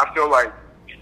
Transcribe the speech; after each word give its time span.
I 0.00 0.14
feel 0.14 0.30
like, 0.30 0.52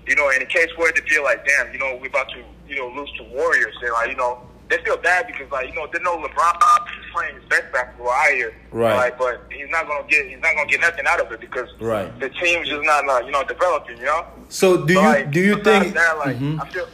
you 0.07 0.15
know, 0.17 0.29
in 0.31 0.41
the 0.41 0.47
case 0.47 0.69
where 0.77 0.93
they 0.93 1.01
feel 1.03 1.23
like, 1.25 1.47
damn, 1.47 1.73
you 1.73 1.79
know, 1.79 1.99
we're 2.01 2.09
about 2.09 2.29
to, 2.31 2.43
you 2.69 2.77
know, 2.77 2.89
lose 2.89 3.11
to 3.19 3.23
Warriors, 3.25 3.75
and 3.83 3.93
like, 3.93 4.11
you 4.11 4.17
know, 4.17 4.43
they 4.69 4.77
feel 4.85 4.97
bad 4.99 5.27
because 5.27 5.51
like, 5.51 5.69
you 5.69 5.75
know, 5.75 5.87
they 5.93 5.99
know 6.01 6.17
LeBron 6.19 6.55
is 6.57 7.07
playing 7.15 7.35
his 7.37 7.45
best 7.45 7.73
basketball 7.73 8.11
out 8.11 8.31
here, 8.33 8.55
Right. 8.71 8.95
Like, 8.97 9.19
but 9.19 9.43
he's 9.51 9.71
not 9.71 9.87
gonna 9.87 10.07
get, 10.09 10.27
he's 10.29 10.41
not 10.41 10.55
gonna 10.57 10.69
get 10.69 10.81
nothing 10.81 11.07
out 11.07 11.21
of 11.21 11.33
it 11.33 11.41
because 11.41 11.69
Right. 11.81 12.19
the 12.21 12.29
team's 12.31 12.69
just 12.69 12.83
not, 12.85 13.09
uh, 13.09 13.25
you 13.25 13.31
know, 13.33 13.45
developing, 13.45 13.97
you 13.99 14.05
know. 14.05 14.27
So 14.51 14.85
do 14.85 14.93
you 14.95 15.01
like, 15.01 15.31
do 15.31 15.41
you 15.41 15.63
think? 15.63 15.95
that, 15.95 16.19
like, 16.19 16.37
Mhm. 16.39 16.61
I 16.63 16.69
feel. 16.69 16.89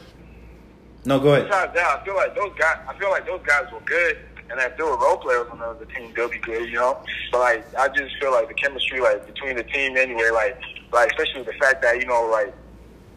No, 1.05 1.19
go 1.19 1.33
ahead. 1.33 1.47
Besides 1.49 1.73
that, 1.75 1.99
I 2.01 2.05
feel 2.05 2.15
like 2.15 2.35
those 2.35 2.51
guys. 2.57 2.77
I 2.89 2.97
feel 2.97 3.09
like 3.11 3.25
those 3.27 3.41
guys 3.45 3.65
were 3.71 3.79
good, 3.81 4.17
and 4.49 4.59
if 4.59 4.77
they 4.77 4.83
were 4.83 4.97
role 4.97 5.17
players 5.17 5.47
on 5.51 5.59
the 5.59 5.65
other 5.65 5.85
team, 5.85 6.13
they'll 6.15 6.29
be 6.29 6.37
good, 6.39 6.69
you 6.69 6.75
know. 6.75 6.99
But 7.31 7.39
like, 7.39 7.75
I 7.75 7.87
just 7.89 8.15
feel 8.19 8.31
like 8.31 8.47
the 8.47 8.53
chemistry, 8.53 8.99
like 8.99 9.25
between 9.25 9.55
the 9.57 9.63
team, 9.63 9.97
anyway, 9.97 10.29
like, 10.31 10.59
like 10.91 11.11
especially 11.11 11.43
the 11.43 11.53
fact 11.53 11.81
that 11.81 11.99
you 11.99 12.05
know, 12.05 12.27
like 12.31 12.53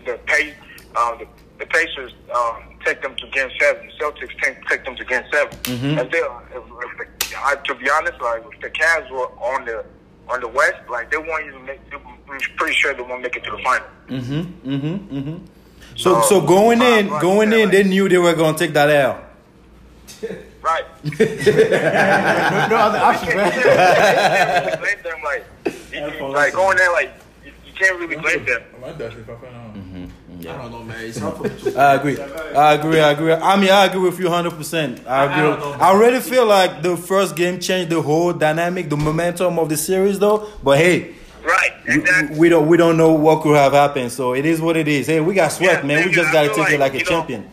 the 0.04 0.18
pace, 0.26 0.54
um, 0.96 1.18
the, 1.18 1.26
the 1.58 1.66
Pacers 1.66 2.12
um, 2.34 2.62
take 2.84 3.02
them 3.02 3.14
to 3.16 3.26
game 3.28 3.50
seven, 3.60 3.86
the 3.86 4.04
Celtics 4.04 4.40
take, 4.42 4.64
take 4.66 4.84
them 4.84 4.96
to 4.96 5.04
game 5.04 5.24
7 5.32 5.48
Mhm. 5.64 6.00
And 6.00 6.10
they, 6.10 6.18
if, 6.18 6.28
if 6.54 6.98
the, 6.98 7.36
I, 7.44 7.56
to 7.56 7.74
be 7.74 7.90
honest, 7.90 8.20
like 8.20 8.42
if 8.52 8.60
the 8.60 8.70
Cavs 8.70 9.10
were 9.10 9.26
on 9.38 9.64
the 9.64 9.84
on 10.28 10.40
the 10.40 10.48
West, 10.48 10.76
like 10.90 11.10
they 11.10 11.16
won't 11.16 11.46
even 11.46 11.64
make. 11.66 11.80
I'm 12.30 12.38
pretty 12.56 12.74
sure 12.74 12.94
they 12.94 13.02
won't 13.02 13.22
make 13.22 13.34
it 13.36 13.44
to 13.44 13.50
the 13.50 13.58
final. 13.62 13.86
Mm-hmm. 14.08 14.70
Mm-hmm. 14.70 15.16
Mm-hmm. 15.18 15.44
So 15.96 16.12
No, 16.12 16.22
so 16.22 16.40
going 16.40 16.82
in, 16.82 17.08
going 17.08 17.52
in, 17.52 17.70
they 17.70 17.82
knew 17.82 18.08
they 18.08 18.18
were 18.18 18.34
gonna 18.34 18.56
take 18.56 18.72
that 18.74 18.90
L. 18.90 19.24
Right. 20.62 20.84
no 21.04 22.76
other 22.76 22.98
options, 22.98 23.30
You 23.30 23.36
man. 23.36 23.52
can't 23.52 24.64
really 24.64 24.76
blame 24.76 25.02
them. 25.02 25.22
Like, 25.24 25.44
you, 25.92 26.26
you- 26.26 26.32
like 26.32 26.52
going 26.52 26.76
there, 26.76 26.92
like 26.92 27.12
you, 27.44 27.52
you 27.66 27.72
can't 27.74 27.98
really 27.98 28.16
blame 28.16 28.44
them. 28.44 28.62
I 28.82 28.88
mm-hmm. 28.92 30.42
don't 30.42 30.70
know, 30.70 30.82
man. 30.82 31.04
It's 31.04 31.18
hard 31.18 31.36
for 31.36 31.42
me 31.44 31.50
to. 31.72 31.78
I 31.78 31.94
agree. 31.94 32.20
I 32.20 32.74
agree. 32.74 33.00
I 33.00 33.10
agree. 33.12 33.32
I 33.32 33.56
mean, 33.60 33.70
I 33.70 33.86
agree 33.86 34.00
with 34.00 34.18
you 34.18 34.28
hundred 34.28 34.52
percent. 34.52 35.06
I 35.06 35.24
agree. 35.24 35.42
don't 35.42 35.60
know. 35.60 35.72
I 35.84 35.96
really 35.98 36.20
feel 36.20 36.46
like 36.46 36.82
the 36.82 36.96
first 36.96 37.36
game 37.36 37.60
changed 37.60 37.90
the 37.90 38.02
whole 38.02 38.32
dynamic, 38.32 38.88
the 38.88 38.96
momentum 38.96 39.58
of 39.58 39.68
the 39.68 39.76
series, 39.76 40.18
though. 40.18 40.48
But 40.62 40.78
hey, 40.78 41.14
Right. 41.44 41.72
we, 41.86 41.94
Exactly. 41.94 42.38
we 42.38 42.48
don't 42.48 42.68
we 42.68 42.76
don't 42.76 42.96
know 42.96 43.12
what 43.12 43.42
could 43.42 43.56
have 43.56 43.72
happened. 43.72 44.12
So 44.12 44.34
it 44.34 44.44
is 44.44 44.60
what 44.60 44.76
it 44.76 44.86
is. 44.88 45.06
Hey, 45.06 45.20
we 45.20 45.34
got 45.34 45.48
swept, 45.52 45.82
Yeah, 45.82 45.86
man. 45.88 46.06
We 46.06 46.12
just 46.12 46.32
gotta 46.32 46.48
feel 46.52 46.64
take 46.64 46.74
it 46.74 46.80
like, 46.80 46.92
like 46.92 47.02
a 47.02 47.04
know, 47.04 47.10
champion. 47.10 47.50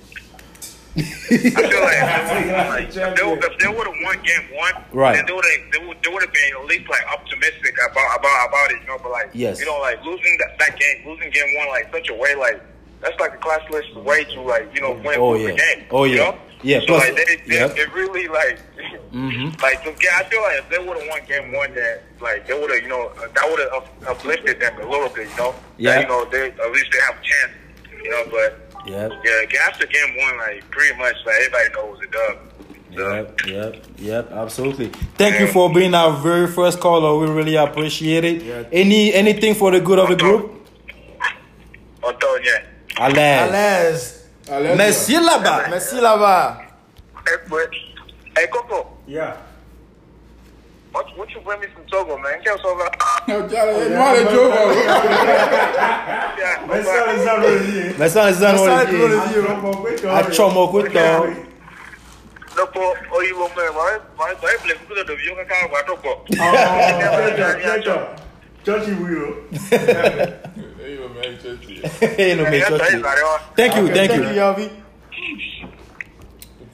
I 0.97 1.01
feel 1.01 1.81
like, 1.81 2.69
like 2.69 2.88
if 2.88 2.93
they, 2.95 3.65
they 3.67 3.67
would 3.75 3.88
have 3.88 3.95
won 4.03 4.21
game 4.23 4.45
one, 4.55 4.73
Right. 4.93 5.15
then 5.15 5.25
they 5.25 5.33
would 5.33 5.43
have 5.45 5.71
they 5.73 5.85
would, 5.87 5.97
they 6.03 6.09
would 6.09 6.21
have 6.23 6.33
been 6.33 6.53
at 6.59 6.65
least 6.65 6.89
like 6.89 7.05
optimistic 7.11 7.75
about 7.91 8.19
about 8.19 8.49
about 8.49 8.71
it, 8.71 8.81
you 8.81 8.87
know. 8.87 8.97
But 9.02 9.11
like, 9.11 9.29
Yes. 9.33 9.59
you 9.59 9.65
know, 9.65 9.79
like 9.79 10.03
losing 10.05 10.37
that, 10.39 10.57
that 10.59 10.79
game, 10.79 11.05
losing 11.05 11.29
game 11.31 11.55
one, 11.57 11.67
like 11.69 11.91
such 11.91 12.09
a 12.09 12.13
way, 12.13 12.35
like 12.35 12.61
that's 13.02 13.19
like 13.19 13.33
a 13.33 13.37
classless 13.37 13.93
way 14.03 14.23
to 14.23 14.41
like 14.41 14.73
you 14.73 14.81
know 14.81 14.93
win 14.93 15.19
Oh, 15.19 15.35
yeah. 15.35 15.52
the 15.52 15.57
game. 15.57 15.85
Oh, 15.91 16.03
you 16.05 16.15
yeah. 16.15 16.31
know? 16.31 16.37
Yeah, 16.63 16.79
So 16.79 16.85
plus- 16.87 17.03
like 17.09 17.15
they, 17.17 17.35
they, 17.47 17.55
yep. 17.59 17.75
they 17.75 17.85
really 17.87 18.27
like. 18.27 18.59
Mhm. 19.13 19.52
Like 19.61 19.83
the, 19.83 19.91
I 19.91 20.23
feel 20.30 20.41
like 20.41 20.59
if 20.59 20.69
they 20.69 20.77
would 20.80 20.97
have 20.97 21.07
won 21.09 21.19
game 21.27 21.52
one, 21.52 21.73
then 21.73 21.99
like 22.21 22.47
they 22.47 22.53
would 22.59 22.69
have, 22.71 22.81
you 22.81 22.87
know, 22.89 23.11
that 23.15 23.45
would 23.49 23.59
have 23.59 23.89
uplifted 24.07 24.59
them 24.59 24.80
a 24.81 24.89
little 24.89 25.09
bit, 25.09 25.27
you 25.30 25.35
know. 25.37 25.55
Yeah. 25.77 25.95
That, 25.95 26.02
you 26.02 26.07
know, 26.07 26.25
they 26.25 26.52
at 26.52 26.71
least 26.71 26.85
they 26.91 26.99
have 27.02 27.15
a 27.15 27.21
chance, 27.23 27.52
you 28.03 28.09
know. 28.09 28.23
But 28.31 28.64
Yep. 28.86 29.11
yeah, 29.25 29.67
after 29.67 29.88
game 29.88 30.16
one, 30.17 30.38
like 30.38 30.69
pretty 30.69 30.95
much, 30.97 31.16
like 31.25 31.36
everybody 31.36 31.69
knows 31.73 32.00
it 32.03 32.11
dub. 32.11 32.38
Yep, 32.92 33.45
yep, 33.47 33.86
yep, 33.97 34.31
absolutely. 34.31 34.88
Thank 35.17 35.39
you 35.39 35.47
for 35.47 35.73
being 35.73 35.94
our 35.94 36.14
very 36.22 36.47
first 36.47 36.80
caller. 36.80 37.17
We 37.19 37.27
really 37.33 37.55
appreciate 37.55 38.23
it. 38.23 38.67
Any 38.72 39.14
anything 39.14 39.53
for 39.55 39.72
the 39.72 39.81
good 39.81 40.00
of 40.00 40.08
the 40.08 40.16
group? 40.16 40.52
Although, 42.03 42.38
yeah. 42.44 42.61
À 42.97 43.09
l'aise. 43.09 44.30
À 44.50 44.59
l'aise. 44.61 44.77
Merci 44.77 45.14
là-bas. 45.14 45.67
Merci 45.70 45.95
là-bas. 45.99 46.61
Hey, 47.27 47.38
but, 47.49 47.70
hey, 48.38 48.47
Coco, 48.47 48.88
Yeah. 49.08 49.36
What, 50.95 51.17
what 51.17 51.30
you 51.33 51.42
bring 51.42 51.60
me 51.60 51.67
from 51.67 51.83
Togo, 51.92 52.17
man? 52.17 52.42
Can't 52.44 52.60
solve 52.61 52.80
that. 52.80 52.94
Moi, 53.28 53.42
les 54.16 54.23
Joe. 54.32 54.48
Yeah, 56.38 56.60
Mais 56.67 56.83
ça, 56.83 57.14
les 57.14 57.28
Aroliers. 57.28 57.95
Mais 58.00 58.10
ça, 58.10 58.32
les 58.32 58.44
amis, 58.44 58.60
Ça, 58.60 58.64
on 58.64 58.67
les 58.80 58.86
dit. 58.86 58.95
Aroliers. 59.04 60.08
A 60.08 60.32
chomo 60.32 60.67
kuto. 60.70 61.00
No, 62.58 62.66
po, 62.67 62.95
oyibo 63.11 63.50
me, 63.50 63.64
right? 63.64 64.02
Right, 64.17 64.42
right, 64.42 64.60
play 64.64 64.76
kudo 64.88 65.04
do 65.04 65.14
yo 65.20 65.36
kaka 65.36 65.67
wa 65.73 65.82
to 65.83 65.95
ko. 65.98 66.11
Churchy 68.64 68.94
wheel. 68.94 69.30
Hey, 72.00 72.36
no, 72.36 72.44
me 72.50 72.58
chochi. 72.62 72.95
Thank 73.56 73.76
you, 73.76 73.83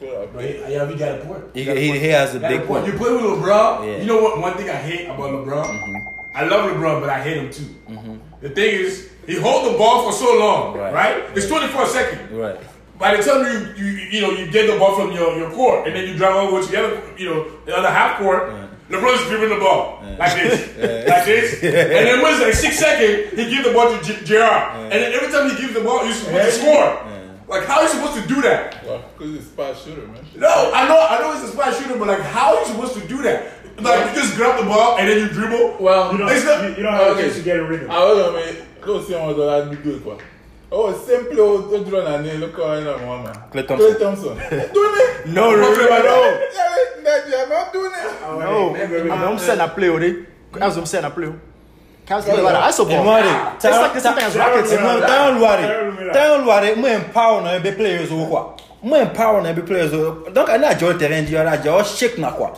thank 0.02 0.34
Thank 0.34 0.56
you, 0.56 0.66
you. 0.66 0.74
Yeah, 0.74 0.88
we 0.90 0.96
got 0.96 1.20
a 1.20 1.26
point. 1.26 1.44
He, 1.54 1.64
he, 1.64 2.00
he 2.00 2.08
has 2.08 2.36
a 2.36 2.40
Got 2.40 2.50
big 2.50 2.62
a 2.62 2.66
point. 2.66 2.84
point. 2.84 2.94
You 2.94 3.00
play 3.00 3.12
with 3.14 3.22
LeBron. 3.24 3.86
Yeah. 3.86 3.98
You 4.02 4.06
know 4.06 4.22
what? 4.22 4.40
One 4.40 4.54
thing 4.58 4.70
I 4.70 4.74
hate 4.76 5.06
about 5.06 5.30
LeBron. 5.32 6.06
I 6.34 6.46
love 6.46 6.72
LeBron, 6.72 7.02
but 7.02 7.10
I 7.10 7.22
hate 7.22 7.38
him 7.38 7.52
too. 7.52 8.20
The 8.42 8.50
thing 8.50 8.76
is, 8.80 9.10
he 9.28 9.40
hold 9.40 9.72
the 9.74 9.78
ball 9.78 10.04
for 10.04 10.14
so 10.18 10.38
long, 10.40 10.76
Right. 10.78 10.94
right? 10.94 11.38
It's 11.38 11.48
24 11.48 11.86
seconds. 11.88 12.32
Right. 12.32 12.60
By 12.98 13.18
the 13.18 13.24
time 13.24 13.42
you, 13.46 13.84
you 13.86 13.92
you 14.14 14.22
know 14.22 14.30
you 14.32 14.50
get 14.52 14.72
the 14.72 14.78
ball 14.78 14.96
from 14.96 15.12
your, 15.12 15.36
your 15.38 15.50
court 15.52 15.88
and 15.88 15.96
then 15.96 16.08
you 16.08 16.16
drive 16.16 16.36
over 16.36 16.62
to 16.64 16.72
the 16.72 16.78
other 16.78 17.02
you 17.18 17.26
know 17.30 17.50
the 17.66 17.76
other 17.76 17.90
half 17.90 18.20
court, 18.20 18.50
LeBron's 18.90 19.28
dribbling 19.28 19.50
the 19.58 19.64
ball 19.64 20.04
like 20.20 20.36
this, 20.36 20.60
like 21.10 21.26
this, 21.26 21.64
and 21.64 21.74
then 21.74 22.22
when 22.22 22.34
it's 22.34 22.42
like 22.44 22.54
six 22.54 22.78
seconds, 22.78 23.32
he 23.32 23.50
gives 23.50 23.66
the 23.68 23.74
ball 23.74 23.90
to 23.98 24.04
J- 24.04 24.24
J.R. 24.24 24.76
And 24.84 24.92
then 24.92 25.14
every 25.14 25.32
time 25.32 25.50
he 25.50 25.58
gives 25.60 25.74
the 25.74 25.82
ball, 25.82 26.06
you're 26.06 26.14
supposed 26.14 26.46
to 26.46 26.52
score. 26.62 26.90
Like 27.52 27.66
how 27.66 27.80
are 27.80 27.84
you 27.84 27.90
supposed 27.90 28.22
to 28.22 28.28
do 28.34 28.42
that? 28.44 28.82
Because 28.82 29.36
it's 29.36 29.46
spot 29.48 29.76
shooter, 29.78 30.08
man. 30.08 30.24
No, 30.38 30.72
I 30.74 30.88
know 30.88 30.98
I 30.98 31.20
know 31.20 31.34
it's 31.34 31.44
a 31.44 31.54
spot 31.54 31.76
shooter, 31.76 31.98
but 32.00 32.08
like 32.08 32.22
how 32.22 32.56
are 32.56 32.62
you 32.62 32.68
supposed 32.68 32.94
to 32.94 33.06
do 33.08 33.22
that? 33.24 33.52
Like 33.82 34.16
you 34.16 34.22
just 34.22 34.38
grab 34.38 34.58
the 34.58 34.66
ball 34.66 34.98
and 34.98 35.10
then 35.10 35.18
you 35.20 35.28
dribble. 35.28 35.78
Well, 35.80 36.12
You 36.14 36.18
don't, 36.20 36.32
It's 36.32 36.46
not- 36.46 36.64
you, 36.64 36.70
you 36.78 36.84
don't 36.84 36.94
have 36.94 37.08
Okay. 37.12 37.22
a 37.22 37.24
chance 37.26 37.36
to 37.38 37.44
get 37.44 37.60
a 37.60 37.66
rhythm. 37.66 37.92
I 37.92 38.00
was 38.06 38.18
going 38.18 38.56
to 38.56 38.62
go 38.82 39.04
see 39.04 39.16
one 39.16 39.30
of 39.32 39.36
the 39.38 39.44
last 39.46 39.84
good 39.84 40.02
quoi. 40.04 40.18
Oh, 40.72 40.94
simple 40.98 41.42
oh, 41.42 41.70
old 41.70 41.86
to 41.86 41.90
draw 41.90 42.04
na 42.04 42.22
name 42.22 42.40
look 42.40 42.58
on 42.58 42.86
that 42.86 43.06
one 43.06 43.24
man. 43.24 43.36
Klay 43.52 43.68
Thompson. 43.68 43.92
Klay 43.96 44.00
Thompson. 44.00 44.38
Doing 44.74 44.96
it. 45.04 45.28
No, 45.28 45.48
What 45.50 45.60
no, 45.60 45.86
about 45.86 46.04
no. 46.06 46.48
Yeah, 46.56 47.04
that 47.04 47.28
you're 47.28 47.50
not 47.50 47.74
doing 47.74 47.92
it. 47.92 48.16
Oh, 48.24 48.40
no. 48.40 49.12
Ah, 49.12 49.28
I'm 49.30 49.38
saying 49.38 49.60
I 49.60 49.68
play 49.68 49.90
with 49.90 50.04
it. 50.04 50.30
As 50.62 50.78
I'm 50.78 50.86
saying 50.86 51.04
I 51.04 51.10
play. 51.10 51.34
Can't 52.12 52.26
play 52.26 52.42
like 52.42 52.54
that. 52.54 52.64
I 52.64 52.72
mwade, 53.04 53.56
It's 53.56 53.64
like 53.64 53.94
the 53.94 54.02
same 54.02 54.16
thing 54.16 54.26
as 54.26 54.36
rackets. 54.36 54.72
E 54.72 54.78
mwen 54.78 55.00
ta 55.08 55.16
yon 55.28 55.38
lwade, 55.40 55.68
ta 56.14 56.24
yon 56.26 56.44
mwen 56.76 56.94
empower 56.98 57.42
nan 57.42 57.56
ebe 57.56 57.72
players 57.78 58.12
ou 58.12 58.26
kwa. 58.28 58.42
Mwen 58.84 59.02
empower 59.02 59.42
nan 59.42 59.52
ebe 59.54 59.62
players 59.66 59.94
ou. 59.94 60.32
Donk 60.34 60.50
ane 60.50 60.66
a 60.66 60.74
jol 60.74 60.98
teren 60.98 61.26
di 61.26 61.36
yon 61.36 61.48
a 61.48 61.58
jol 61.62 61.84
shake 61.84 62.18
na 62.18 62.32
kwa. 62.32 62.52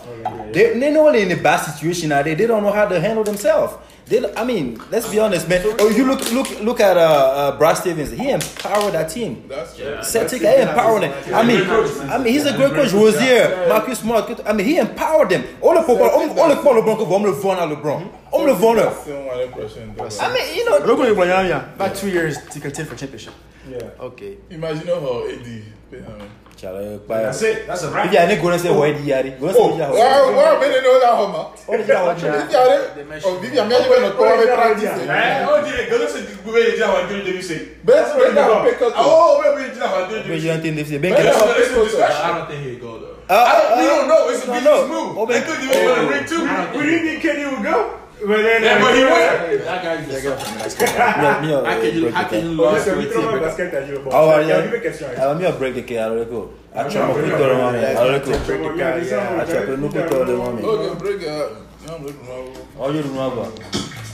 They, 0.53 0.79
they 0.79 0.91
know 0.91 1.09
in 1.09 1.31
a 1.31 1.35
bad 1.35 1.57
situation 1.57 2.09
now, 2.09 2.23
they, 2.23 2.33
they 2.35 2.47
don't 2.47 2.63
know 2.63 2.71
how 2.71 2.87
to 2.87 2.99
handle 2.99 3.25
themselves. 3.25 3.73
They, 4.05 4.33
I 4.35 4.43
mean, 4.43 4.79
let's 4.91 5.09
be 5.09 5.19
honest, 5.19 5.49
man. 5.49 5.61
Oh, 5.79 5.89
you 5.89 6.05
look 6.05 6.31
look 6.31 6.61
look 6.61 6.79
at 6.79 6.95
uh, 6.97 7.01
uh, 7.01 7.57
Brad 7.57 7.77
Stevens. 7.77 8.11
He 8.11 8.29
empowered 8.29 8.93
that 8.93 9.09
team. 9.09 9.45
That's 9.49 9.75
true. 9.75 10.01
Celtic, 10.01 10.41
he 10.41 10.55
empowered 10.61 11.03
them. 11.03 11.35
I 11.35 11.43
mean, 11.43 11.61
I 12.09 12.17
mean, 12.17 12.33
he's 12.33 12.45
a 12.45 12.55
great 12.55 12.71
coach. 12.71 12.93
Rozier, 12.93 13.65
Marcus 13.67 13.99
Smart. 13.99 14.39
I 14.45 14.53
mean, 14.53 14.65
he 14.65 14.77
empowered 14.77 15.29
them. 15.29 15.43
All 15.61 15.73
the 15.73 15.81
people, 15.81 16.03
all 16.03 16.49
the 16.49 16.55
people, 16.55 16.73
LeBron, 16.73 16.97
ko 16.97 17.05
vont 17.05 17.23
le 17.23 17.31
vendre 17.31 17.61
à 17.61 17.65
LeBron. 17.65 18.09
On 18.31 18.45
le 18.45 18.53
vend 18.53 18.73
là. 18.73 18.93
C'est 19.05 19.11
one 19.11 19.41
impression. 19.41 19.93
I 20.21 20.33
mean, 20.33 20.55
you 20.55 20.65
know, 20.65 20.85
Look 20.85 20.99
what 20.99 21.27
you're 21.27 21.47
yeah. 21.47 21.73
About 21.75 21.95
two 21.95 22.09
years 22.09 22.37
to 22.51 22.59
contend 22.59 22.87
for 22.87 22.95
championship. 22.95 23.33
Yeah. 23.69 23.89
Okay. 23.99 24.37
Imagine 24.49 24.87
how 24.87 25.23
AD. 25.27 25.43
play, 25.89 25.99
man. 26.01 26.29
Chala, 26.57 26.99
pa. 27.07 27.15
That's 27.31 27.41
it. 27.41 27.65
That's 27.67 27.83
a 27.83 27.87
If 27.87 27.93
wrap. 27.95 28.11
you 28.11 28.19
are 28.19 28.27
going 28.41 28.53
to 28.57 28.59
say 28.59 28.69
why 28.71 28.91
di 28.93 29.09
yari, 29.09 29.39
go 29.39 29.47
say 29.51 29.57
Oh, 29.59 29.77
ya. 29.77 29.89
wow, 29.89 30.35
wow, 30.35 30.59
mais 30.59 30.69
non, 30.83 30.99
là, 31.01 31.11
Homer. 31.15 31.45
Oh, 31.67 31.77
di 31.77 31.83
ya 31.87 32.03
wa 32.05 32.13
di. 32.13 32.21
Vivi, 32.27 32.55
allez. 32.55 33.23
Oh, 33.25 33.35
Vivi, 33.39 33.57
a 33.59 33.65
bien 33.65 33.79
joué 33.83 33.99
notre 34.01 34.15
tour 34.17 34.27
avec 34.27 34.53
Practice. 34.53 34.83
Eh, 34.83 35.45
oh, 35.47 35.61
dis, 35.63 35.89
go 35.89 35.97
listen 35.97 36.21
to 36.25 36.51
where 36.51 36.75
you 36.75 36.83
have 36.83 37.09
to 37.09 37.15
do 37.15 37.23
this. 37.23 37.49
Best 37.83 38.13
friend, 38.15 38.35
là, 38.35 38.63
pick 38.63 38.81
up. 38.81 38.93
Oh, 38.97 39.39
where 39.39 39.59
you 39.59 39.79
have 39.79 40.09
to 40.09 40.15
do 40.15 40.27
Pe 40.27 40.35
this. 40.35 40.43
je 40.43 40.49
entende 40.51 40.83
se 40.85 40.97
ben 40.99 41.13
Best 41.13 41.23
ke. 41.23 41.33
friend, 41.33 41.55
pick 41.55 41.99
up. 42.03 42.09
I 42.09 42.37
don't 42.37 42.47
think 42.49 42.61
he'd 42.67 42.81
go 42.81 42.99
though. 42.99 43.15
Ah, 43.29 43.75
We 43.79 43.85
don't 43.87 44.07
know. 44.07 44.29
It's 44.29 44.43
a 44.43 44.47
no, 44.47 44.53
business 44.53 44.63
no. 44.63 44.87
move. 44.87 45.17
Oh, 45.17 45.25
They 45.25 45.39
but- 45.39 45.47
could 45.47 45.63
even 45.63 45.79
win 45.87 45.99
a 45.99 46.09
ring 46.11 46.25
too. 46.27 46.43
We 46.77 46.83
didn't 46.85 47.03
think 47.07 47.21
Kenny 47.23 47.45
would 47.49 47.63
go. 47.63 47.99
But 48.25 48.39
then, 48.41 48.63
Yeah, 48.63 48.79
but 48.79 48.95
he 48.95 49.03
went. 49.03 49.65
That 49.65 49.83
guy 49.83 49.95
is 49.99 50.07
just 50.07 50.23
mi 50.23 51.29
mi 51.43 51.51
How 51.53 51.75
can 51.81 51.91
you, 51.93 52.09
how 52.11 52.23
can 52.23 52.39
you 52.45 52.63
Oh, 52.63 52.71
lose 52.71 52.83
c'est 52.83 52.91
to 52.91 52.95
un 52.95 52.99
a 52.99 53.01
micro 53.03 53.19
team? 53.21 53.39
basket 53.41 53.73
à 53.73 53.85
jouer. 53.85 53.99
Bon, 54.03 54.09
Ah 54.13 54.27
ouais, 54.27 54.43
il 54.43 54.47
y 54.47 54.51
a 54.51 54.57
yeah. 54.59 54.65
une 54.65 54.81
question. 54.81 55.07
hein. 55.09 55.19
Alors 55.21 55.35
mi 55.35 55.43
break 55.59 55.73
the 55.75 55.83
key 55.85 55.97
alors 55.97 56.25
ko. 56.29 56.51
A 56.73 56.83
chamo 56.89 57.13
ku 57.13 57.19
to 57.21 57.27
mo 57.27 57.71
mi. 57.71 57.79
Alors 57.83 58.21
ko. 58.23 58.31
Bon, 58.31 58.71
il 58.73 58.79
y 58.79 58.81
a 58.83 58.91
des 58.99 59.09
gens, 59.09 59.27
A 59.39 59.45
chape 59.45 59.75
nu 59.77 59.87
ku 59.89 59.99
to 60.09 60.23
de 60.25 60.33
mo 60.33 60.51
mi. 60.51 60.61
Okay, 60.63 60.95
break 60.99 61.21
it 61.21 61.27
up. 61.27 61.51
I'm 61.85 61.99
looking 62.05 62.29
over. 62.31 62.59
Oh, 62.79 62.89
you 62.91 63.03
know 63.03 63.29
ba. 63.35 63.45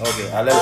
Okay, 0.01 0.27
Alex 0.33 0.57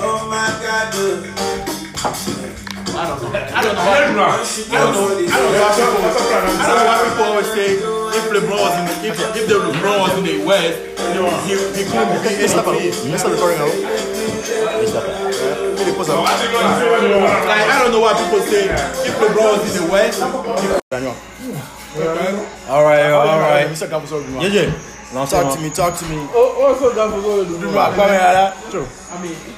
Bravo. 0.00 1.85
I 2.06 3.02
don't 3.10 3.18
know. 3.18 3.34
I 3.34 3.62
don't 3.66 3.74
know. 3.74 3.82
why- 3.82 3.98
I 3.98 4.06
don't 4.06 4.14
know. 4.14 4.30
I 4.70 4.78
don't 4.78 4.94
know. 4.94 5.26
I 5.26 5.42
don't 5.74 5.98
know 5.98 6.06
I 6.06 6.86
why 6.86 6.96
people 7.02 7.24
always 7.26 7.50
say 7.50 7.82
if 7.82 8.24
LeBron 8.30 8.62
was 8.62 8.74
in 8.78 8.84
the, 8.86 8.94
if, 9.10 9.18
if 9.36 9.48
the 9.50 9.54
LeBron 9.58 9.98
was 10.06 10.14
in 10.18 10.24
the 10.24 10.38
West, 10.46 10.78
know, 11.18 11.26
he, 11.50 11.58
he 11.74 11.82
couldn't 11.82 12.14
be 12.14 12.18
Let's 12.22 12.54
MVP. 12.54 13.10
Let's 13.10 13.22
stop 13.26 13.32
recording 13.34 13.58
now. 13.58 13.66
It's 13.66 14.94
up. 14.94 15.02
pose 15.98 16.06
So 16.06 16.22
up. 16.22 16.28
I 16.30 16.34
think 16.38 16.54
I'm 16.54 16.78
Like, 17.50 17.66
I 17.74 17.82
don't 17.82 17.90
know 17.90 18.00
why 18.00 18.14
people 18.14 18.38
say 18.46 18.70
if 18.70 19.14
LeBron 19.18 19.58
was 19.58 19.76
in 19.76 19.82
the 19.82 19.90
West, 19.90 20.22
All 22.70 22.84
right, 22.84 23.10
all 23.10 23.40
right. 23.40 23.66
Mr. 23.66 23.90
Campus 23.90 24.12
over 25.12 25.18
now. 25.18 25.24
JJ, 25.24 25.30
lance 25.30 25.30
Talk 25.30 25.54
to 25.54 25.60
me, 25.62 25.70
talk 25.70 25.98
to 25.98 26.04
me. 26.06 26.16
oh, 26.16 26.56
oh 26.58 26.66
also 26.66 26.94
that 26.94 27.14
was 27.14 27.24
all 27.24 27.44
the 27.44 27.58
Bro, 27.58 27.70
àgbà 27.70 28.06
mi 28.10 28.16
rárá. 28.16 28.52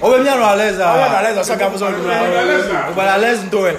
O 0.03 0.11
bẹ 0.11 0.23
mi 0.23 0.29
àná 0.29 0.47
alẹ́ 0.55 0.79
Àwọn 0.79 1.35
àgbà 1.35 1.45
sọ 1.45 1.59
Campus 1.59 1.83
over 1.83 1.99
now. 1.99 2.91
O 2.91 2.93
gbàdá 2.95 3.13
alẹ́ 3.19 3.37
sùn 3.37 3.51
tó 3.51 3.59
ẹ̀. 3.67 3.77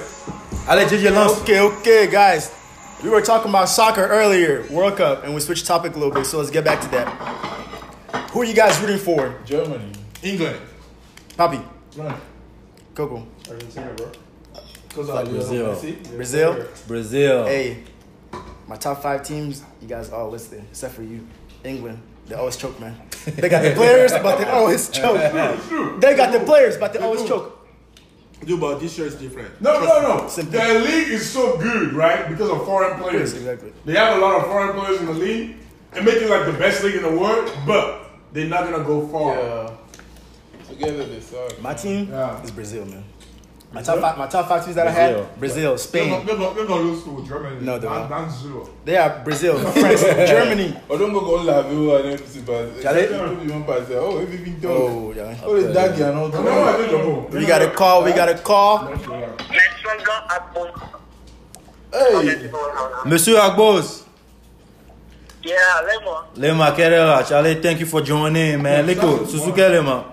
Alẹ́ 0.68 0.88
JJ 0.90 1.10
lance. 1.12 1.42
Okay, 1.42 1.60
okay, 1.60 2.08
guys. 2.08 2.52
We 3.04 3.10
were 3.10 3.22
talking 3.22 3.50
about 3.50 3.70
soccer 3.70 4.06
earlier, 4.08 4.66
World 4.70 4.98
Cup, 4.98 5.24
and 5.24 5.34
we 5.34 5.40
switched 5.40 5.66
topic 5.66 5.96
a 5.96 5.98
little 5.98 6.14
bit, 6.14 6.26
so 6.26 6.38
let's 6.38 6.52
get 6.52 6.66
back 6.66 6.82
to 6.82 6.88
that. 6.90 7.08
Who 8.32 8.42
are 8.42 8.44
you 8.44 8.54
guys 8.54 8.78
rooting 8.82 8.98
for? 8.98 9.36
Germany. 9.46 9.94
England. 10.22 10.60
Papi, 11.38 11.64
Run. 11.96 12.14
Coco, 12.94 13.26
Argentina, 13.50 13.94
bro. 13.96 14.12
Because 14.90 15.10
of 15.10 15.30
Brazil. 15.30 15.66
Messi. 15.68 16.16
Brazil. 16.18 16.68
Brazil. 16.88 17.46
Hey, 17.46 17.84
my 18.68 18.76
top 18.76 19.02
five 19.02 19.24
teams, 19.24 19.64
you 19.82 19.88
guys 19.88 20.10
all 20.12 20.30
listed, 20.30 20.62
except 20.70 20.94
for 20.94 21.04
you. 21.04 21.26
England, 21.64 22.00
they 22.28 22.36
always 22.36 22.56
choke, 22.58 22.80
man. 22.80 22.96
They 23.26 23.50
got 23.50 23.64
the 23.64 23.72
players, 23.74 24.12
but 24.12 24.38
they 24.38 24.46
always 24.46 24.90
choke. 24.90 25.18
They 26.00 26.16
got 26.16 26.32
the 26.32 26.40
players, 26.46 26.78
but 26.78 26.94
they 26.94 27.00
always 27.00 27.24
choke. 27.28 27.56
Dude, 28.46 28.60
but 28.62 28.80
this 28.80 28.98
year 28.98 29.08
is 29.08 29.16
different. 29.16 29.60
No, 29.62 29.74
no, 29.84 30.02
no. 30.18 30.28
Simple. 30.30 30.54
The 30.60 30.80
league 30.80 31.10
is 31.10 31.30
so 31.30 31.58
good, 31.58 31.92
right? 31.94 32.30
Because 32.30 32.50
of 32.50 32.64
foreign 32.66 32.98
players. 32.98 33.34
Yes, 33.34 33.42
exactly. 33.42 33.74
They 33.84 33.96
have 33.96 34.16
a 34.18 34.22
lot 34.22 34.36
of 34.40 34.46
foreign 34.48 34.80
players 34.80 35.02
in 35.02 35.08
the 35.08 35.14
league 35.14 35.58
and 35.94 36.06
make 36.06 36.16
it 36.22 36.30
like 36.30 36.46
the 36.46 36.54
best 36.58 36.82
league 36.84 36.96
in 36.96 37.04
the 37.04 37.12
world, 37.12 37.52
but 37.68 38.10
they're 38.32 38.48
not 38.48 38.70
gonna 38.70 38.84
go 38.86 39.06
far. 39.10 39.36
Yeah. 39.36 39.72
Together 40.70 41.04
they 41.06 41.20
suck. 41.20 41.62
My 41.62 41.74
team 41.74 42.08
Yeah. 42.10 42.42
is 42.42 42.52
Brazil, 42.52 42.86
man. 42.86 43.04
My 43.72 43.84
top 43.84 44.00
five, 44.00 44.18
my 44.18 44.26
top 44.26 44.48
five 44.50 44.64
teams 44.64 44.76
that 44.78 44.88
I 44.88 44.92
had: 44.92 45.40
Brazil, 45.40 45.70
They're 45.72 45.78
Spain. 45.78 46.10
gonna, 46.10 46.26
they're 46.26 46.36
gonna, 46.38 46.56
they're 46.56 46.66
gonna 46.66 46.82
lose 46.82 47.04
to 47.04 47.24
Germany. 47.28 47.64
No, 47.64 47.78
they're 47.78 47.88
not. 47.90 48.10
down 48.10 48.32
zero. 48.32 48.68
They 48.84 48.98
are 48.98 49.22
Brazil, 49.24 49.60
France, 49.60 50.02
Germany. 50.28 50.76
Oh, 50.90 50.98
don't 50.98 51.14
go 51.14 51.20
go 51.22 51.36
lave 51.44 51.72
you 51.72 51.96
and 51.96 52.06
everything, 52.08 52.46
but 52.46 52.82
Shall 52.82 52.96
I? 52.96 53.02
you 53.44 53.52
won't 53.52 53.68
pass. 53.68 53.88
Oh, 53.92 54.20
if 54.22 54.32
you 54.34 54.40
been 54.40 54.60
done. 54.60 54.72
Oh, 54.72 55.14
yeah. 55.16 55.38
Oh, 55.44 55.62
the 55.62 55.72
daggy 55.72 56.02
and 56.10 56.18
all 56.18 56.30
No, 56.30 56.42
no, 56.42 56.64
I 56.64 56.74
think 56.78 57.32
they're. 57.32 57.42
We 57.42 57.46
got 57.46 57.62
a 57.62 57.70
call. 57.70 58.04
We 58.04 58.12
got 58.12 58.30
a 58.30 58.36
call. 58.40 58.88
Hey, 61.92 62.50
uh, 62.52 63.06
Monsieur 63.06 63.36
Agbos. 63.38 64.04
Yeah, 65.44 65.56
Lemon. 65.86 66.58
Lema 66.58 66.76
Kerera, 66.76 67.28
Charlie, 67.28 67.56
thank 67.62 67.80
you 67.80 67.86
for 67.86 68.02
joining, 68.02 68.62
man. 68.62 68.86
Liko, 68.88 69.28
Suzuki 69.28 69.62
Lema. 69.62 70.06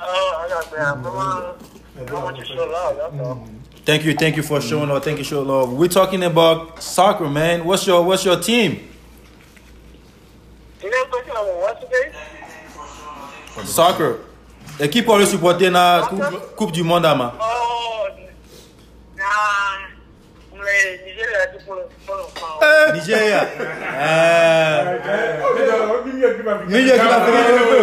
Oh, 0.00 0.44
I 0.44 0.48
got 0.48 0.70
that. 0.72 1.73
I 1.96 2.12
want 2.12 2.36
to 2.38 2.44
show 2.44 2.54
love. 2.54 2.96
That's 2.96 3.26
all. 3.26 3.48
Thank 3.84 4.04
you, 4.04 4.14
thank 4.14 4.36
you 4.36 4.42
for 4.42 4.60
showing 4.60 4.88
love. 4.88 5.04
Thank 5.04 5.18
you, 5.18 5.24
show 5.24 5.42
love. 5.42 5.72
We're 5.72 5.88
talking 5.88 6.24
about 6.24 6.82
soccer, 6.82 7.28
man. 7.28 7.64
What's 7.64 7.86
your 7.86 8.02
What's 8.02 8.24
your 8.24 8.40
team? 8.40 8.88
You 10.82 10.90
know 10.90 11.04
what 11.08 11.20
I'm 11.20 11.34
talking 11.34 11.60
what 11.60 11.80
today? 11.80 12.12
Soccer. 13.64 14.20
Équipe 14.80 15.06
pour 15.06 15.18
le 15.18 15.26
supporter 15.26 15.70
na 15.70 16.02
coupe, 16.08 16.56
coupe 16.56 16.72
du 16.72 16.82
Monde, 16.82 17.06
ama. 17.06 17.34
Oh, 17.40 18.08
nah. 19.16 19.93
Mais 20.64 21.00
Nigeria, 21.04 21.46
tu 21.52 21.58
peux 21.64 21.74
le 21.76 22.92
Nigeria. 22.94 23.40
Eh. 24.00 24.80
Give 26.04 26.14
me 26.14 26.24
a 26.24 26.34
give 26.34 26.48
a 26.48 26.54
Nigeria 26.66 26.98
qui 26.98 27.08
va 27.08 27.20
finir 27.26 27.52
le 27.52 27.64
peu. 27.70 27.82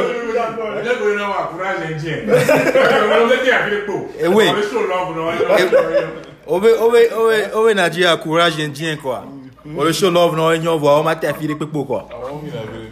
They're 0.84 0.98
going 0.98 1.18
to 1.18 1.24
have 1.26 1.50
courage 1.52 1.82
and 1.92 2.00
gin. 2.00 2.22
Let 2.28 3.44
me 3.44 3.50
have 3.52 3.72
it 3.72 3.86
go. 3.86 4.10
Eh 4.20 4.28
oui. 4.28 4.48
I'm 4.50 4.64
so 4.64 4.82
long, 4.88 5.16
no, 5.16 5.30
I 5.30 5.38
know. 5.38 6.22
Owe 6.48 6.60
owe 6.60 7.10
owe 7.14 7.50
owe 7.54 7.74
Nigeria 7.74 8.18
courage 8.18 8.60
and 8.60 8.74
dien 8.74 8.98
quoi. 8.98 9.24
On 9.64 9.84
le 9.84 9.94
show 9.94 10.10
love 10.10 10.36
no 10.36 10.52
enyo 10.52 10.80
vo 10.80 10.90
o 10.90 11.04
ma 11.04 11.16
te 11.16 11.32
fi 11.34 11.48
le 11.48 11.56
pepo 11.56 11.86
quoi. 11.86 12.08
I 12.10 12.16
won't 12.16 12.44
be 12.44 12.50
available. 12.50 12.90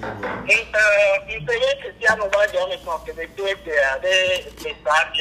Impegné 1.28 1.78
Cristiano 1.82 2.30
va 2.32 2.44
a 2.44 2.68
me 2.68 2.78
con 2.86 3.00
que 3.04 3.12
de 3.14 3.28
tu 3.36 3.44
de 3.44 3.54
de 3.56 4.14
de 4.62 4.70
estar 4.70 5.12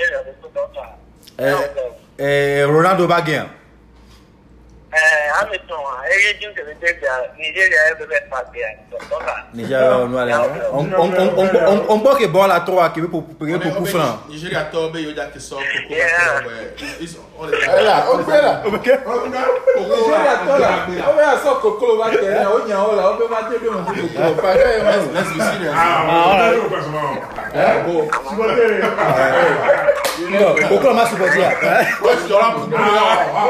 bien 4.90 5.27
de 5.44 5.58
tu 5.58 5.66
tota. 5.68 5.92
Eh 6.10 6.18
eh 6.18 6.38
Ronaldo 6.38 6.38
ba 6.38 6.38
gen. 6.38 6.38
Eh, 6.38 6.38
Hamilton, 6.38 6.38
eh, 6.38 6.40
je 6.40 6.48
que 6.54 6.62
de 6.62 6.72
de 6.74 7.10
Nigeria 7.38 7.80
es 7.90 7.98
de 7.98 8.04
pas 8.30 8.44
bien. 8.52 8.72
Tota. 8.90 9.34
Nigeria 9.52 10.06
no 10.06 10.18
ale. 10.18 10.32
On 10.72 10.86
on 10.92 11.10
on 11.18 11.28
on 11.36 11.48
on 11.66 11.78
on 11.88 11.98
bo 12.02 12.14
ke 12.14 12.26
bola 12.28 12.60
to 12.60 12.78
a 12.80 12.88
ke 12.90 13.00
pour 13.06 13.24
pour 13.24 13.36
pour 13.36 13.74
coup 13.76 13.86
franc. 13.86 14.18
Nigeria 14.28 14.64
tobe 14.72 14.96
yo 15.00 15.12
jake 15.12 15.40
so 15.40 15.56
koko 15.56 15.94
Yeah. 15.94 16.42
It's 17.00 17.16
all 17.38 17.46
the 17.46 17.56
Hey, 17.56 17.84
là, 17.84 18.06
on 18.12 18.24
fait 18.24 18.42
là. 18.42 18.62
Ok. 18.66 18.86
Nigeria 18.86 20.34
tọ́ 20.46 20.58
la. 20.58 20.70
Ó 21.08 21.10
bẹ́ẹ̀ 21.16 21.38
sọ 21.44 21.50
kòkòrò 21.62 21.94
bá 22.00 22.06
tẹ̀lé 22.10 22.44
ó 22.46 22.58
yàn 22.68 22.80
ó 22.88 22.92
la 22.98 23.02
ó 23.10 23.12
bẹ́ẹ̀ 23.18 23.30
má 23.32 23.40
dé 23.50 23.56
bí 23.62 23.68
mo 23.70 23.80
fi 23.86 24.00
kòkòrò 24.02 24.34
pàdé 24.42 24.64
ẹ̀ 24.76 24.82
wọ́n. 24.86 25.02
Let's 25.14 25.30
be 25.32 25.40
serious. 25.50 25.74
Ah, 25.74 26.04
no, 26.08 26.18
no, 26.38 26.48
no, 26.94 27.02
no. 30.28 30.48
Koko 30.68 30.88
ma 30.94 31.06
supporter 31.06 31.40
ya. 31.40 31.50
What's 32.02 32.28
your 32.28 32.40
rap? 32.40 32.54
Ah, 32.74 33.24
ah. 33.34 33.48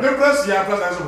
The 0.00 0.08
plus, 0.16 0.46
yeah, 0.48 0.64
plus, 0.64 0.80
that's 0.80 0.96
what 1.00 1.07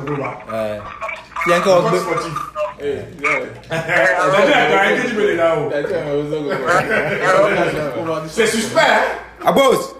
ko 1.63 1.81
Plus, 1.89 1.99
sportif. 1.99 2.33
Hey, 2.79 3.05
yeah. 3.21 3.39
Nigeria, 3.69 4.57
t'as 4.69 4.81
un 4.89 5.01
petit 5.01 5.13
peu 5.13 5.35
là-haut. 5.35 5.69
That's 5.69 5.91
why 5.91 5.97
I 5.97 6.15
was 6.15 6.29
so 6.31 6.37
good. 6.41 8.29
C'est 8.29 8.47
suspect, 8.47 8.81
hein? 8.81 9.45
Agbos. 9.45 9.95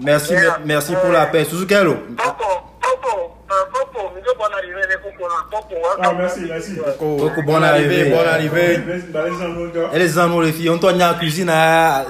Merci 0.00 0.34
merci 0.64 0.94
pour 0.94 1.12
la 1.12 1.26
paix. 1.26 1.44
Suzuki 1.44 1.74
hello. 1.74 1.94
Popo, 2.16 2.44
Popo, 2.80 3.36
Popo, 3.48 4.10
mi 4.14 4.22
do 4.22 4.32
bon 4.38 4.52
arriver 4.56 4.86
de 4.88 4.96
Popo 5.02 5.28
na 5.28 5.44
Popo. 5.50 5.76
Ah, 6.00 6.12
merci, 6.14 6.40
merci. 6.48 6.76
Koko 6.98 7.42
bon 7.42 7.62
arrivé. 7.62 8.10
Bon 8.10 8.26
arrivé. 8.26 8.78
Dans 9.12 9.22
les 9.24 9.30
gens, 9.30 9.48
mon 9.48 9.66
gars. 9.68 9.90
Et 9.92 9.98
les 9.98 10.18
amis 10.18 10.46
les 10.46 10.52
filles 10.52 10.70
on 10.70 10.78
tourne 10.78 11.02
en 11.02 11.14
cuisine 11.14 11.50
à 11.50 12.06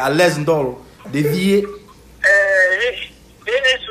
à 0.00 0.10
l'aise 0.10 0.38
dans 0.40 0.78
dévier. 1.12 1.66
Uh, 2.22 3.10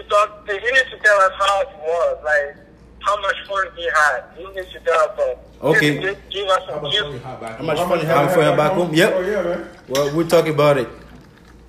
he, 0.09 0.17
he 0.17 0.21
needs 0.21 0.29
to 0.39 0.47
talk. 0.47 0.47
He 0.47 0.53
needs 0.71 0.89
to 0.91 0.97
tell 1.03 1.21
us 1.21 1.31
how 1.37 1.61
it 1.61 1.67
was, 1.79 2.17
like 2.23 2.55
how 3.01 3.19
much 3.21 3.35
fun 3.47 3.67
he 3.75 3.83
had. 3.95 4.23
He 4.37 4.45
needs 4.55 4.71
to 4.73 4.79
tell 4.79 4.99
us. 4.99 5.19
uh, 5.19 5.35
Okay. 5.61 5.99
Give, 5.99 6.17
give 6.29 6.47
us 6.47 6.61
some. 6.67 6.85
How 7.21 7.63
much 7.63 7.77
fun 7.79 7.99
you 7.99 8.05
I'm 8.07 8.27
have? 8.27 8.33
for 8.33 8.41
your 8.43 8.55
back 8.55 8.71
home. 8.73 8.89
Oh, 8.91 8.93
Yep. 8.93 9.11
yeah, 9.25 9.43
man. 9.43 9.69
Well, 9.89 10.15
we'll 10.15 10.27
talk 10.27 10.47
about 10.47 10.77
it 10.77 10.87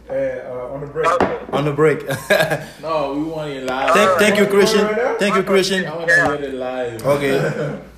Uh, 0.09 0.13
uh, 0.15 0.75
on 0.75 0.81
the 0.81 0.87
break. 0.87 1.07
Okay. 1.07 1.39
on 1.53 1.65
the 1.65 1.73
break. 1.73 2.01
No, 2.83 3.15
we 3.15 3.23
want 3.25 3.51
it 3.51 3.65
live. 3.65 3.93
thank, 3.95 4.19
thank 4.19 4.39
you, 4.39 4.47
Christian. 4.47 4.87
Thank 5.19 5.35
you, 5.37 5.43
Christian. 5.43 5.87
I 5.87 5.97
want 5.97 6.09
to 6.09 6.15
hear 6.15 6.35
it 6.35 6.55
live. 6.55 7.07
Okay. 7.07 7.81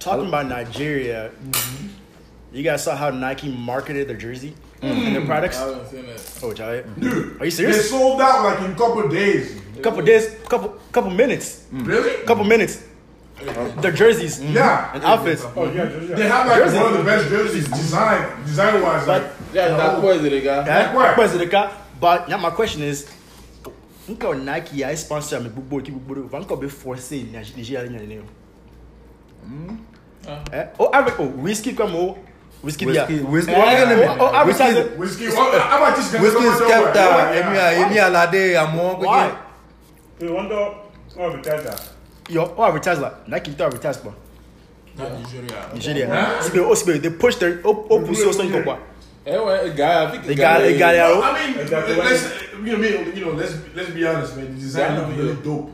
Talking 0.00 0.28
about 0.28 0.46
Nigeria, 0.46 1.30
you 2.52 2.62
guys 2.62 2.82
saw 2.84 2.96
how 2.96 3.10
Nike 3.10 3.48
marketed 3.50 4.08
their 4.08 4.16
jersey 4.16 4.54
and 4.82 5.16
their 5.16 5.26
products. 5.26 5.58
I 5.58 5.68
haven't 5.68 5.86
seen 5.88 6.04
it. 6.04 6.38
Oh, 6.42 6.52
Jai. 6.52 6.82
Dude, 6.98 7.40
Are 7.40 7.44
you 7.44 7.50
serious? 7.50 7.76
they 7.76 7.82
sold 7.82 8.20
out 8.20 8.44
like 8.44 8.60
in 8.60 8.72
a 8.72 8.74
couple 8.74 9.08
days. 9.08 9.60
Couple 9.82 10.02
days, 10.02 10.34
couple 10.48 10.70
couple 10.90 11.10
minutes, 11.10 11.64
Really? 11.70 12.24
couple 12.26 12.44
minutes. 12.44 12.82
Their 13.80 13.92
jerseys 13.92 14.42
Yeah. 14.42 14.90
and 14.94 15.04
outfits. 15.04 15.44
Oh, 15.54 15.70
yeah, 15.70 15.84
yeah. 15.84 16.16
They 16.16 16.26
have 16.26 16.46
like 16.48 16.64
one 16.74 16.92
of 16.92 16.98
the 16.98 17.04
best 17.04 17.28
jerseys 17.28 17.68
design, 17.68 18.26
design 18.44 18.82
wise. 18.82 19.06
Like, 19.06 19.22
Yeah, 19.54 19.76
that 19.76 20.02
was 20.02 20.24
it, 20.24 20.44
guy. 20.44 20.66
Yeah, 20.66 20.78
Like 20.78 20.94
what? 20.94 21.14
President 21.14 21.52
But 22.00 22.28
now 22.28 22.38
my 22.38 22.50
question 22.50 22.82
is, 22.82 23.06
nka 24.08 24.42
Nike 24.42 24.84
I 24.84 24.94
sponsor 24.96 25.40
me 25.40 25.48
bubo 25.50 25.84
ki 25.84 25.92
bubo 25.92 26.28
van 26.28 26.44
ko 26.44 26.56
be 26.56 26.68
force 26.68 27.12
Nigeria 27.12 27.88
nya 27.88 28.02
ne. 28.06 28.20
Eh? 30.52 30.66
Oh, 30.78 30.90
avec 30.92 31.18
oh, 31.20 31.26
whiskey 31.28 31.72
comme 31.74 31.94
oh, 31.94 32.18
whiskey 32.62 32.84
dia. 32.86 33.06
Whiskey, 33.06 33.24
whiskey. 33.24 33.52
Eh, 33.52 34.06
oh, 34.08 34.16
oh, 34.20 34.34
advertise 34.34 34.74
Whiskey. 34.74 34.92
it. 34.92 34.98
whiskey. 34.98 35.26
What, 35.28 35.60
how 35.62 35.76
about 35.78 35.96
this 35.96 36.12
guy? 36.12 36.22
Whiskey 36.22 36.38
Come 36.40 36.48
on, 36.48 36.56
step 36.56 36.68
don't 36.68 36.94
down. 36.94 37.12
Uh, 37.12 37.24
worry. 37.24 37.38
Emi 37.38 37.56
uh, 37.56 37.70
a 37.70 37.84
emi 37.84 37.96
alade 38.06 38.42
amon 38.56 39.00
Why? 39.00 39.36
Hey, 40.18 40.28
one 40.30 40.48
dog. 40.48 40.76
Oh, 41.18 41.32
but 41.32 41.42
that's 41.42 41.64
that. 41.64 41.88
Yo, 42.28 42.54
oh 42.56 42.64
advertise 42.64 42.98
la. 42.98 43.10
Nike 43.26 43.54
to 43.54 43.64
advertise 43.64 43.96
pa. 43.98 44.12
Not 44.96 45.12
Nigeria. 45.12 45.70
Nigeria. 45.72 46.06
Sibe 46.42 46.58
oh 46.60 46.74
sibe 46.74 47.00
they 47.00 47.10
push 47.10 47.36
their 47.36 47.60
oh 47.64 47.86
oh 47.90 48.00
push 48.04 48.18
so 48.18 48.32
so 48.32 48.62
kwa. 48.62 48.78
Anyway, 49.26 49.70
a 49.70 49.74
guy, 49.74 50.04
I 50.04 50.10
think 50.10 50.24
They 50.24 50.34
got 50.34 50.58
they 50.60 50.78
got 50.78 50.94
it 50.94 50.98
No. 50.98 51.22
I 51.22 51.32
mean, 51.36 51.70
let's 51.98 52.24
you 52.64 52.72
know, 52.72 52.78
me- 52.78 53.12
you 53.12 53.24
know, 53.26 53.32
let's 53.32 53.54
let's 53.74 53.90
be 53.90 54.06
honest, 54.06 54.36
man. 54.36 54.54
The 54.54 54.60
design 54.60 54.98
look 54.98 55.16
really 55.16 55.36
dope. 55.42 55.70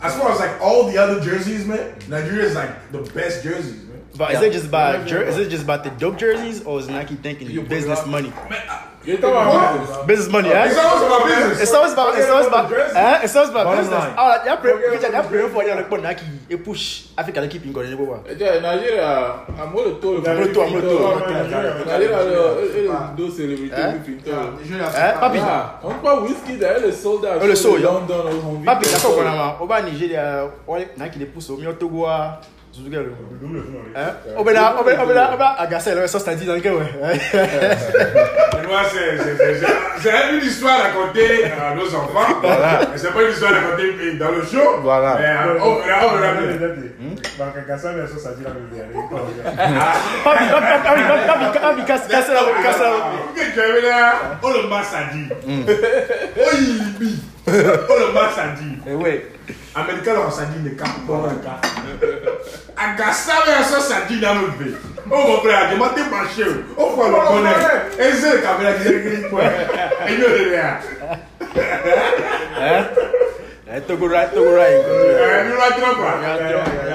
As 0.00 0.16
far 0.16 0.32
as 0.32 0.38
like 0.40 0.60
all 0.62 0.88
the 0.90 0.96
other 0.96 1.20
jerseys, 1.20 1.66
man, 1.66 1.94
Nigeria 2.08 2.46
is 2.46 2.54
like 2.54 2.90
the 2.90 3.02
best 3.12 3.42
jerseys, 3.44 3.84
man. 3.84 3.89
But 4.16 4.32
is 4.34 4.42
it 4.42 4.52
just 4.52 4.66
about 4.66 5.06
jer- 5.06 5.22
is 5.22 5.38
it 5.38 5.48
just 5.50 5.62
about 5.64 5.84
the 5.84 5.90
dope 5.90 6.18
jerseys 6.18 6.62
or 6.64 6.78
is 6.80 6.88
Nike 6.88 7.14
thinking 7.16 7.48
business 7.64 8.04
money? 8.06 8.32
Man, 8.50 8.58
I- 8.68 8.86
You 9.02 9.16
talk 9.16 9.32
about 9.32 9.80
business. 9.80 9.96
Business 10.06 10.28
money, 10.28 10.48
It's 10.52 10.76
eh? 10.76 10.82
always 10.84 11.06
about 11.08 11.24
business. 11.24 11.60
It's 11.62 11.72
always 11.72 11.92
about, 11.96 12.18
it's 12.20 12.28
always 12.28 12.46
about, 12.52 12.68
eh? 12.70 13.24
It's 13.24 13.34
always 13.34 13.48
about 13.48 13.64
Bottom 13.64 13.80
business. 13.80 14.04
line. 14.04 14.12
Ah, 14.18 14.44
y'a 14.44 14.56
pray, 14.60 14.74
y'a 14.76 15.22
pray 15.24 15.48
for 15.48 15.62
y'a 15.64 15.74
le 15.74 15.84
pon 15.88 16.02
naki, 16.02 16.24
e 16.50 16.56
push 16.60 17.08
Africa 17.16 17.40
le 17.40 17.48
keep 17.48 17.64
in 17.64 17.72
going, 17.72 17.88
you 17.88 17.96
know 17.96 18.20
Ẹjẹ 18.28 18.60
Nigeria, 18.60 19.40
àmọ́ 19.56 19.80
lè 19.86 19.92
tó 20.02 20.08
lè 20.12 20.20
Àmọ́ 20.20 20.44
lè 20.44 20.52
tó, 20.52 20.60
àmọ́ 20.60 20.76
lè 20.76 20.84
tó. 20.84 20.96
Nigeria 21.86 22.18
lè 22.28 22.32
lè 22.76 23.16
do 23.16 23.30
celebrity 23.30 23.72
Eh? 23.72 23.92
with 23.94 24.06
him 24.06 24.20
too. 24.20 24.32
Eh, 24.94 25.12
papi, 25.18 25.38
On 25.82 25.94
pa 26.02 26.14
whisky 26.20 26.58
da, 26.58 26.66
elle 26.76 26.92
sold 26.92 27.24
out. 27.24 27.40
Oh, 27.40 27.46
le 27.46 27.56
sold, 27.56 27.80
yeah. 27.80 27.88
London, 27.92 28.20
on 28.44 28.64
papi, 28.64 28.84
d'accord, 28.92 29.16
on 29.16 29.26
a 29.26 29.34
ma, 29.34 29.56
on 29.60 29.64
va 29.66 29.80
Nigeria, 29.80 30.44
ouais, 30.68 30.88
naki 30.98 31.18
le 31.18 31.24
pousse 31.24 31.48
au 31.48 31.56
mieux 31.56 31.72
Togo 31.72 32.04
à, 32.72 32.76
Zouzuga 32.76 32.98
le. 33.00 33.12
Eh? 33.96 34.34
On 34.36 34.42
va 34.44 34.52
là, 34.52 34.76
on 34.78 34.82
va, 34.82 34.92
on 35.02 35.06
va 35.06 35.14
là, 35.14 35.30
on 35.32 35.36
va 35.36 35.60
agacer 35.60 35.94
le 35.94 36.06
sauce 36.06 36.24
t'as 36.24 36.34
dit 36.34 36.46
dans 36.46 36.54
le 36.54 36.60
cœur, 36.60 36.76
ouais. 36.76 36.84
Et 36.92 38.66
moi, 38.66 38.82
c'est- 38.92 39.18
c'est- 39.18 39.36
c'est- 39.36 39.54
c'est- 39.60 39.66
c'est 40.02 40.34
une 40.36 40.44
histoire 40.44 40.78
à 40.78 40.82
raconter 40.84 41.44
à 41.46 41.74
nos 41.74 41.86
enfants. 41.94 42.34
Voilà. 42.42 42.80
Mais 42.92 42.98
c'est 42.98 43.12
pas 43.12 43.22
une 43.22 43.30
histoire 43.30 43.52
à 43.52 43.54
raconter 43.56 44.12
dans 44.18 44.30
le 44.30 44.42
show. 44.42 44.80
Voilà. 44.82 45.16
Mais 45.18 45.26
euh, 45.26 45.58
on 45.64 45.74
verra, 45.84 46.06
on 46.14 46.18
verra 46.18 46.34
bien. 46.34 46.58
Papi, 50.24 50.44
papi, 50.50 50.66
papi, 50.84 51.02
papi, 51.02 51.26
papi, 51.26 51.58
papi, 51.58 51.84
casse, 51.86 52.06
casse 52.08 52.28
la, 52.28 52.62
casse 52.62 52.80
la. 52.80 52.90
Ok, 52.90 53.52
tu 53.54 53.60
avais 53.60 53.80
là, 53.82 54.12
oh 54.42 54.50
le 54.62 54.68
massadi. 54.68 55.28
Oh 55.30 56.50
il 56.54 56.78
libi. 56.78 57.22
Oh 57.48 57.50
le 57.52 58.12
massadi. 58.14 58.78
Eh 58.86 58.94
ouais. 58.94 59.26
Américain 59.74 60.14
là, 60.14 60.20
on 60.26 60.30
s'est 60.30 60.46
dit, 60.56 60.62
ne 60.62 60.70
capte 60.70 61.06
pas 61.06 61.28
le 61.30 61.36
cas. 61.44 61.60
Agassa, 62.76 63.32
mais 63.46 63.52
on 63.58 63.80
s'est 63.80 63.94
dit 64.08 64.20
dans 64.20 64.34
notre 64.34 64.56
vie. 64.58 64.74
Oh 65.10 65.16
mon 65.26 65.38
frère, 65.40 65.70
je 65.70 65.74
m'ai 65.74 66.10
marché. 66.10 66.44
Oh, 66.76 66.92
faut 66.96 67.08
le 67.08 67.12
connaître. 67.28 67.98
Et 67.98 68.12
c'est 68.12 68.36
le 68.36 68.42
caméra 68.42 68.72
qui 68.74 68.88
est 68.88 69.00
gris, 69.00 69.28
quoi. 69.30 69.42
Et 70.08 70.14
il 70.14 70.22
est 70.22 70.56
là. 70.56 70.80
Eh, 73.72 73.80
Togo 73.82 74.08
right, 74.08 74.32
Togo 74.32 74.56
right. 74.56 74.82
Eh, 74.84 75.48
nous 75.48 75.56
la 75.56 75.70
tirons 75.76 75.94
pas. 75.94 76.18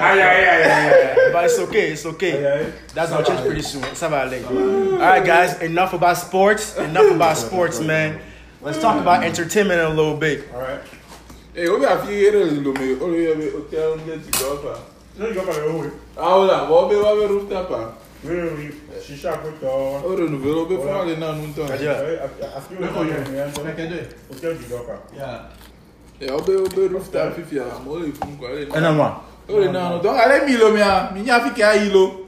Aïe, 0.02 0.20
aïe, 0.20 0.44
aïe, 0.44 0.46
aïe, 0.46 0.70
aïe. 0.70 1.32
But 1.32 1.44
it's 1.44 1.58
okay, 1.58 1.92
it's 1.92 2.04
okay. 2.04 2.34
That's 2.94 3.10
gonna 3.10 3.24
change 3.24 3.40
pretty 3.46 3.62
soon. 3.62 3.82
Ça 3.94 4.08
va 4.08 4.18
aller. 4.20 4.42
Alright, 5.00 5.24
guys, 5.24 5.56
enough 5.62 5.94
about 5.94 6.16
sports. 6.18 6.76
Enough 6.76 7.12
about 7.12 7.36
sports, 7.38 7.80
man. 7.80 8.18
Let's 8.62 8.78
talk 8.78 8.96
about 8.96 9.22
entertainment 9.24 9.80
a 9.80 9.88
little 9.88 10.16
bit. 10.16 10.48
Hey, 11.56 11.70
what 11.70 11.78
about 11.80 12.06
you? 12.06 12.30
Hello, 12.30 12.70
me. 12.74 12.92
Eh? 12.92 12.98
Oh, 13.00 13.12
yeah, 13.12 13.32
me. 13.32 13.48
Okay, 13.48 13.80
I'm 13.80 14.04
going 14.04 14.20
to 14.20 14.30
go 14.30 14.68
up. 14.68 14.90
No, 15.16 15.26
you 15.26 15.32
go 15.32 15.40
ah, 15.40 15.48
up. 15.48 15.56
Ah. 15.56 15.64
Oh, 15.64 15.80
wait. 15.80 15.92
Ah, 16.14 16.28
hola. 16.28 16.68
What 16.68 16.90
be? 16.90 16.96
What 16.96 17.16
be 17.16 17.32
rooftop? 17.32 17.96
Oui, 18.24 18.36
oui. 18.52 18.74
Chicha 19.00 19.38
puto. 19.40 19.64
Oh, 19.64 20.16
renouvelé. 20.18 20.54
What 20.54 20.68
be? 20.68 20.76
From 20.76 20.88
all 20.90 21.06
the 21.06 21.16
now, 21.16 21.32
no 21.32 21.48
time. 21.56 21.80
Yeah. 21.80 21.96
I 21.96 22.60
feel 22.60 22.80
like 22.82 22.92
I'm 22.92 23.08
going 23.08 23.24
to 23.24 23.32
go 23.32 23.64
up. 23.64 24.36
Okay, 24.36 24.52
you 24.52 24.68
go 24.68 24.84
up. 24.84 25.08
Yeah. 25.16 25.48
Yeah, 26.20 26.34
what 26.34 26.44
be? 26.46 26.56
What 26.56 26.76
be 26.76 26.88
rooftop? 26.88 27.38
If 27.38 27.50
you 27.50 27.62
are, 27.62 27.72
I'm 27.72 27.88
only 27.88 28.12
from 28.12 28.36
Kuala. 28.36 28.66
Enamwa. 28.66 29.20
Oh, 29.48 29.58
no, 29.58 29.72
no. 29.72 30.02
Don't 30.02 30.14
let 30.14 30.44
me 30.44 30.58
lo, 30.58 30.76
ah. 30.76 31.10
me. 31.14 31.22
Me, 31.22 31.30
I 31.30 31.38
think 31.40 31.58
I 31.64 31.88
ilo. 31.88 32.25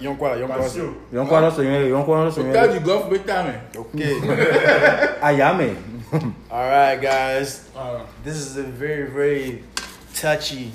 Yon 0.00 0.16
kwa 0.16 0.36
lo 0.36 1.50
se 1.50 1.62
yon, 1.64 1.88
yon 1.88 2.04
kwa 2.04 2.24
lo 2.24 2.30
se 2.30 2.40
Hotel 2.42 2.66
yon. 2.66 2.72
du 2.74 2.80
golf 2.80 3.08
bẹ 3.10 3.18
tà 3.26 3.42
mí. 3.42 3.52
Okay. 3.76 4.14
Ayame. 5.22 5.74
Alright, 6.52 7.00
guys. 7.02 7.68
This 8.24 8.36
is 8.36 8.56
a 8.56 8.62
very, 8.62 9.10
very 9.10 9.64
touchy 10.14 10.70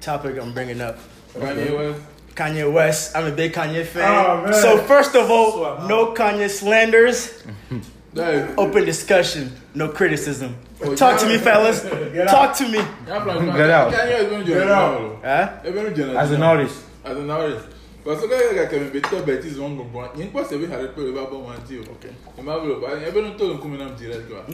topic 0.00 0.36
I'm 0.36 0.52
bringing 0.52 0.80
up. 0.80 0.98
Kanye 1.38 1.76
West. 1.76 2.00
Kanye 2.34 2.72
West. 2.72 3.16
I'm 3.16 3.26
a 3.26 3.30
big 3.30 3.52
Kanye 3.52 3.84
fan. 3.86 4.02
Oh, 4.46 4.52
so 4.52 4.78
first 4.78 5.14
of 5.14 5.30
all, 5.30 5.86
no 5.86 6.12
Kanye 6.12 6.50
slanders. 6.50 7.42
Open 8.58 8.84
discussion, 8.84 9.52
no 9.74 9.88
criticism. 9.88 10.56
Oh, 10.82 10.94
Talk 10.96 11.20
to 11.20 11.28
me, 11.28 11.36
fellas. 11.38 11.82
Talk 12.30 12.56
to 12.56 12.68
me. 12.68 12.78
y'a 13.06 13.20
plan 13.20 13.46
Get 13.56 13.70
out. 13.70 13.92
Kanye 13.92 14.18
West 14.20 14.24
bẹ 14.30 14.36
nu 14.38 14.44
jẹ 14.44 14.54
Get 14.54 14.66
náà 14.66 14.76
out. 14.76 15.00
lọ. 15.00 15.08
Huh? 15.22 15.48
Ẹ 15.64 15.70
bẹ 15.70 15.82
nu 15.82 15.90
jẹ 15.96 16.04
náà. 16.12 16.16
As 16.22 16.30
an 16.32 16.42
artist. 16.42 16.74
As 17.04 17.16
an 17.16 17.30
artist. 17.30 17.66
Parce 18.06 18.20
que 18.20 18.28
kaya 18.28 18.68
kaya 18.68 18.80
me 18.82 18.90
beto 18.90 19.16
beti 19.26 19.50
zon 19.50 19.76
go 19.76 19.82
bon. 19.82 20.08
Yen 20.16 20.30
kwa 20.30 20.44
sebe 20.44 20.66
hare 20.68 20.86
pe 20.94 21.10
ba 21.10 21.26
bon 21.26 21.42
man 21.42 21.58
ti 21.66 21.76
o. 21.78 21.82
Okay. 21.82 22.10
E 22.38 22.42
ma 22.42 22.56
bro 22.60 22.78
ba 22.78 22.94
e 22.94 23.10
be 23.10 23.20
no 23.20 23.34
to 23.34 23.54
nku 23.54 23.68
me 23.68 23.78
nam 23.78 23.96
direct 23.96 24.30
kwa. 24.30 24.46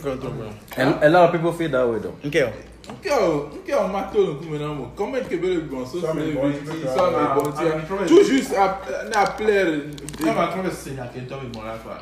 And 0.79 1.05
a 1.05 1.11
lot 1.11 1.27
of 1.27 1.33
people 1.33 1.53
feel 1.53 1.69
that 1.71 1.87
way 1.87 1.99
though. 1.99 2.17
Okay. 2.25 2.41
Nke 2.41 2.45
o, 2.45 2.53
Mke 2.83 3.75
an 3.79 3.93
mato 3.93 4.19
nou 4.27 4.35
kou 4.41 4.51
menan 4.51 4.73
moun, 4.75 4.89
koment 4.99 5.29
kebe 5.31 5.47
le 5.47 5.61
bon, 5.71 5.85
gwansos, 5.85 6.03
le 6.03 6.25
viti, 6.51 6.81
sa 6.91 7.05
me 7.15 7.29
bonti, 7.37 7.67
tou 8.11 8.25
jist 8.27 8.57
na 9.13 9.23
pler... 9.39 9.71
An 10.27 10.35
matron 10.35 10.67
ve 10.67 10.73
se 10.75 10.89
senyak 10.89 11.15
en 11.21 11.29
to 11.31 11.39
me 11.39 11.51
bon 11.55 11.63
la 11.63 11.77
fwa. 11.79 12.01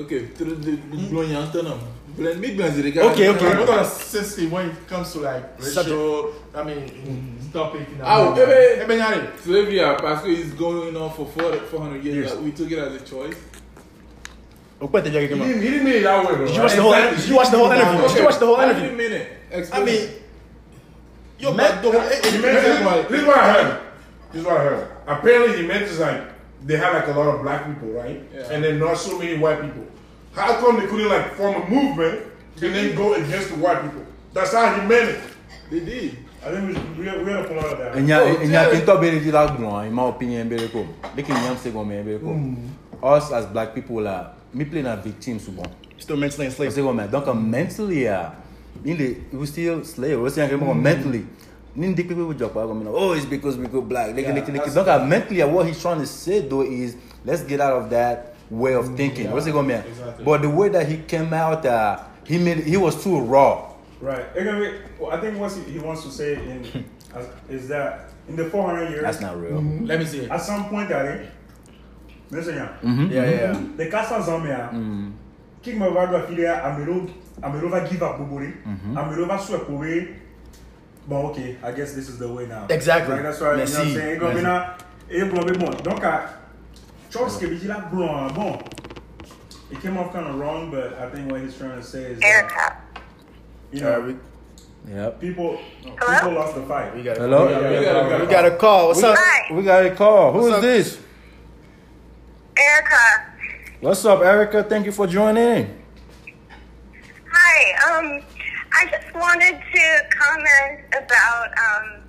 Ok, 0.00 0.14
tro 0.38 0.56
de 0.56 0.78
blon 1.10 1.28
yan 1.34 1.50
ton 1.52 1.68
an, 1.74 1.84
blon 2.16 2.40
mi 2.40 2.54
gwan 2.56 2.72
zire 2.72 2.94
ka. 2.96 3.04
Ok, 3.10 3.20
ok. 3.34 3.44
Mwen 3.44 3.68
kon 3.68 3.84
sensi 3.92 4.48
when 4.48 4.72
it 4.72 4.88
comes 4.88 5.12
to 5.12 5.20
like 5.20 5.60
ratio, 5.60 6.32
I 6.54 6.64
mean, 6.64 6.88
mm-hmm. 6.88 7.50
stop 7.50 7.76
it. 7.76 7.86
Aw, 8.00 8.32
ebe, 8.40 8.58
ebe 8.86 8.96
nyare. 8.96 9.22
Slavery 9.44 9.84
a, 9.84 9.94
paske 10.00 10.32
it's 10.32 10.56
going 10.56 10.96
on 10.96 11.12
for 11.12 11.28
400 11.28 12.02
years, 12.04 12.34
we 12.40 12.52
took 12.52 12.70
it 12.72 12.78
as 12.78 13.02
a 13.02 13.04
choice. 13.04 13.36
Okwen 14.80 15.04
te 15.04 15.10
jage 15.10 15.28
keman. 15.28 15.44
He 15.44 15.60
didn't 15.60 15.84
mean 15.84 16.00
it 16.00 16.04
that 16.04 16.24
way 16.24 16.36
bro. 16.36 16.46
Did 16.46 16.56
you 16.56 16.62
watch 16.62 16.74
the 16.74 16.82
whole 16.82 16.94
interview? 16.94 17.16
Did 17.16 17.28
you 17.28 17.36
watch 18.24 18.38
the 18.38 18.46
whole 18.46 18.60
interview? 18.60 18.82
Wait 18.82 18.92
a 18.92 18.96
minute. 18.96 19.35
I 19.52 19.84
mean, 19.84 20.08
yo, 21.38 21.56
but 21.56 21.82
the 21.82 21.90
whole. 21.90 22.00
eh, 22.00 22.30
He 22.30 22.38
mentioned, 22.38 22.86
eh, 22.86 23.02
this 23.08 23.20
is 23.20 23.26
what 23.26 23.38
I 23.38 23.52
heard. 23.52 23.80
This 24.32 24.40
is 24.40 24.46
what 24.46 24.56
I 24.56 24.64
heard. 24.64 24.88
Apparently, 25.06 25.56
he 25.62 25.66
mentions 25.66 25.98
like 26.00 26.22
they 26.66 26.76
have 26.76 26.94
like 26.94 27.06
a 27.08 27.12
lot 27.18 27.34
of 27.34 27.42
black 27.42 27.66
people, 27.66 27.88
right? 27.90 28.22
Yeah. 28.34 28.50
And 28.52 28.64
then 28.64 28.78
not 28.78 28.98
so 28.98 29.18
many 29.18 29.38
white 29.38 29.60
people. 29.62 29.84
How 30.34 30.56
come 30.60 30.80
they 30.80 30.86
couldn't 30.86 31.08
like 31.08 31.34
form 31.34 31.62
a 31.62 31.68
movement 31.70 32.22
and 32.60 32.74
then 32.74 32.94
go 32.96 33.14
against 33.14 33.50
the 33.50 33.56
white 33.56 33.82
people? 33.82 34.02
That's 34.34 34.52
how 34.52 34.74
he 34.74 34.86
meant 34.86 35.10
it. 35.10 35.20
They 35.70 35.80
did. 35.80 36.16
I 36.44 36.50
think 36.50 36.68
we 36.68 36.74
should, 36.74 36.98
we, 36.98 37.24
we 37.24 37.32
have 37.32 37.48
to 37.48 37.54
follow 37.60 37.76
that. 37.76 37.94
Enya 37.96 38.20
enya 38.42 38.70
kinto 38.70 39.00
bere 39.00 39.18
di 39.20 39.30
la 39.32 39.46
glon, 39.56 39.86
in 39.86 39.92
my 39.92 40.08
opinion 40.08 40.48
bere 40.48 40.68
ko. 40.68 40.86
Beke 41.16 41.28
nyam 41.32 41.56
se 41.56 41.70
gon 41.70 41.88
men 41.88 42.04
bere 42.04 42.18
ko. 42.18 42.36
Us 43.02 43.32
as 43.32 43.46
black 43.46 43.74
people 43.74 44.02
la, 44.02 44.32
mi 44.52 44.64
play 44.64 44.82
na 44.82 44.96
victim 44.96 45.38
souvent. 45.40 45.66
Still 45.98 46.16
mentally 46.16 46.46
enslaved. 46.46 46.72
Se 46.74 46.80
gon 46.82 46.94
men. 46.94 47.08
Donc 47.10 47.26
mentally 47.34 48.06
ah, 48.08 48.30
in 48.30 48.45
the 48.82 49.16
we 49.32 49.46
still 49.46 49.84
slave. 49.84 50.20
We 50.20 50.30
still 50.30 50.48
mm. 50.48 50.80
mentally. 50.80 51.26
Nin 51.74 51.94
dik 51.94 52.08
people 52.08 52.32
joke 52.32 52.54
pa 52.54 52.66
gon 52.66 52.86
oh 52.88 53.12
it's 53.12 53.26
because 53.26 53.56
we 53.56 53.66
go 53.66 53.82
black. 53.82 54.14
Like, 54.16 54.26
like, 54.26 54.48
like, 54.48 54.74
donc 54.74 54.88
ah, 54.88 55.04
mentally 55.04 55.42
ah, 55.42 55.46
what 55.46 55.66
he's 55.66 55.80
trying 55.80 56.00
to 56.00 56.06
say 56.06 56.40
though 56.40 56.62
is 56.62 56.96
let's 57.24 57.42
get 57.42 57.60
out 57.60 57.82
of 57.82 57.90
that 57.90 58.34
way 58.48 58.74
of 58.74 58.96
thinking. 58.96 59.30
What's 59.30 59.46
it 59.46 59.52
gon 59.52 59.66
men? 59.66 59.84
Exactly. 59.86 60.24
But 60.24 60.42
the 60.42 60.50
way 60.50 60.68
that 60.70 60.88
he 60.88 60.98
came 60.98 61.34
out 61.34 61.66
uh, 61.66 62.02
he 62.24 62.38
made 62.38 62.64
he 62.64 62.76
was 62.76 63.02
too 63.02 63.20
raw. 63.20 63.72
Right. 64.00 64.24
Anyway, 64.36 64.80
I 65.10 65.16
think 65.18 65.38
what 65.38 65.52
he, 65.52 65.72
he 65.72 65.78
wants 65.78 66.02
to 66.04 66.10
say 66.10 66.34
in 66.34 66.84
is 67.48 67.68
that 67.68 68.10
in 68.28 68.36
the 68.36 68.44
400 68.50 68.90
years, 68.90 69.02
That's 69.02 69.20
not 69.20 69.40
real. 69.40 69.62
Let 69.62 70.00
me 70.00 70.04
see. 70.04 70.28
at 70.28 70.40
some 70.40 70.68
point, 70.68 70.92
Ali, 70.92 71.26
listen, 72.30 72.54
yeah, 72.56 72.76
Mm-hmm. 72.82 73.12
Yeah, 73.12 73.30
yeah. 73.30 73.62
the 73.76 73.88
Casa 73.90 74.14
Zambia, 74.20 74.72
King 75.66 75.80
Mavago 75.80 76.24
Filia, 76.28 76.62
Amelo, 76.64 77.10
Amelova 77.42 77.80
give 77.90 78.00
up 78.00 78.18
Buburi, 78.20 78.52
mhm. 78.64 78.94
Amelova 78.96 79.36
Swepore. 79.36 80.14
Bon, 81.08 81.26
okay, 81.26 81.56
I 81.60 81.72
guess 81.72 81.92
this 81.92 82.08
is 82.08 82.18
the 82.18 82.28
way 82.28 82.46
now. 82.46 82.66
Exactly. 82.70 83.14
Right, 83.14 83.22
that's 83.24 83.40
right. 83.40 83.58
You 83.58 83.64
know 83.64 83.70
what 83.70 83.80
I'm 83.80 83.94
saying? 83.94 84.20
Comme 84.20 84.34
Merci. 84.34 84.42
maintenant, 84.44 84.76
et 85.10 85.24
bon, 85.24 85.42
mais 85.44 85.56
bon. 85.58 85.70
Donc, 85.82 86.04
à 86.04 86.28
Charles 87.10 87.36
Kebijila 87.38 87.90
Blanc, 87.90 88.32
bon. 88.32 88.58
It 89.72 89.80
came 89.82 89.96
off 89.98 90.12
kind 90.12 90.26
of 90.28 90.36
wrong, 90.38 90.70
but 90.70 90.94
I 91.00 91.08
think 91.10 91.32
what 91.32 91.40
he's 91.40 91.56
trying 91.58 91.76
to 91.76 91.82
say 91.82 92.12
is 92.12 92.20
that, 92.20 92.26
Erica. 92.26 92.76
you 93.72 93.80
know, 93.80 94.00
we, 94.02 94.16
Yep. 94.94 95.20
people, 95.20 95.58
Hello? 95.82 96.14
people 96.14 96.32
lost 96.34 96.54
the 96.54 96.62
fight. 96.62 96.94
we 96.94 97.02
got 97.02 97.16
Hello? 97.16 97.46
We 97.46 97.84
got, 97.84 98.20
we 98.20 98.26
got 98.28 98.44
a 98.46 98.56
call. 98.56 98.86
What's 98.88 99.02
up? 99.02 99.16
Hi, 99.18 99.52
We 99.52 99.64
got 99.64 99.84
a 99.84 99.90
call. 99.96 100.30
Who 100.32 100.38
What's 100.38 100.48
is 100.48 100.54
up? 100.54 100.60
this? 100.62 100.98
Erica. 102.56 103.32
What's 103.80 104.06
up, 104.06 104.20
Erica? 104.20 104.64
Thank 104.64 104.86
you 104.86 104.92
for 104.92 105.06
joining 105.06 105.44
in. 105.44 105.82
Hi. 107.30 107.98
Um, 107.98 108.22
I 108.72 108.86
just 108.86 109.14
wanted 109.14 109.52
to 109.52 110.02
comment 110.08 110.80
about 110.92 111.48
um, 111.58 112.02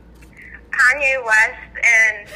Kanye 0.71 1.25
West 1.25 1.75
and 1.83 2.29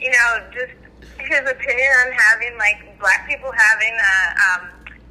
you 0.00 0.10
know 0.10 0.42
just 0.54 0.72
his 1.20 1.40
opinion 1.40 1.90
on 2.06 2.12
having 2.12 2.56
like 2.56 2.98
black 2.98 3.28
people 3.28 3.52
having 3.54 3.92
a 3.92 4.64
um, 4.64 4.70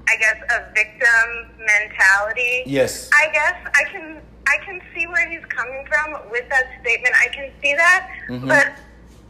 I 0.10 0.18
guess 0.18 0.38
a 0.50 0.74
victim 0.74 1.54
mentality. 1.60 2.64
Yes. 2.66 3.12
I 3.14 3.32
guess 3.32 3.56
I 3.76 3.84
can 3.92 4.22
I 4.48 4.58
can 4.66 4.82
see 4.96 5.06
where 5.06 5.30
he's 5.30 5.46
coming 5.50 5.86
from 5.88 6.32
with 6.32 6.50
that 6.50 6.66
statement. 6.82 7.14
I 7.22 7.28
can 7.28 7.52
see 7.62 7.76
that, 7.76 8.10
but 8.44 8.74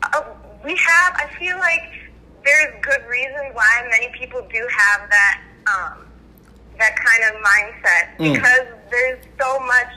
uh, 0.04 0.24
we 0.64 0.78
have. 0.78 1.16
I 1.16 1.28
feel 1.38 1.58
like 1.58 2.07
there's 2.48 2.74
good 2.82 3.04
reason 3.10 3.52
why 3.54 3.86
many 3.92 4.08
people 4.18 4.42
do 4.52 4.68
have 4.72 5.10
that 5.10 5.42
um, 5.68 6.06
that 6.80 6.96
kind 6.96 7.24
of 7.28 7.42
mindset 7.44 8.06
Mm. 8.20 8.34
because 8.36 8.66
there's 8.90 9.20
so 9.40 9.60
much 9.60 9.92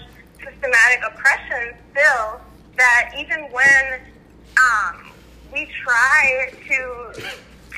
systematic 0.44 1.00
oppression 1.06 1.74
still 1.92 2.40
that 2.76 3.12
even 3.16 3.44
when 3.52 4.00
um, 4.58 5.12
we 5.52 5.66
try 5.84 6.50
to 6.68 7.12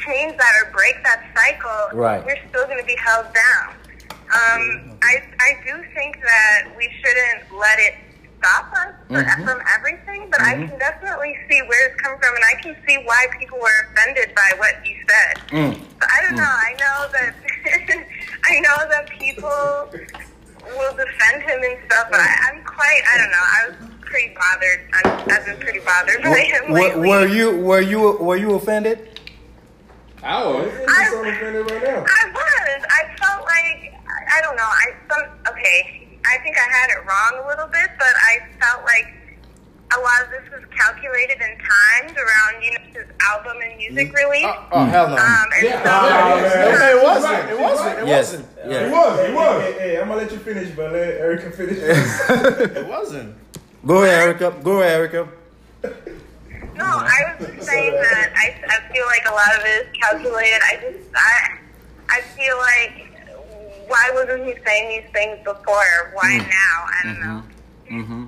change 0.06 0.36
that 0.38 0.52
or 0.64 0.72
break 0.72 0.96
that 1.04 1.22
cycle, 1.34 1.98
Right. 1.98 2.24
we're 2.24 2.38
still 2.48 2.64
going 2.66 2.78
to 2.78 2.84
be 2.86 2.96
held 2.96 3.26
down. 3.34 3.74
Um, 4.10 4.98
I 5.02 5.22
I 5.38 5.50
do 5.66 5.84
think 5.94 6.20
that 6.22 6.72
we 6.76 6.88
shouldn't 7.02 7.52
let 7.58 7.78
it 7.78 7.94
stop 8.42 8.72
us 8.74 8.94
for, 9.06 9.22
mm-hmm. 9.22 9.44
from 9.44 9.62
everything, 9.70 10.26
but 10.30 10.40
I 10.40 10.54
mm-hmm. 10.54 10.68
can 10.68 10.78
definitely 10.78 11.38
see 11.48 11.62
where 11.70 11.88
it's 11.88 12.00
come 12.02 12.18
from, 12.18 12.34
and 12.34 12.44
I 12.44 12.60
can 12.60 12.76
see 12.86 12.98
why 13.06 13.26
people 13.38 13.58
were 13.58 13.70
offended 13.86 14.34
by 14.34 14.50
what 14.58 14.74
you 14.84 14.98
said. 15.06 15.34
Mm. 15.54 15.78
But 16.00 16.08
I 16.10 16.22
don't 16.26 16.34
mm. 16.34 16.42
know. 16.42 16.50
I 16.50 16.72
know 16.82 16.98
that 17.14 17.34
I 18.50 18.60
know 18.60 18.78
that 18.90 19.10
people 19.10 19.86
will 20.74 20.94
defend 20.96 21.42
him 21.42 21.62
and 21.62 21.78
stuff. 21.86 22.08
But 22.10 22.20
I, 22.20 22.34
I'm 22.50 22.64
quite. 22.64 23.02
I 23.14 23.18
don't 23.18 23.30
know. 23.30 23.46
I 23.46 23.60
was 23.68 23.76
pretty 24.00 24.34
bothered. 24.34 24.80
I'm, 24.92 25.30
I've 25.30 25.46
been 25.46 25.60
pretty 25.60 25.80
bothered 25.80 26.22
by 26.22 26.40
him 26.40 26.72
Were, 26.72 26.80
lately. 26.80 27.08
were 27.08 27.26
you 27.26 27.58
were 27.58 27.80
you 27.80 28.18
were 28.18 28.36
you 28.36 28.54
offended? 28.54 29.20
I 30.22 30.44
was. 30.44 30.66
It's 30.66 30.86
just 30.86 31.14
offended 31.14 31.70
right 31.70 31.82
now. 31.82 32.04
I 32.06 32.22
was. 32.34 32.82
I 32.90 33.16
felt 33.18 33.44
like 33.44 33.94
I, 33.94 34.38
I 34.38 34.40
don't 34.42 34.56
know. 34.56 34.62
I 34.62 34.86
some 35.08 35.54
okay. 35.54 36.11
I 36.26 36.38
think 36.42 36.56
I 36.56 36.68
had 36.70 36.88
it 36.90 37.00
wrong 37.06 37.44
a 37.44 37.48
little 37.48 37.66
bit, 37.68 37.90
but 37.98 38.14
I 38.14 38.38
felt 38.60 38.84
like 38.84 39.06
a 39.94 40.00
lot 40.00 40.24
of 40.24 40.30
this 40.30 40.50
was 40.52 40.62
calculated 40.76 41.36
and 41.42 41.58
timed 41.60 42.16
around 42.16 42.62
you 42.62 42.70
know 42.72 42.84
his 43.00 43.06
album 43.20 43.56
and 43.62 43.76
music 43.76 44.16
release. 44.16 44.44
Oh, 44.46 44.66
oh, 44.72 44.84
hell 44.86 45.08
no. 45.08 45.16
Um, 45.16 45.46
and 45.56 45.62
Yeah. 45.66 45.82
so, 45.82 45.90
Ah, 45.90 46.40
man. 46.40 46.78
Hey, 46.80 46.90
it 46.96 47.02
wasn't. 47.02 47.32
Right. 47.32 47.48
It 47.50 47.60
wasn't. 47.60 47.98
It 47.98 48.06
Yes. 48.06 48.32
wasn't. 48.32 48.48
He 48.64 48.70
Yeah. 48.70 48.90
was. 48.90 49.20
He 49.20 49.26
Hey, 49.26 49.34
was. 49.34 49.62
hey, 49.62 49.72
hey, 49.78 50.00
I'm 50.00 50.08
gonna 50.08 50.20
let 50.22 50.32
you 50.32 50.38
finish, 50.38 50.68
but 50.70 50.92
let 50.92 51.08
Erica 51.08 51.50
finish. 51.50 51.78
It 52.76 52.86
wasn't. 52.86 53.36
Go 53.86 54.02
ahead, 54.04 54.20
Erica. 54.22 54.50
Go 54.62 54.80
ahead, 54.80 54.92
Erica. 55.00 55.28
no, 55.82 56.84
I 56.86 57.34
was 57.38 57.48
just 57.48 57.68
saying 57.68 57.92
that 57.92 58.32
I, 58.36 58.54
I 58.68 58.92
feel 58.94 59.04
like 59.06 59.26
a 59.28 59.34
lot 59.34 59.58
of 59.58 59.64
it 59.64 59.86
is 59.86 60.00
calculated. 60.00 60.60
I 60.70 60.76
just 60.80 61.08
I 61.14 61.58
I 62.08 62.20
feel 62.36 62.56
like 62.58 63.11
why 63.88 64.10
wasn't 64.14 64.44
he 64.46 64.54
saying 64.64 64.88
these 65.02 65.12
things 65.12 65.38
before? 65.44 66.10
Why 66.14 66.38
now? 66.38 66.46
I 66.86 67.00
don't 67.04 67.20
know. 67.20 67.42
Mm-hmm. 67.90 68.24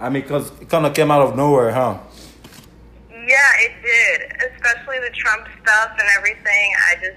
I 0.00 0.08
mean, 0.08 0.22
cause 0.22 0.50
it 0.60 0.68
kind 0.68 0.86
of 0.86 0.94
came 0.94 1.10
out 1.10 1.22
of 1.22 1.36
nowhere, 1.36 1.72
huh? 1.72 1.98
Yeah, 3.10 3.36
it 3.58 3.72
did. 3.82 4.32
Especially 4.52 4.98
the 5.00 5.10
Trump 5.14 5.46
stuff 5.62 5.90
and 5.92 6.08
everything. 6.16 6.72
I 6.88 6.94
just, 7.02 7.16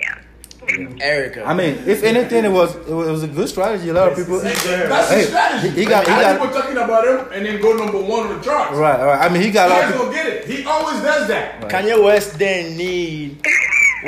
yeah. 0.00 0.98
Erica. 1.04 1.44
I 1.44 1.54
mean, 1.54 1.78
if 1.86 2.02
anything, 2.02 2.44
it 2.44 2.50
was 2.50 2.74
it 2.74 2.88
was 2.92 3.22
a 3.22 3.28
good 3.28 3.48
strategy. 3.48 3.88
A 3.90 3.92
lot 3.94 4.10
of 4.10 4.16
people. 4.18 4.40
That's 4.40 4.64
Hey, 5.10 5.20
the 5.22 5.26
strategy. 5.28 5.68
he- 5.70 5.80
he 5.80 5.84
got- 5.86 6.04
he 6.06 6.10
How 6.12 6.20
got- 6.22 6.40
people 6.40 6.60
talking 6.60 6.76
about 6.76 7.06
him 7.06 7.32
and 7.32 7.46
then 7.46 7.60
go 7.60 7.76
number 7.76 7.98
one 7.98 8.26
on 8.28 8.38
the 8.38 8.44
charts. 8.44 8.72
Right, 8.76 9.00
right. 9.04 9.20
I 9.24 9.28
mean, 9.32 9.42
he 9.42 9.50
got 9.50 9.70
a 9.70 9.74
You 9.74 9.74
lot 9.74 9.80
guys 9.82 9.90
of 9.90 9.96
people. 10.00 10.12
gonna 10.12 10.16
get 10.16 10.26
it. 10.26 10.44
He 10.46 10.64
always 10.64 11.00
does 11.02 11.28
that. 11.28 11.60
Kanye 11.68 12.02
West 12.02 12.38
didn't 12.38 12.76
need 12.76 13.38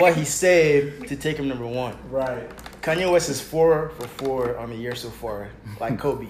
what 0.00 0.14
he 0.17 0.25
said 0.25 1.07
to 1.09 1.17
take 1.17 1.37
him 1.37 1.49
number 1.49 1.67
one. 1.67 1.97
right. 2.11 2.49
Kanye 2.83 3.11
West 3.11 3.28
is 3.28 3.40
four 3.40 3.90
for 3.99 4.07
four 4.07 4.57
on 4.59 4.71
the 4.71 4.76
year 4.76 4.95
so 4.95 5.11
far, 5.11 5.49
like 5.81 5.99
Kobe. 5.99 6.26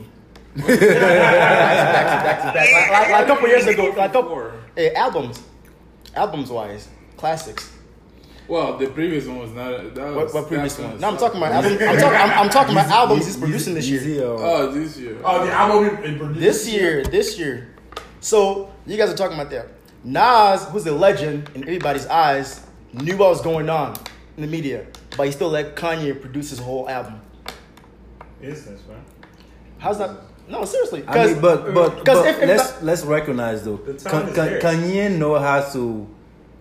back 0.56 0.66
to 0.66 0.86
back 0.86 2.38
to 2.40 2.52
back. 2.52 2.72
Like, 2.72 2.90
like, 2.90 3.10
like 3.10 3.24
a 3.24 3.26
couple 3.26 3.48
years 3.48 3.66
ago, 3.66 3.84
like 3.96 4.10
a 4.10 4.12
couple 4.12 4.52
eh, 4.76 4.92
albums, 4.94 5.42
albums 6.14 6.50
wise, 6.50 6.88
classics. 7.16 7.72
Well, 8.48 8.78
the 8.78 8.86
previous 8.88 9.26
one 9.26 9.38
was 9.40 9.50
not. 9.52 9.94
That 9.94 10.06
was, 10.14 10.32
What, 10.32 10.34
what 10.34 10.48
previous 10.48 10.74
that 10.76 10.88
one? 10.88 11.00
No, 11.00 11.08
I'm 11.10 11.16
talking 11.18 11.36
about 11.36 11.52
album. 11.52 11.72
I'm 11.72 11.98
talking. 11.98 12.18
I'm, 12.18 12.38
I'm 12.38 12.50
talking 12.50 12.72
about 12.72 12.88
albums 12.90 13.26
he's 13.26 13.36
producing 13.36 13.74
this 13.74 13.88
year. 13.88 14.24
Oh, 14.24 14.72
this 14.72 14.96
year. 14.98 15.18
Oh, 15.22 15.44
the 15.44 15.52
album 15.52 16.02
he 16.02 16.16
produced. 16.16 16.40
This 16.40 16.68
year, 16.68 17.04
this 17.04 17.38
year. 17.38 17.74
So 18.20 18.72
you 18.86 18.96
guys 18.96 19.10
are 19.10 19.16
talking 19.16 19.38
about 19.38 19.50
that. 19.50 19.68
Nas, 20.02 20.64
who's 20.70 20.86
a 20.86 20.92
legend 20.92 21.50
in 21.54 21.62
everybody's 21.62 22.06
eyes, 22.06 22.64
knew 22.92 23.16
what 23.16 23.30
was 23.30 23.42
going 23.42 23.68
on 23.68 23.94
in 24.36 24.42
the 24.42 24.48
media, 24.48 24.86
but 25.16 25.26
he 25.26 25.32
still 25.32 25.48
let 25.50 25.76
Kanye 25.76 26.18
produce 26.20 26.50
his 26.50 26.58
whole 26.58 26.88
album. 26.88 27.20
Is 28.40 28.60
Business, 28.62 28.80
man. 28.88 29.02
How's 29.78 29.98
that? 29.98 30.10
No, 30.48 30.64
seriously. 30.64 31.04
I 31.06 31.26
mean, 31.26 31.40
but 31.40 31.74
but, 31.74 32.04
'cause 32.04 32.18
but 32.18 32.26
if- 32.26 32.42
if 32.42 32.48
let's 32.48 32.70
that- 32.72 32.84
let's 32.84 33.04
recognize 33.04 33.64
though. 33.64 33.76
Can, 33.78 34.32
can. 34.32 34.60
Kanye 34.60 35.10
know 35.16 35.38
how 35.38 35.60
to 35.72 36.08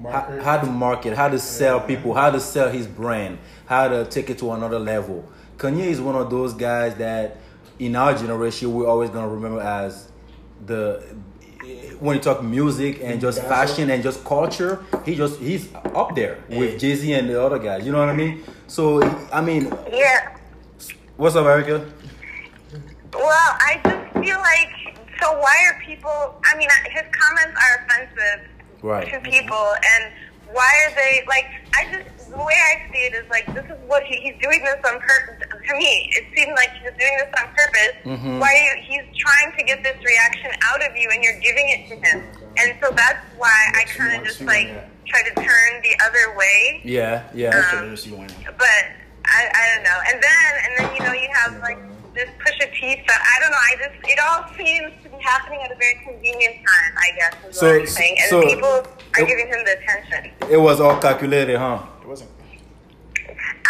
how, 0.03 0.09
Market. 0.09 0.43
how 0.43 0.57
to 0.59 0.65
market, 0.67 1.15
how 1.15 1.29
to 1.29 1.39
sell 1.39 1.79
people, 1.79 2.13
how 2.13 2.29
to 2.29 2.39
sell 2.39 2.69
his 2.69 2.85
brand, 2.85 3.37
how 3.65 3.87
to 3.87 4.05
take 4.05 4.29
it 4.29 4.37
to 4.39 4.51
another 4.51 4.77
level. 4.79 5.23
Kanye 5.57 5.85
is 5.87 5.99
one 6.01 6.15
of 6.15 6.29
those 6.29 6.53
guys 6.53 6.95
that 6.95 7.37
in 7.79 7.95
our 7.95 8.13
generation 8.13 8.73
we're 8.73 8.87
always 8.87 9.09
gonna 9.09 9.27
remember 9.29 9.61
as 9.61 10.09
the 10.65 11.01
when 11.99 12.15
you 12.17 12.21
talk 12.21 12.43
music 12.43 12.99
and 13.03 13.19
just 13.19 13.41
Picasso. 13.41 13.55
fashion 13.73 13.89
and 13.89 14.03
just 14.03 14.23
culture, 14.23 14.83
he 15.05 15.15
just 15.15 15.39
he's 15.39 15.67
up 15.95 16.15
there 16.15 16.37
Yeah. 16.49 16.59
with 16.59 16.79
Jay 16.79 16.95
Z 16.95 17.11
and 17.13 17.29
the 17.29 17.41
other 17.43 17.59
guys. 17.59 17.85
You 17.85 17.91
know 17.91 17.99
what 17.99 18.09
I 18.09 18.13
mean? 18.15 18.43
So 18.67 19.01
I 19.31 19.41
mean, 19.41 19.71
Yeah. 19.91 20.35
what's 21.17 21.35
up, 21.35 21.45
Erica? 21.45 21.85
Well, 23.13 23.51
I 23.69 23.79
just 23.83 24.13
feel 24.25 24.37
like, 24.39 24.69
so 25.19 25.31
why 25.39 25.55
are 25.67 25.79
people, 25.83 26.35
I 26.45 26.55
mean, 26.57 26.67
his 26.91 27.03
comments 27.11 27.59
are 27.63 27.85
offensive 27.85 28.47
Right. 28.83 29.11
to 29.11 29.19
people, 29.21 29.73
and 29.93 30.13
why 30.51 30.69
are 30.85 30.93
they, 30.93 31.23
like, 31.27 31.45
I 31.75 31.85
just, 31.91 32.09
the 32.29 32.37
way 32.37 32.53
I 32.53 32.91
see 32.91 32.99
it 33.09 33.13
is 33.13 33.29
like, 33.29 33.45
this 33.53 33.65
is 33.65 33.77
what 33.87 34.03
he, 34.03 34.15
he's 34.17 34.35
doing 34.41 34.63
this 34.63 34.77
on 34.85 34.99
purpose. 34.99 35.39
To 35.49 35.73
me, 35.75 36.09
it 36.15 36.25
seemed 36.35 36.53
like 36.55 36.71
he's 36.81 36.91
doing 36.97 37.15
this 37.19 37.33
on 37.39 37.47
purpose. 37.55 37.95
Mhm. 38.05 38.39
Why 38.39 38.51
you, 38.55 38.83
he's 38.83 39.15
trying 39.17 39.51
to 39.57 39.63
get 39.63 39.83
this 39.83 39.97
reaction 40.03 40.51
out 40.63 40.81
of 40.83 40.95
you, 40.95 41.07
and 41.11 41.23
you're 41.23 41.39
giving 41.39 41.67
it 41.69 41.89
to 41.89 41.95
him. 41.95 42.23
And 42.57 42.75
so 42.81 42.91
that's 42.95 43.19
why 43.37 43.53
I 43.75 43.83
kind 43.85 44.19
of 44.19 44.25
just, 44.27 44.41
like, 44.41 44.67
try 45.05 45.23
to 45.23 45.33
turn 45.35 45.81
the 45.83 45.95
other 46.05 46.35
way. 46.37 46.81
Yeah, 46.83 47.23
yeah. 47.33 47.49
Um, 47.73 47.95
but 48.57 48.83
I, 49.25 49.49
I 49.53 49.75
don't 49.75 49.83
know. 49.83 49.99
And 50.07 50.23
then 50.23 50.51
and 50.63 50.71
then 50.77 50.95
you 50.95 51.03
know 51.05 51.13
you 51.13 51.29
have 51.33 51.59
like 51.61 51.77
this 52.13 52.29
push 52.39 52.65
of 52.65 52.73
teeth 52.73 52.99
stuff. 53.03 53.19
I 53.21 53.39
don't 53.41 53.51
know. 53.51 53.57
I 53.57 53.75
just 53.77 54.09
it 54.09 54.19
all 54.19 54.45
seems 54.57 54.93
to 55.03 55.09
be 55.09 55.17
happening 55.21 55.61
at 55.63 55.71
a 55.71 55.75
very 55.75 55.99
convenient 56.05 56.55
time. 56.55 56.93
I 56.97 57.11
guess 57.17 57.33
is 57.49 57.57
So- 57.59 57.71
what 57.73 57.81
I'm 57.81 57.87
saying. 57.87 58.15
And 58.21 58.29
so- 58.29 58.41
people 58.41 58.69
are 58.69 59.21
it- 59.21 59.27
giving 59.27 59.47
him 59.47 59.63
the 59.65 59.77
attention. 59.79 60.31
It 60.49 60.57
was 60.57 60.79
all 60.79 60.97
calculated, 60.99 61.57
huh? 61.57 61.83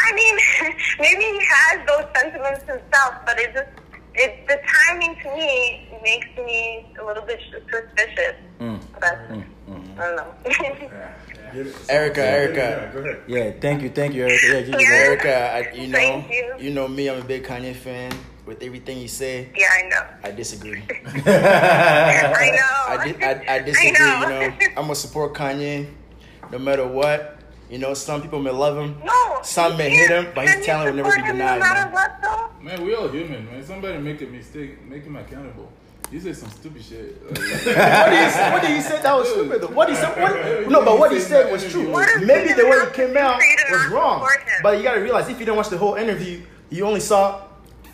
It 0.06 0.14
wasn't. 0.14 0.14
I 0.14 0.16
mean, 0.16 0.76
maybe 1.00 1.24
he 1.24 1.46
has 1.46 1.88
those 1.88 2.06
sentiments 2.16 2.60
himself, 2.66 3.16
but 3.26 3.40
it 3.40 3.54
just 3.54 3.70
it 4.16 4.48
the 4.48 4.60
timing 4.88 5.16
to 5.24 5.36
me 5.36 5.88
makes 6.04 6.28
me 6.38 6.86
a 7.00 7.06
little 7.06 7.24
bit 7.24 7.40
suspicious. 7.52 8.36
Mm. 8.60 8.80
But 9.00 9.30
mm, 9.30 9.44
mm, 9.70 9.96
mm. 9.96 10.00
I 10.00 10.06
don't 10.08 10.16
know. 10.18 10.34
Get 11.54 11.68
it. 11.68 11.76
Erica, 11.90 12.20
Yeah, 12.22 12.26
Erica. 12.26 12.92
Go 12.94 13.00
ahead. 13.00 13.22
Yeah, 13.28 13.52
thank 13.62 13.82
you, 13.82 13.90
thank 13.90 14.14
you, 14.14 14.24
Erica. 14.24 14.48
Yeah, 14.48 14.62
Gigi, 14.62 14.84
Yeah. 14.84 14.96
Erica, 14.96 15.52
I, 15.54 15.72
you 15.74 15.88
know, 15.88 15.98
Thank 15.98 16.30
you. 16.32 16.56
you 16.60 16.70
know 16.72 16.88
me. 16.88 17.10
I'm 17.10 17.22
a 17.22 17.24
big 17.24 17.44
Kanye 17.46 17.76
fan. 17.76 18.12
With 18.46 18.64
everything 18.64 18.98
you 19.00 19.10
say, 19.10 19.50
yeah, 19.58 19.68
I 19.72 19.90
know. 19.90 20.04
I 20.24 20.32
disagree. 20.32 20.82
I 20.90 22.52
know. 22.56 22.96
I, 22.96 23.12
di- 23.12 23.24
I, 23.26 23.56
I 23.56 23.60
disagree. 23.60 23.92
know. 23.92 24.22
You 24.22 24.28
know, 24.30 24.54
I'm 24.78 24.84
gonna 24.88 24.96
support 24.96 25.34
Kanye, 25.34 25.86
no 26.52 26.58
matter 26.58 26.88
what. 26.88 27.37
You 27.70 27.80
know, 27.80 27.94
some 27.94 28.22
people 28.22 28.40
may 28.40 28.52
love 28.52 28.78
him. 28.78 28.96
No. 29.04 29.40
Some 29.44 29.78
may 29.78 29.90
hate 29.90 30.10
him, 30.10 30.28
but 30.34 30.48
his 30.48 30.66
talent 30.66 30.96
will 30.96 31.04
never 31.04 31.16
be 31.16 31.22
denied, 31.22 31.60
man. 31.60 31.92
what. 31.92 32.64
Man, 32.64 32.84
we 32.84 32.96
all 32.96 33.10
human, 33.10 33.46
man. 33.46 33.64
Somebody 33.64 33.98
make 33.98 34.22
a 34.22 34.26
mistake, 34.26 34.86
make 34.86 35.04
him 35.04 35.16
accountable. 35.16 35.72
You 36.12 36.22
say 36.22 36.32
some 36.32 36.50
stupid 36.50 36.84
shit. 36.84 37.22
What 37.28 37.36
did 37.36 38.24
he 38.24 38.30
say? 38.32 38.52
What 38.52 38.62
did 38.62 38.72
he 38.72 38.82
say? 38.82 39.02
That 39.02 39.16
was 39.18 39.30
stupid. 39.30 39.62
Though. 39.62 39.68
What 39.68 39.90
he 39.90 39.96
said? 39.96 40.22
What, 40.22 40.70
no, 40.70 40.86
but 40.86 40.98
what 40.98 41.12
he 41.12 41.20
said 41.20 41.52
was 41.52 41.70
true. 41.70 41.92
Maybe 42.22 42.54
the 42.54 42.66
way 42.66 42.78
it 42.78 42.94
came 42.94 43.18
out 43.18 43.40
do 43.40 43.46
for 43.46 43.52
you 43.52 43.58
to 43.58 43.74
was 43.74 43.92
wrong. 43.92 44.28
But 44.64 44.78
you 44.78 44.84
gotta 44.84 45.02
realize, 45.02 45.28
if 45.28 45.38
you 45.40 45.46
didn't 45.46 45.58
watch 45.58 45.70
the 45.70 45.78
whole 45.78 45.96
interview, 45.96 46.42
you 46.70 46.86
only 46.86 47.02
saw 47.02 47.42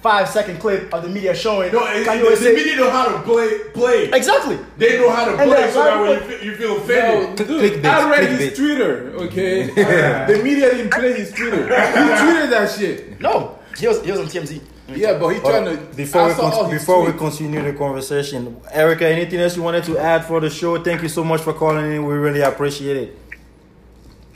five 0.03 0.27
second 0.29 0.59
clip 0.59 0.93
of 0.93 1.01
the 1.01 1.09
media 1.09 1.33
showing 1.33 1.71
No, 1.71 1.79
it, 1.87 2.05
Kanye 2.05 2.19
it, 2.19 2.23
West 2.25 2.41
the 2.43 2.49
say- 2.49 2.55
media 2.55 2.75
know 2.75 2.89
how 2.91 3.05
to 3.15 3.19
play. 3.23 3.59
Play. 3.73 4.11
Exactly. 4.11 4.59
They 4.77 4.99
know 4.99 5.09
how 5.09 5.25
to 5.25 5.31
And 5.31 5.49
play 5.49 5.61
then 5.61 5.73
so 5.73 5.83
that 5.83 5.93
a 5.93 5.95
lot 5.95 6.09
when 6.09 6.17
of 6.23 6.43
you 6.43 6.55
feel, 6.55 6.71
you 6.73 6.79
feel 6.81 7.29
no, 7.29 7.35
dude, 7.37 7.47
Clickbait, 7.47 7.85
I 7.85 8.09
read 8.11 8.27
clickbait. 8.29 8.37
his 8.39 8.57
Twitter, 8.57 9.13
okay? 9.25 9.63
the 10.35 10.43
media 10.43 10.69
didn't 10.71 10.91
play 10.91 11.13
his 11.13 11.31
Twitter. 11.31 11.63
He 11.65 11.71
tweeted 11.71 12.49
that 12.51 12.69
shit. 12.77 13.19
No, 13.21 13.57
he 13.77 13.87
was 13.87 14.03
he 14.03 14.11
was 14.11 14.19
on 14.19 14.27
TMZ. 14.27 14.61
Yeah, 14.95 15.17
but 15.17 15.29
he 15.29 15.39
trying 15.39 15.63
to. 15.65 15.77
Before 15.95 16.27
we 16.27 16.33
con- 16.35 16.69
his 16.69 16.79
before 16.81 17.05
we 17.05 17.13
continue 17.13 17.61
the 17.63 17.71
conversation, 17.73 18.57
Erica, 18.69 19.07
anything 19.07 19.39
else 19.39 19.55
you 19.55 19.63
wanted 19.63 19.85
to 19.85 19.97
add 19.97 20.25
for 20.25 20.41
the 20.41 20.49
show? 20.49 20.77
Thank 20.83 21.01
you 21.03 21.09
so 21.09 21.23
much 21.23 21.41
for 21.41 21.53
calling 21.53 21.89
in. 21.89 22.05
We 22.05 22.13
really 22.15 22.41
appreciate 22.41 22.97
it. 22.97 23.17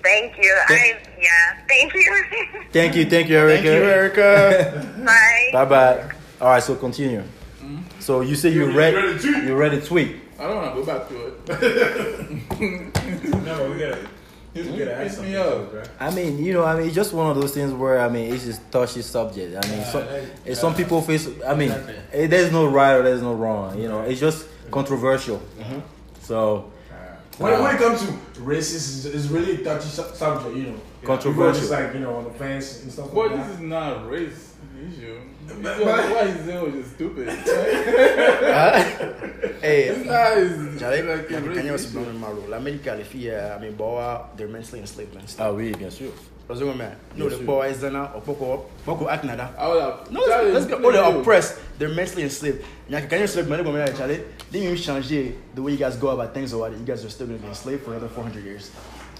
Thank 0.08 0.38
you. 0.44 0.54
I 0.70 0.98
yeah. 1.20 1.58
Thank 1.68 1.94
you. 1.94 2.24
Thank 2.72 2.96
you, 2.96 3.06
thank 3.10 3.28
you, 3.30 3.38
Erica. 3.38 3.64
Thank 3.64 3.66
you, 3.66 3.90
Erica. 3.98 4.24
Bye. 5.06 5.50
Bye 5.54 5.66
bye. 5.66 6.12
All 6.42 6.50
right, 6.50 6.64
so 6.64 6.76
continue. 6.76 7.24
So 8.00 8.22
you 8.22 8.36
say 8.36 8.50
you 8.50 8.68
You 8.70 8.78
read 8.78 8.94
read 8.94 9.16
the 9.16 9.20
tweet? 9.20 9.44
you 9.44 9.56
read 9.56 9.74
a 9.74 9.82
tweet. 9.82 10.16
I 10.40 10.44
don't 10.48 10.56
want 10.56 10.76
to 10.76 10.82
go 10.82 10.86
back 10.86 11.02
to 11.10 11.16
it. 11.28 11.34
No, 13.48 13.72
we 13.72 13.80
gotta. 13.80 14.00
We 14.54 14.64
gotta 14.80 14.96
ask 14.96 15.16
Piss 15.18 15.22
me 15.22 15.38
off. 15.38 15.74
right? 15.74 15.90
I 16.00 16.10
mean, 16.14 16.44
you 16.44 16.54
know, 16.54 16.64
I 16.66 16.76
mean, 16.78 16.88
it's 16.88 16.96
just 16.96 17.14
one 17.14 17.30
of 17.30 17.36
those 17.40 17.54
things 17.54 17.72
where 17.74 18.00
I 18.00 18.10
mean, 18.10 18.34
it's 18.34 18.44
just 18.46 18.62
touchy 18.72 19.02
subject. 19.02 19.56
I 19.64 19.70
mean, 19.70 19.84
so, 19.86 20.00
eh, 20.46 20.54
some 20.54 20.74
people 20.76 21.02
face. 21.02 21.28
I 21.46 21.54
mean, 21.56 21.72
eh, 22.12 22.28
there's 22.28 22.52
no 22.52 22.66
right 22.68 22.94
or 22.94 23.04
there's 23.04 23.22
no 23.22 23.34
wrong. 23.34 23.80
You 23.80 23.88
know, 23.88 24.02
it's 24.02 24.20
just 24.20 24.48
controversial. 24.72 25.42
So, 26.22 26.72
When, 27.38 27.62
when 27.62 27.76
it 27.76 27.80
comes 27.80 28.02
to 28.02 28.08
racism, 28.42 28.86
it's, 28.86 29.06
it's 29.06 29.28
really 29.28 29.62
a 29.62 29.64
touchy 29.64 29.90
su- 29.90 30.04
subject, 30.16 30.56
you 30.56 30.64
know. 30.72 30.80
Controversial. 31.06 31.32
People 31.32 31.44
are 31.44 31.54
just 31.54 31.72
like, 31.72 31.94
you 31.94 32.00
know, 32.00 32.16
on 32.16 32.24
the 32.24 32.32
fence 32.32 32.82
and 32.84 32.92
stuff 32.92 33.12
Boy, 33.12 33.28
like 33.28 33.38
this 33.46 33.56
is 33.56 33.60
not 33.62 33.98
a 34.04 34.06
race 34.08 34.56
issue. 34.92 35.20
But- 35.48 35.62
But, 35.64 35.78
but- 35.86 36.10
what 36.12 36.28
he's 36.28 36.44
doing 36.46 36.64
was 36.66 36.74
just 36.84 36.96
stupid. 36.96 37.28
Hey, 39.62 39.84
It's 39.90 40.06
not. 40.06 40.38
It's 40.38 40.82
J'allais 40.82 41.04
like 41.08 41.30
a 41.30 41.34
Kanye 41.34 41.56
race 41.56 41.72
was 41.72 41.86
issue. 41.86 42.00
blown 42.04 42.20
Maro. 42.20 42.42
L'Amérique, 42.48 42.86
les 42.98 43.04
filles, 43.04 43.32
I 43.56 43.60
mean, 43.60 43.76
boy, 43.76 44.20
they're 44.36 44.48
mentally 44.48 44.82
enslaved 44.82 45.16
and 45.16 45.28
stuff. 45.30 45.48
Ah 45.48 45.54
oui, 45.54 45.72
bien 45.78 45.90
sûr. 45.90 46.12
Parce 46.48 46.62
que, 46.62 46.66
man, 46.74 46.96
no, 47.18 47.28
the 47.28 47.44
boys, 47.44 47.82
then, 47.82 47.98
or 47.98 48.22
Poco, 48.22 48.66
Poco 48.86 49.06
Aknada. 49.08 49.54
I 49.58 49.68
would 49.68 49.82
have. 49.82 50.12
No, 50.12 50.22
let's, 50.22 50.54
let's 50.54 50.66
go. 50.66 50.80
Oh, 50.82 50.92
they're 50.94 51.20
oppressed. 51.20 51.60
They're 51.78 51.90
mentally 51.90 52.24
enslaved. 52.24 52.64
Now, 52.88 53.06
can 53.06 53.20
you 53.20 53.28
select 53.28 53.50
money? 53.50 53.64
Go, 53.64 53.74
man, 53.74 53.94
Charlie. 53.94 54.24
Didn't 54.50 54.78
change 54.78 55.10
the 55.10 55.62
way 55.62 55.74
you 55.74 55.78
guys 55.78 55.98
go 55.98 56.08
about 56.08 56.34
things 56.34 56.54
or 56.54 56.62
what. 56.62 56.72
You 56.72 56.86
guys 56.86 57.04
are 57.04 57.10
still 57.10 57.28
going 57.28 57.40
to 57.40 57.44
be 57.44 57.50
enslaved 57.50 57.84
for 57.84 57.92
another 57.92 58.08
400 58.08 58.46
years. 58.46 58.72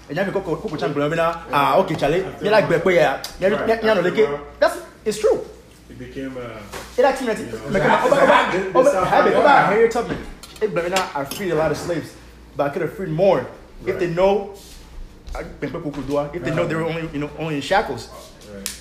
And 0.08 0.16
you 0.16 0.24
have 0.24 0.34
a 0.34 0.40
couple 0.40 0.54
of 0.54 0.80
champions 0.80 1.16
now. 1.16 1.44
Ah, 1.52 1.76
okay, 1.80 1.96
Charlie. 1.96 2.24
You 2.42 2.50
like 2.50 2.64
Beppe, 2.64 2.94
yeah. 2.94 3.22
You 3.38 3.50
know, 3.50 4.00
like, 4.00 4.58
that's, 4.58 4.78
it's 5.04 5.18
true. 5.18 5.44
It 5.90 5.98
became 5.98 6.34
uh, 6.34 6.60
It 6.96 7.04
actually 7.04 7.26
meant 7.26 7.40
it. 7.40 7.70
Like, 7.70 7.82
Oba, 7.82 8.70
Oba, 8.70 8.78
Oba, 8.78 9.04
Habit, 9.04 9.34
Oba, 9.34 9.48
Harriet 9.66 9.90
Tubman. 9.90 10.18
It, 10.62 10.74
but 10.74 10.90
now 10.90 11.10
I 11.14 11.24
freed 11.26 11.50
a 11.50 11.54
lot 11.54 11.70
of 11.70 11.76
slaves, 11.76 12.14
but 12.56 12.70
I 12.70 12.72
could 12.72 12.82
have 12.82 12.94
freed 12.94 13.10
more 13.10 13.46
if 13.86 13.98
they 13.98 14.08
know. 14.08 14.54
I- 15.34 15.44
If 15.60 16.42
they 16.44 16.54
know 16.54 16.66
they 16.66 16.74
were 16.74 16.84
only, 16.84 17.08
you 17.12 17.18
know, 17.20 17.30
only 17.38 17.56
in 17.56 17.60
shackles, 17.60 18.08
oh, 18.12 18.54
right. 18.54 18.80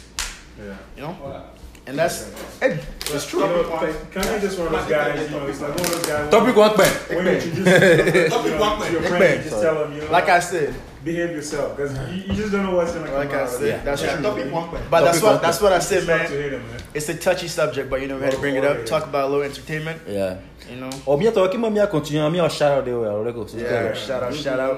Yeah. 0.60 0.74
you 0.96 1.02
know, 1.04 1.44
and 1.86 1.98
that's 1.98 2.28
it, 2.62 2.80
it's 3.02 3.32
You 3.34 3.40
true. 3.40 3.40
know, 3.42 3.64
Kanye 4.12 4.42
just 4.42 4.58
one 4.60 4.68
of 4.68 4.74
those 4.74 4.90
guys. 4.90 5.30
You 5.32 5.38
know, 5.38 5.48
he's 5.48 5.62
like 5.62 5.70
one 5.76 5.80
of 5.86 5.92
those 5.92 6.06
guys. 6.06 6.32
Topic 6.32 6.56
one 6.56 6.74
pen. 6.76 6.94
When 7.16 7.26
you 7.26 7.32
introduce 7.34 7.68
yourself, 7.68 8.46
you 8.46 8.52
know, 8.52 8.60
one 8.60 8.92
your 8.92 9.02
friend, 9.04 9.20
man. 9.20 9.44
just 9.44 9.62
tell 9.62 9.76
them, 9.76 9.94
you 9.96 10.02
know, 10.02 10.12
Like 10.12 10.30
I 10.30 10.40
said, 10.40 10.74
behave 11.08 11.32
yourself 11.32 11.76
because 11.76 11.92
you, 12.12 12.24
you 12.28 12.34
just 12.42 12.52
don't 12.52 12.64
know 12.68 12.76
what's 12.76 12.94
gonna 12.94 13.08
come 13.08 13.16
like 13.24 13.32
I 13.34 13.42
out. 13.42 13.44
of 13.48 13.50
said, 13.50 13.64
it. 13.80 13.86
that's 13.86 14.02
Yeah, 14.04 14.14
true. 14.16 14.24
topic 14.24 14.52
one 14.54 14.68
point. 14.70 14.84
But 14.92 15.02
that's 15.06 15.20
Topic 15.20 15.34
what 15.34 15.42
that's 15.42 15.62
what 15.62 15.74
I 15.74 15.80
said, 15.80 15.98
It's 16.04 16.06
to 16.08 16.12
man. 16.18 16.52
him, 16.54 16.62
man. 16.70 16.80
It's 16.94 17.10
a 17.10 17.16
touchy 17.16 17.48
subject, 17.48 17.90
but 17.90 18.02
you 18.02 18.08
know 18.08 18.18
we 18.18 18.24
had 18.24 18.34
to 18.34 18.40
bring 18.40 18.56
it 18.56 18.66
up, 18.66 18.86
talk 18.86 19.04
about 19.06 19.26
a 19.26 19.30
little 19.34 19.44
entertainment, 19.52 19.98
Yeah. 20.08 20.36
you 20.70 20.76
know. 20.82 20.90
Oh, 21.08 21.18
bientôt, 21.18 21.48
qui 21.50 21.58
m'a 21.58 21.70
mis 21.70 21.80
à 21.80 21.88
continuer, 21.88 22.30
mis 22.30 22.42
en 22.42 22.50
shout 22.50 22.66
out 22.80 22.86
de 22.86 22.92
ouais, 22.94 23.08
alors, 23.08 23.24
d'accord, 23.24 23.46
c'est 23.48 23.58
Yeah, 23.62 23.94
shout 23.94 24.22
out, 24.24 24.34
shout 24.34 24.60
out. 24.60 24.78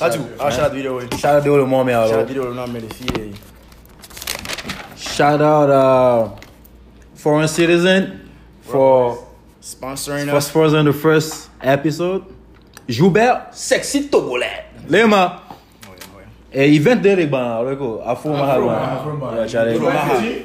Ah, 0.00 0.08
tu, 0.10 0.18
ah, 0.40 0.50
shout 0.50 0.62
out 0.66 0.72
vidéo, 0.72 0.98
oui. 1.00 1.18
Shout 1.18 1.28
out 1.38 1.44
de 1.44 1.50
le 1.50 1.64
monde, 1.66 1.86
mais 1.86 1.92
shout 1.92 2.14
out 2.20 2.26
vidéo, 2.28 2.54
non 2.54 2.66
mais 2.68 2.80
les 2.80 2.88
filles. 2.94 3.34
Shout 4.96 5.40
out, 5.42 5.68
uh, 5.70 6.30
foreign 7.14 7.48
citizen 7.48 8.20
for 8.62 9.18
Sponsoring 9.60 10.28
us. 10.28 10.30
for 10.30 10.36
us. 10.36 10.48
sponsoring 10.72 10.84
the 10.86 10.92
first 10.92 11.50
episode. 11.62 12.22
Joubert, 12.88 13.48
sexy 13.52 14.08
Togolais. 14.08 14.64
Lema. 14.88 15.42
Et 16.58 16.74
event 16.74 16.96
de 16.96 17.10
les 17.10 17.26
ban, 17.26 17.62
d'accord, 17.64 18.02
Afro 18.06 18.30
Mahalo. 18.30 18.70
Afro 18.70 19.10
Yeah, 19.36 19.46
Charlie. 19.46 19.78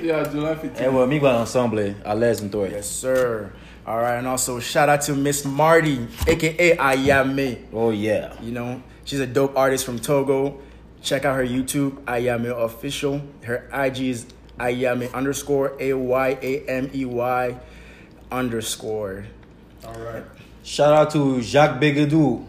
Yeah, 0.04 0.30
July 0.30 0.56
15. 0.56 0.82
Eh, 0.82 0.89
ouais, 0.89 1.08
mi 1.08 1.19
ban 1.19 1.39
ensemble, 1.39 1.95
à 2.04 2.13
l'aise, 2.13 2.43
toi. 2.52 2.67
Yes, 2.67 2.86
sir. 2.86 3.50
All 3.88 3.97
right, 3.97 4.17
and 4.17 4.28
also 4.28 4.60
shout 4.60 4.89
out 4.89 5.00
to 5.04 5.15
Miss 5.15 5.45
Marty, 5.45 6.00
aka 6.28 6.76
Ayame. 6.76 7.60
Oh, 7.71 7.91
yeah. 7.91 8.34
You 8.43 8.52
know, 8.52 8.82
she's 9.06 9.21
a 9.21 9.26
dope 9.26 9.56
artist 9.56 9.86
from 9.86 10.00
Togo. 10.00 10.60
Check 11.02 11.24
out 11.24 11.38
her 11.38 11.45
YouTube, 11.45 11.93
Ayame 12.04 12.52
Official. 12.62 13.21
Her 13.43 13.69
IG 13.74 14.00
is 14.02 14.26
Ayame 14.60 15.13
underscore 15.13 15.78
A 15.80 15.93
Y 15.93 16.38
A 16.41 16.65
M 16.67 16.89
E 16.93 17.06
Y 17.06 17.56
underscore. 18.30 19.24
All 19.88 19.93
right. 19.93 20.24
Shout 20.63 20.93
out 20.93 21.12
to 21.12 21.41
Jacques 21.41 21.80
Bigadou, 21.80 22.43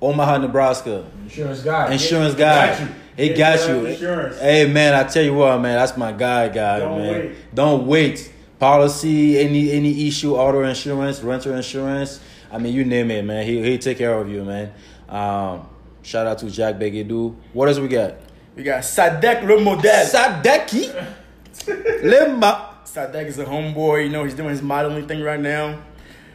Omaha, 0.00 0.38
Nebraska. 0.38 1.04
Insurance 1.24 1.62
guy. 1.62 1.92
Insurance 1.92 2.34
He 2.34 2.38
guy. 2.38 2.66
got 2.68 2.80
you. 2.80 2.86
He 3.16 3.22
He 3.28 3.34
got 3.34 3.58
got 3.58 3.68
you. 3.68 3.86
insurance. 3.86 4.38
Hey 4.38 4.70
man, 4.70 4.94
I 4.94 5.04
tell 5.04 5.24
you 5.24 5.34
what, 5.34 5.60
man, 5.60 5.76
that's 5.76 5.96
my 5.96 6.12
guy, 6.12 6.48
guy, 6.48 6.78
Don't 6.78 6.98
man. 6.98 7.12
wait. 7.12 7.54
Don't 7.54 7.86
wait. 7.86 8.32
Policy, 8.60 9.38
any 9.38 9.72
any 9.72 10.06
issue, 10.08 10.34
auto 10.36 10.62
insurance, 10.62 11.20
rental 11.20 11.54
insurance. 11.54 12.20
I 12.50 12.58
mean, 12.58 12.74
you 12.74 12.84
name 12.84 13.10
it, 13.10 13.24
man. 13.24 13.44
He 13.46 13.62
he 13.62 13.78
take 13.78 13.98
care 13.98 14.14
of 14.14 14.28
you, 14.28 14.44
man. 14.44 14.72
Um, 15.08 15.68
shout 16.02 16.26
out 16.26 16.38
to 16.38 16.50
Jack 16.50 16.76
Begidou. 16.76 17.34
What 17.52 17.68
else 17.68 17.78
we 17.78 17.88
got? 17.88 18.14
We 18.56 18.62
got 18.64 18.82
Sadek 18.82 19.42
Le 19.46 19.60
Model. 19.60 19.82
Sadeki. 19.90 21.06
Lemba. 22.02 22.66
Sadek 22.84 23.26
is 23.26 23.38
a 23.38 23.44
homeboy. 23.44 24.04
You 24.04 24.10
know, 24.10 24.24
he's 24.24 24.34
doing 24.34 24.50
his 24.50 24.62
modeling 24.62 25.06
thing 25.06 25.22
right 25.22 25.40
now. 25.40 25.78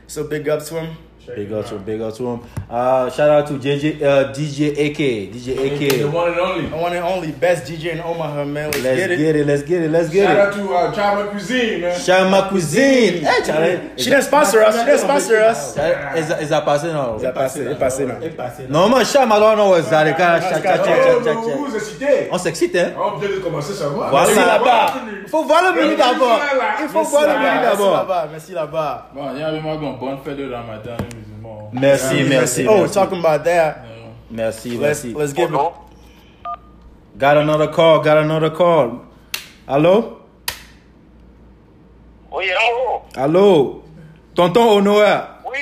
So 0.07 0.23
big 0.25 0.47
up 0.47 0.63
to 0.65 0.81
him. 0.81 0.97
Big 1.35 1.51
up 1.53 1.65
to 1.67 1.75
big 1.79 2.01
up 2.01 2.13
to 2.15 2.27
him. 2.27 2.41
Uh, 2.69 3.09
shout 3.09 3.29
out 3.29 3.47
to 3.47 3.53
JJ 3.53 4.01
uh, 4.01 4.33
DJ 4.33 4.71
AK. 4.71 5.31
DJ 5.31 5.55
The 5.55 6.05
AK. 6.07 6.13
one 6.13 6.31
and 6.31 6.39
only. 6.39 6.67
The 6.67 6.75
one 6.77 6.93
and 6.93 7.05
only 7.05 7.31
best 7.31 7.65
DJ 7.71 7.93
in 7.93 8.01
Omaha, 8.01 8.43
man. 8.45 8.71
Let's, 8.71 8.83
Let's 8.83 8.97
get 8.99 9.11
it. 9.11 9.17
get 9.17 9.35
it. 9.37 9.47
Let's 9.47 9.63
get 9.63 9.81
it. 9.83 9.91
Let's 9.91 10.09
get 10.09 10.27
Shout 10.27 10.35
it. 10.35 10.39
out 10.39 10.53
to 10.53 10.73
uh, 10.73 10.93
Chama 10.93 11.31
Cuisine, 11.31 11.81
man. 11.81 11.99
Shout 11.99 12.29
my 12.29 12.41
cuisine. 12.49 13.23
Hey, 13.23 13.41
Charlie. 13.45 13.79
She 13.97 14.09
didn't 14.09 14.23
sponsor 14.23 14.61
us. 14.63 14.77
She 14.77 14.85
didn't 14.85 14.99
sponsor 14.99 15.37
us. 15.39 15.69
Is 15.69 15.75
that, 16.27 16.41
is 16.43 16.49
that? 16.49 16.63
C'est 17.19 17.33
passé, 17.33 17.63
c'est 17.63 17.79
passé 17.79 18.05
là. 18.05 18.15
Et 18.21 18.29
passé 18.29 18.63
là. 18.63 18.67
Non, 18.69 18.89
moi, 18.89 19.03
chat, 19.03 19.25
malheur, 19.25 19.55
non, 19.55 19.73
ça, 19.81 20.03
les 20.03 20.11
gars, 20.11 20.41
chat, 20.41 20.61
chat, 20.61 20.81
Oh, 21.35 21.65
vous 21.67 21.75
excitez. 21.75 22.27
On 22.31 22.37
s'excite, 22.37 22.75
hein? 22.75 22.91
On 22.97 23.17
vient 23.17 23.29
de 23.29 23.35
commencer 23.39 23.73
ça. 23.73 23.87
Voilà. 23.87 24.33
Là-bas. 24.33 24.93
Il 25.23 25.29
faut 25.29 25.43
voir 25.43 25.63
le 25.73 25.81
menu 25.81 25.95
d'abord. 25.95 26.39
Il 26.81 26.87
faut 26.89 27.03
voir 27.03 27.23
le 27.23 27.33
menu 27.33 27.43
Merci 27.43 27.69
d'abord. 27.77 27.93
là-bas. 27.97 28.27
Merci 28.31 28.51
là-bas. 28.53 29.09
Bon, 29.13 29.21
il 29.33 29.39
y 29.39 29.43
avait 29.43 29.59
moi 29.61 29.73
une 29.75 29.97
bonne 29.97 30.17
fête 30.23 30.37
de 30.37 30.51
Ramadan, 30.51 30.97
musulmans. 31.13 31.69
Merci, 31.73 32.23
merci. 32.23 32.67
Oh, 32.67 32.81
merci. 32.81 32.93
talking 32.93 33.19
about 33.19 33.43
that. 33.43 33.85
Merci, 34.29 34.77
Let's 34.77 35.03
merci. 35.03 35.13
let's 35.13 35.33
give 35.33 35.53
it. 35.53 35.59
Got 37.17 37.37
another 37.37 37.67
call, 37.67 38.01
got 38.01 38.17
another 38.17 38.49
call. 38.49 39.01
Allô? 39.67 40.17
Oui, 42.31 42.45
allô? 42.49 43.01
Allô? 43.15 43.83
Tonton 44.35 44.77
Honoa. 44.77 45.39
Oui, 45.45 45.59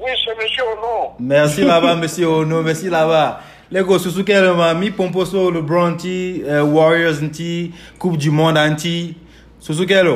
oui, 0.00 0.10
c'est 0.24 0.36
monsieur 0.42 0.64
Ono. 0.64 1.14
Merci 1.20 1.62
là-bas, 1.62 1.94
monsieur 1.94 2.26
Ono, 2.26 2.62
merci 2.62 2.88
là-bas. 2.90 3.40
Les 3.70 3.84
gars, 3.84 3.98
sous 3.98 4.24
quel 4.24 4.44
moment, 4.44 4.74
mi 4.74 4.90
pompo 4.90 5.24
sur 5.24 5.50
le 5.50 5.60
Bronty, 5.62 6.42
euh, 6.44 6.62
Warriors 6.62 7.22
anti, 7.22 7.72
Coupe 7.98 8.16
du 8.16 8.30
Monde 8.30 8.58
anti. 8.58 9.16
Sous 9.58 9.86
quel 9.86 10.08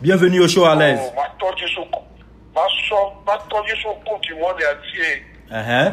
Bienvenue 0.00 0.40
au 0.40 0.48
show 0.48 0.64
à 0.64 0.74
l'aise. 0.74 1.00
Oh, 1.16 1.98
ma 2.60 2.66
tordu 2.68 2.86
sur 2.86 2.96
ma 2.96 3.08
so, 3.08 3.12
ma 3.26 3.38
tordu 3.48 3.76
sur 3.76 3.94
compte 4.04 4.22
du 4.22 4.34
monde 4.34 4.62
entier. 4.62 5.24
Uh-huh. 5.50 5.92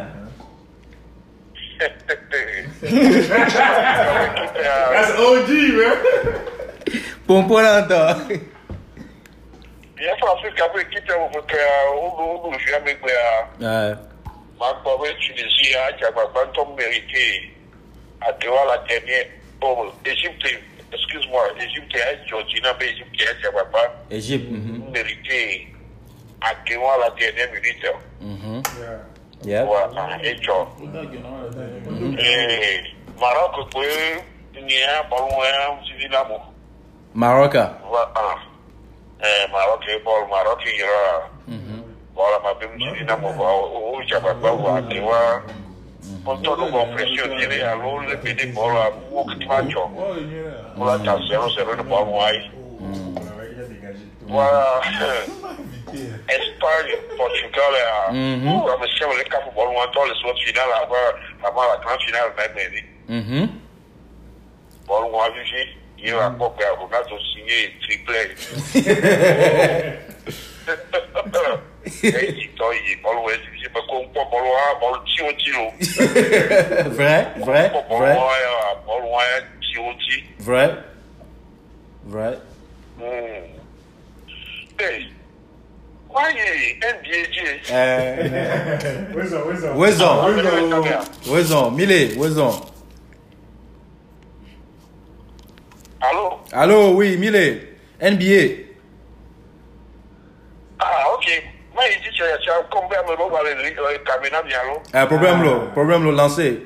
That's 4.91 5.12
OG, 5.19 5.49
man. 5.77 5.97
Pompo 7.27 7.60
là-dedans. 7.62 8.15
Bien 9.95 10.15
fait 10.15 10.27
Afrique 10.32 10.60
après 10.62 10.82
équipe 10.84 11.12
au 11.12 11.41
que 11.41 11.58
au 11.91 12.47
au 12.47 12.53
je 12.60 12.67
jamais 12.69 12.95
que 12.95 13.08
Ouais. 13.08 13.95
ma 14.60 14.73
pauvre 14.84 15.08
Tunisie 15.19 15.75
a 15.75 15.91
qui 15.93 16.03
a 16.06 16.12
pas 16.12 16.27
tant 16.53 16.75
mérité 16.75 17.51
à 18.21 18.32
devoir 18.34 18.65
la 18.67 18.77
dernière 18.88 19.25
oh 19.62 19.88
Égypte 20.06 20.47
excuse-moi 20.93 21.43
Égypte 21.60 21.95
a 21.95 22.27
Georgina 22.27 22.75
mais 22.80 22.89
Égypte 22.89 23.21
a 23.21 23.34
qui 23.36 23.47
a 23.47 23.51
pas 26.39 26.54
Égypte. 26.65 26.69
mhm. 26.69 26.69
mérité 26.69 26.69
à 26.69 26.69
devoir 26.69 26.97
la 27.00 27.10
dernière 27.12 27.52
minute. 27.54 27.86
Mhm. 28.21 28.63
Yeah. 28.80 29.00
Yep. 29.45 29.65
Voilà, 29.67 30.17
et 30.23 30.36
John. 30.41 30.67
Eh, 32.19 32.82
Maroc 33.19 33.69
pe 33.71 34.60
ni 34.62 34.73
a 34.84 35.04
ballon 35.10 35.41
a 35.41 35.80
si 35.86 36.08
na 36.10 36.23
mo. 36.23 36.39
Maroca. 37.13 37.78
Va 37.91 38.12
ah. 38.15 38.36
Eh, 39.21 39.52
Maroc 39.52 39.84
e 39.88 40.04
ball 40.04 40.28
Maroc 40.30 40.63
ira. 40.65 41.30
Voilà, 42.15 42.39
ma 42.43 42.54
bem 42.56 42.97
si 42.97 43.04
na 43.06 43.15
mo 43.15 43.32
va 43.34 43.52
o 43.54 44.02
ja 44.08 44.19
ba 44.19 44.34
ba 44.34 44.52
wa 44.52 44.82
te 44.89 45.00
wa. 45.00 45.41
Ponto 46.26 46.56
no 46.56 46.71
con 46.71 46.93
presión 46.95 47.38
tiene 47.38 47.62
a 47.62 47.76
lo 47.76 48.02
le 48.02 48.17
pide 48.17 48.52
bola 48.54 48.89
o 49.12 49.26
que 49.26 49.45
va 49.45 49.62
cho. 49.69 49.88
Voilà, 50.76 51.04
ta 51.04 51.17
0-0 51.17 51.78
no 51.78 51.84
ball 51.84 52.08
wai. 52.10 52.52
Alright, 53.28 53.58
il 54.26 54.36
a 54.36 55.66
Espany, 55.93 56.91
Portugal, 57.17 57.73
mwen 58.12 58.41
mwen 58.43 58.89
se 58.91 59.06
mwen 59.06 59.17
le 59.17 59.26
kap 59.32 59.45
pou 59.56 59.71
mwen 59.71 59.91
ton 59.95 60.10
le 60.10 60.15
sot 60.19 60.39
final 60.43 60.73
avan 60.82 61.15
la 61.39 61.78
gran 61.84 62.00
final 62.04 62.32
mwen 62.36 62.52
mwen 62.58 62.73
li. 62.76 62.84
Mwen 64.88 65.08
mwen 65.13 65.23
avije, 65.23 65.63
yon 66.04 66.23
akop 66.26 66.60
ya 66.60 66.73
mwen 66.76 66.97
ato 67.00 67.19
sinye 67.30 67.60
triple. 67.86 68.21
E 71.88 72.23
yi 72.36 72.50
to 72.60 72.71
yi, 72.76 73.00
mwen 73.06 73.21
mwen 73.23 73.39
se 73.47 73.71
mwen 73.71 73.88
kon 73.88 74.08
pou 74.12 74.28
mwen 74.28 74.43
mwen 74.43 74.91
mwen 74.91 75.02
ti 75.08 75.19
o 75.23 75.32
ti 75.39 75.50
lo. 75.56 75.65
Vre, 76.97 77.15
vre, 77.47 77.63
vre. 77.93 78.15
Mwen 78.88 79.08
mwen 79.08 79.54
ti 79.63 79.80
o 79.80 79.93
ti. 80.04 80.23
Vre, 80.50 80.65
vre. 82.12 82.34
E 84.78 84.91
yi. 85.00 85.16
wezon 89.76 90.17
wezon 91.32 91.74
mile 91.76 92.15
wezon 92.17 92.54
alo 96.00 96.39
alo 96.52 96.96
oui 96.96 97.17
mile 97.17 97.62
nba 98.02 98.56
ah 100.80 101.08
ok. 101.13 101.43
Mwen 101.74 101.91
yi 101.91 101.98
di 102.04 102.17
chwe 102.17 102.28
chwe 102.43 102.63
konbe 102.70 102.96
ame 102.98 103.15
mwen 103.15 103.32
wale 103.32 104.00
kamina 104.00 104.41
di 104.43 104.54
alo 104.54 104.82
e 104.93 105.06
problem 105.08 105.43
lo 105.43 105.60
problem 105.74 106.04
lo 106.06 106.12
lanse 106.12 106.58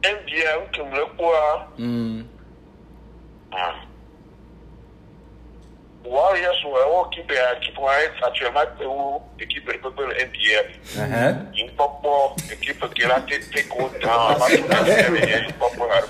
nba 0.00 0.56
mwen 0.56 0.68
kemle 0.72 1.04
kwa 1.16 1.66
hmm. 1.76 2.24
Ah. 3.52 3.91
one 6.04 6.36
year 6.40 6.52
so 6.62 6.68
ẹ 6.68 6.84
wọ 6.92 7.08
kíbe 7.10 7.34
kíbe 7.60 7.78
wọn 7.82 8.10
àti 8.26 8.44
ẹmá 8.48 8.62
ewu 8.84 9.22
ekibe 9.38 9.72
pépé 9.82 10.02
rẹ 10.10 10.24
ndf 10.26 10.66
yìí 11.54 11.68
pọpọ 11.76 12.12
ekibe 12.52 12.86
kera 12.94 13.18
tètè 13.28 13.60
kó 13.70 13.88
tán 14.02 14.18
àbátúndà 14.32 14.78
fẹrẹ 14.86 15.20
yẹn 15.30 15.42
yìí 15.44 15.52
pọpọ 15.60 15.82
rẹ 15.92 16.00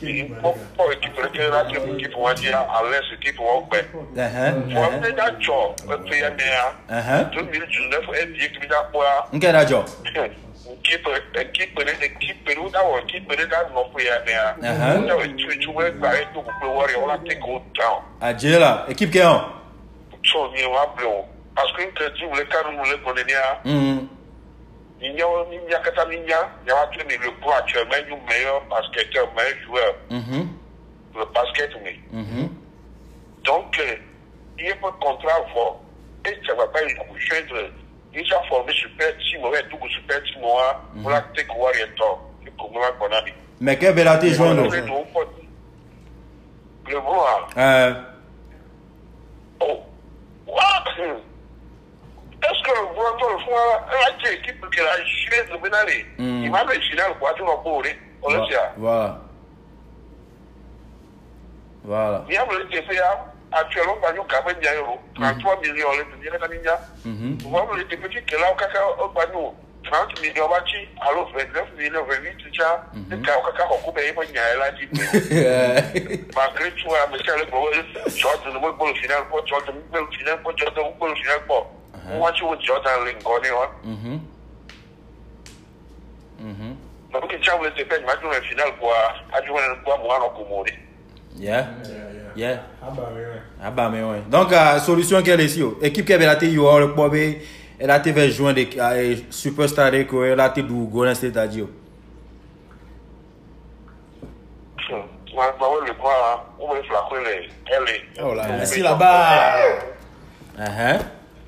yìí 0.00 0.22
pọpọ 0.42 0.82
ekibe 0.92 1.22
kera 1.34 1.60
tètè 1.70 1.90
kíbe 2.00 2.16
wọn 2.22 2.34
jẹ 2.42 2.52
alẹ 2.78 2.98
sí 3.10 3.14
kíbe 3.22 3.40
wọn 3.44 3.60
gbẹ. 3.68 3.80
Fún 4.72 4.84
ẹgbẹ 4.92 5.08
dá 5.18 5.26
jọ 5.44 5.58
pépé 5.88 6.14
yẹn 6.22 6.32
mìíràn 6.36 6.72
tó 7.34 7.40
mi 7.50 7.58
jù 7.72 7.80
lẹfọ 7.92 8.12
ndf 8.26 8.54
nkipere 10.72 11.22
nkipere 11.44 12.60
wodawɔ 12.60 13.00
nkipere 13.04 13.46
da 13.46 13.58
nɔƒe 13.70 14.02
ya 14.04 14.18
nea 14.24 14.56
wodawɔ 14.98 15.24
etutu 15.24 15.70
wo 15.74 15.82
egba 15.86 16.08
eto 16.20 16.42
kpokpe 16.42 16.66
wɔri 16.66 16.94
wola 17.00 17.18
take 17.24 17.42
wo 17.46 17.62
down. 17.74 18.02
àjẹ́ 18.20 18.58
la 18.58 18.86
équipe 18.88 19.12
kẹ́ 19.12 19.22
hàn. 19.24 19.40
tó 20.32 20.50
mi 20.52 20.62
wá 20.64 20.86
bẹ̀rẹ̀ 20.96 21.06
o 21.06 21.24
parce 21.54 21.72
que 21.76 21.82
nkẹ́ 21.86 22.10
tí 22.16 22.24
wòle 22.26 22.44
kánú 22.50 22.78
wòle 22.78 22.96
gbọ́n 23.02 23.26
ní 23.26 23.32
ya. 23.32 23.60
nyawo 25.14 25.44
mi 25.50 25.56
nya 25.68 25.78
kata 25.78 26.04
mi 26.06 26.16
nya 26.20 26.38
nyawo 26.66 26.86
tó 26.92 27.04
mi 27.06 27.16
le 27.18 27.30
bó 27.40 27.50
àtsọ 27.52 27.84
mẹ 27.90 27.96
nyu 28.08 28.16
mẹ 28.28 28.36
yọ 28.42 28.60
basket 28.70 29.14
mẹ 29.36 29.44
ju 29.62 29.72
ẹ. 29.76 29.88
le 31.14 31.24
basket 31.34 31.70
mi. 31.84 31.92
donc 33.44 33.76
iye 34.58 34.72
ƒe 34.82 34.90
contrat 35.00 35.42
vɔ 35.54 35.74
etsɛ 36.24 36.54
gbagba 36.54 36.80
yi 36.82 36.94
kò 36.94 37.04
sèdre. 37.30 37.70
Ça 38.24 38.36
va 38.36 38.40
pas 38.48 38.56
le 38.58 38.64
coucher 38.64 38.88
de 38.88 39.02
il 39.02 39.08
s'est 39.08 39.12
formé 39.12 39.12
super 39.12 39.12
si 39.20 39.38
mauvais 39.38 39.62
tout 39.70 39.88
super 39.88 40.20
si 40.26 40.38
moi 40.40 40.80
pour 41.02 41.10
la 41.10 41.20
tête 41.34 41.46
quoi 41.48 41.70
il 41.74 41.80
est 41.82 41.94
temps 41.96 42.20
le 42.44 42.50
comment 42.58 42.80
qu'on 42.98 43.12
a 43.14 43.22
mis 43.22 43.32
Mè 43.60 43.72
ke 43.80 43.88
bela 43.96 44.18
te 44.20 44.28
jwen 44.28 44.54
lo? 44.56 44.64
le 46.88 46.98
voir 46.98 47.48
Eh, 47.56 47.94
Oh, 49.60 49.80
what? 50.46 50.84
Est-ce 50.98 52.62
que 52.62 52.70
le 52.70 52.94
Brandon 52.94 53.30
le 53.32 53.44
fond 53.44 53.56
a 53.56 54.10
été 54.10 54.34
équipe 54.38 54.70
qui 54.70 54.80
a 54.80 54.96
joué 55.04 55.38
de 55.50 55.56
Benali? 55.62 56.04
Mm. 56.18 56.44
Il 56.44 56.50
m'a 56.50 56.66
fait 56.68 56.78
final 56.80 57.14
pour 57.18 57.34
tout 57.34 57.44
le 57.44 57.50
monde. 57.64 57.86
On 58.22 58.30
le 58.30 58.46
sait. 58.46 58.58
Voilà. 58.76 59.18
Voilà. 61.84 62.24
Il 62.28 62.34
y 62.34 62.36
a 62.36 62.44
le 62.44 62.68
TP 62.68 62.82
actuellement, 62.82 62.92
par 62.92 62.92
exemple, 62.92 62.92
Gabriel 62.92 63.00
Diallo, 63.00 63.00
33 63.00 63.04
millions, 63.06 63.35
le 66.02 66.20
dire 66.20 66.38
que 66.38 66.54
Nina. 66.54 66.78
Mhm. 67.04 67.38
Vous 67.42 67.50
voyez 67.50 67.82
le 67.82 67.88
TP 67.88 68.08
qui 68.26 68.34
est 68.34 68.38
là 68.38 68.52
au 68.52 68.56
caca 68.56 68.80
au 69.02 69.08
panneau. 69.08 69.54
30 69.84 70.20
millions 70.20 70.48
bâti, 70.48 70.88
alors 71.00 71.30
29 71.32 71.64
millions, 71.78 72.04
28, 72.08 72.36
tout 72.38 72.60
ça. 72.60 72.84
Le 73.08 73.16
caca 73.18 73.70
au 73.70 73.76
coupe, 73.78 74.00
il 74.02 74.34
y 74.34 74.38
a 74.38 74.56
là, 74.56 74.72
dit. 74.72 74.88
Malgré 76.34 76.70
tout, 76.72 76.88
mais 76.90 77.18
c'est 77.24 77.38
le 77.38 77.46
problème. 77.46 77.84
Jordan, 78.16 78.54
le 78.54 78.72
pour 78.76 78.86
le 78.88 78.94
final, 78.94 79.22
pour 79.30 79.46
Jordan, 79.46 79.74
le 79.92 80.16
final, 80.16 80.42
pour 80.42 80.58
Jordan, 80.58 80.84
pour 80.98 81.08
le 81.08 81.14
final, 81.14 81.40
pour. 81.46 81.70
Moi, 82.18 82.32
tu 82.32 82.44
vois 82.44 82.56
Jordan 82.60 83.04
Lincoln, 83.04 83.40
hein. 83.44 83.68
Mhm. 83.84 84.20
Mhm. 86.40 86.76
Donc, 87.12 87.32
il 87.32 87.44
y 87.44 87.48
a 87.48 87.62
le 87.62 87.70
TP, 87.74 87.94
il 88.00 88.06
m'a 88.06 88.16
dit 88.16 88.22
le 88.24 88.42
final, 88.42 88.72
quoi. 88.80 88.94
Adjoint 89.32 89.68
le 89.68 89.84
quoi, 89.84 89.98
moi, 89.98 90.18
on 90.24 90.44
commode. 90.44 90.70
Yeah. 91.36 91.68
Yeah. 91.84 92.05
Ah 92.44 92.90
bah 92.90 93.08
ouais, 93.14 93.20
ouais. 93.20 93.42
Ah 93.62 93.70
bah 93.70 93.88
mais 93.90 94.02
ouais. 94.02 94.22
Donc, 94.30 94.52
uh, 94.52 94.80
solution 94.80 95.22
ke 95.22 95.36
lesi 95.36 95.60
yo. 95.60 95.78
Ekip 95.82 96.06
ke 96.06 96.18
bela 96.18 96.36
te 96.36 96.46
yo 96.46 96.66
or 96.66 96.94
po 96.94 97.08
be, 97.08 97.40
el 97.80 97.90
a 97.90 97.98
te 98.00 98.12
ve 98.12 98.28
jwen 98.30 98.54
de 98.54 98.66
uh, 98.76 99.16
superstar 99.30 99.90
de 99.92 100.04
ko, 100.06 100.24
el 100.24 100.40
a 100.40 100.50
te 100.50 100.60
du 100.60 100.86
Golden 100.92 101.14
State 101.14 101.36
a 101.36 101.46
di 101.46 101.64
yo. 101.64 101.70
Moi, 105.36 105.44
le 105.86 105.92
quoi, 105.94 106.46
on 106.58 106.74
me 106.74 106.82
flaquer 106.82 107.20
les. 107.24 107.50
Elle 107.66 108.24
Oh 108.24 108.32
là, 108.34 108.46
merci 108.48 108.80
là-bas. 108.80 109.58
Uh-huh. 110.58 110.98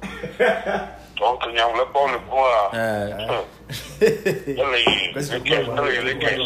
Donc, 1.18 1.42
il 1.48 1.54
y 1.54 1.58
a 1.58 1.66
le 1.68 1.84
bon, 1.92 2.06
le 2.12 2.18
quoi. 2.28 2.70
Uh, 2.74 2.76
Elle 4.00 4.58
est. 4.58 4.86
Les 5.14 5.40
caisses, 5.40 5.68
elle 5.76 5.88
est 5.94 6.02
les 6.04 6.18
caisses. 6.18 6.40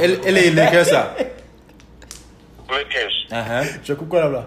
el, 0.00 0.20
el 0.24 0.36
e 0.38 0.50
leke 0.50 0.84
sa. 0.84 1.14
Les 2.70 2.84
caisses. 2.90 3.17
Uh-huh. 3.30 3.64
Je 3.84 3.92
coupe 3.94 4.08
quoi 4.08 4.20
là-bas? 4.20 4.46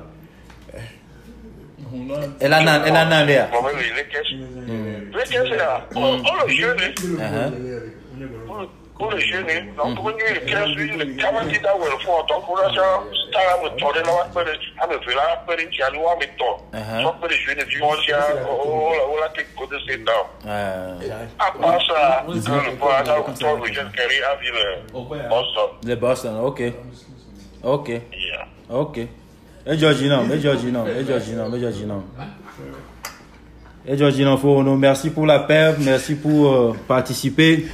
El 2.39 2.53
a 2.53 2.61
nan, 2.63 2.85
el 2.87 2.95
a 2.95 3.05
nan 3.05 3.27
le 3.27 3.37
a. 3.37 3.47
Moi, 3.61 3.71
les 3.73 4.05
caisses. 4.07 4.31
Les 4.31 5.23
caisses, 5.29 5.57
là. 5.57 5.85
On 5.95 6.17
le 6.17 6.49
jeune, 6.49 6.77
Uh-huh. 6.79 8.67
on 8.99 9.09
le 9.09 9.19
jeune. 9.19 9.45
Donc, 9.75 9.99
on 10.01 10.09
y 10.11 10.33
les 10.33 10.41
caisses, 10.41 10.75
les 10.77 11.15
candidats, 11.17 11.75
ou 11.77 11.83
le 11.83 11.97
fond. 12.03 12.23
Donc, 12.27 12.43
on 12.49 12.55
a 12.55 12.73
ça. 12.73 13.03
Star, 13.29 13.59
on 13.61 13.69
tourne 13.77 13.97
là, 13.97 14.11
on 14.25 14.33
peut 14.33 14.45
on 14.81 14.87
peut 14.87 15.13
là, 15.13 15.43
on 15.43 15.45
peut 15.47 15.57
dire, 15.57 15.89
on 15.95 16.09
va 16.09 16.15
mettre. 16.15 16.43
Uh-huh. 16.73 17.03
Donc, 17.03 17.15
les 17.29 17.35
jeunes, 17.37 17.65
tu 17.67 17.79
vois, 17.79 17.95
oh, 17.97 18.91
là, 18.93 19.03
on 19.11 19.25
a 19.25 19.29
tes 19.29 19.43
côtés, 19.57 19.75
c'est 19.87 20.03
temps. 20.05 20.27
Uh, 20.45 20.47
À 21.39 21.51
part 21.59 21.81
ça, 21.87 22.23
quand 22.25 22.65
le 22.65 22.75
point, 22.77 23.03
là, 23.03 23.17
on 23.27 23.33
tourne, 23.33 23.61
le 23.67 23.73
jeune 23.73 23.91
carré 23.91 24.23
à 24.23 24.35
vivre. 24.37 25.29
Boston. 25.29 25.69
le 25.85 25.95
Boston, 25.95 26.39
ok. 26.41 26.61
Ok. 27.63 27.89
Yeah. 27.89 28.47
Ok. 28.71 28.97
E 29.65 29.75
Georgie 29.77 30.07
nan, 30.09 30.31
e 30.31 30.39
Georgie 30.39 30.71
nan, 30.71 30.87
e 30.87 31.03
Georgie 31.03 31.35
nan, 31.35 31.53
e 31.53 31.59
Georgie 31.59 31.85
nan. 31.85 32.01
E 33.85 33.97
Georgie 33.97 34.25
nan 34.25 34.37
fò 34.41 34.61
nou, 34.63 34.77
mersi 34.79 35.11
pou 35.13 35.25
la 35.29 35.39
pev, 35.45 35.77
mersi 35.85 36.15
pou 36.15 36.47
uh, 36.49 36.75
participer. 36.87 37.65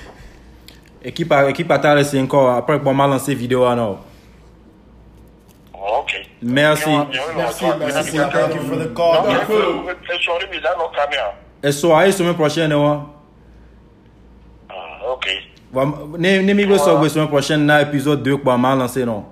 Ekip 1.07 1.31
a, 1.31 1.43
ekip 1.51 1.71
a 1.71 1.77
ta 1.79 1.93
lese 1.95 2.17
encore, 2.19 2.49
apre 2.57 2.79
pou 2.81 2.93
man 2.97 3.13
lanse 3.13 3.36
video 3.38 3.63
an 3.69 3.77
nou. 3.79 3.97
Ok. 6.01 6.12
Merci. 6.41 6.89
Merci, 7.38 7.65
merci. 7.79 8.17
Thank 8.17 8.55
you 8.55 8.62
for 8.67 8.75
the 8.81 8.89
call. 8.93 9.23
Sorry, 10.25 10.47
mais 10.51 10.60
là, 10.60 10.75
non, 10.77 10.89
caméra. 10.91 11.36
E 11.63 11.71
so 11.71 11.93
a 11.95 12.03
e 12.07 12.12
semen 12.12 12.36
prochen 12.36 12.67
nou 12.73 12.83
an. 12.89 13.05
Ah, 14.69 15.13
ok. 15.13 15.29
Wa- 15.73 15.88
Ne, 16.17 16.41
ne 16.41 16.53
mi 16.53 16.65
gwe 16.65 16.77
so 16.79 16.97
gwe 16.99 17.10
semen 17.10 17.29
prochen 17.31 17.63
nan 17.65 17.81
epizod 17.86 18.21
2 18.25 18.38
pou 18.43 18.57
man 18.57 18.77
lanse 18.83 19.05
nou. 19.05 19.23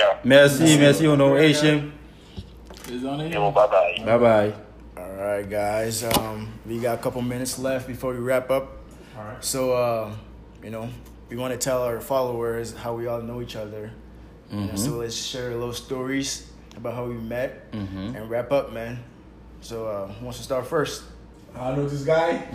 Hein. 0.00 0.18
Merci, 0.24 0.78
merci 0.78 1.06
ono. 1.06 1.36
Hey 1.36 1.52
Shem. 1.52 1.92
Et 2.90 2.98
bye 2.98 3.50
bye. 3.52 4.04
Bye 4.04 4.18
bye. 4.18 4.52
All 4.96 5.16
right, 5.16 5.48
guys. 5.48 6.02
Um, 6.04 6.48
we 6.66 6.78
got 6.78 6.98
a 6.98 7.02
couple 7.02 7.22
minutes 7.22 7.58
left 7.58 7.86
before 7.86 8.12
we 8.12 8.18
wrap 8.18 8.50
up. 8.50 8.78
All 9.16 9.24
right. 9.24 9.44
So, 9.44 9.72
uh, 9.72 10.12
you 10.62 10.70
know, 10.70 10.88
we 11.28 11.36
want 11.36 11.52
to 11.52 11.58
tell 11.58 11.82
our 11.82 12.00
followers 12.00 12.74
how 12.74 12.94
we 12.94 13.06
all 13.06 13.22
know 13.22 13.40
each 13.40 13.56
other. 13.56 13.92
You 14.50 14.66
know, 14.66 14.74
so 14.74 14.96
let's 14.96 15.14
share 15.14 15.52
a 15.52 15.54
little 15.54 15.72
stories 15.72 16.50
about 16.76 16.94
how 16.94 17.04
we 17.04 17.14
met 17.14 17.68
and 17.72 18.28
wrap 18.28 18.50
up, 18.50 18.72
man. 18.72 18.98
So, 19.60 19.86
uh, 19.86 20.08
who 20.08 20.24
wants 20.24 20.38
to 20.38 20.44
start 20.44 20.66
first? 20.66 21.04
I 21.56 21.74
know 21.74 21.88
this 21.88 22.02
guy. 22.02 22.46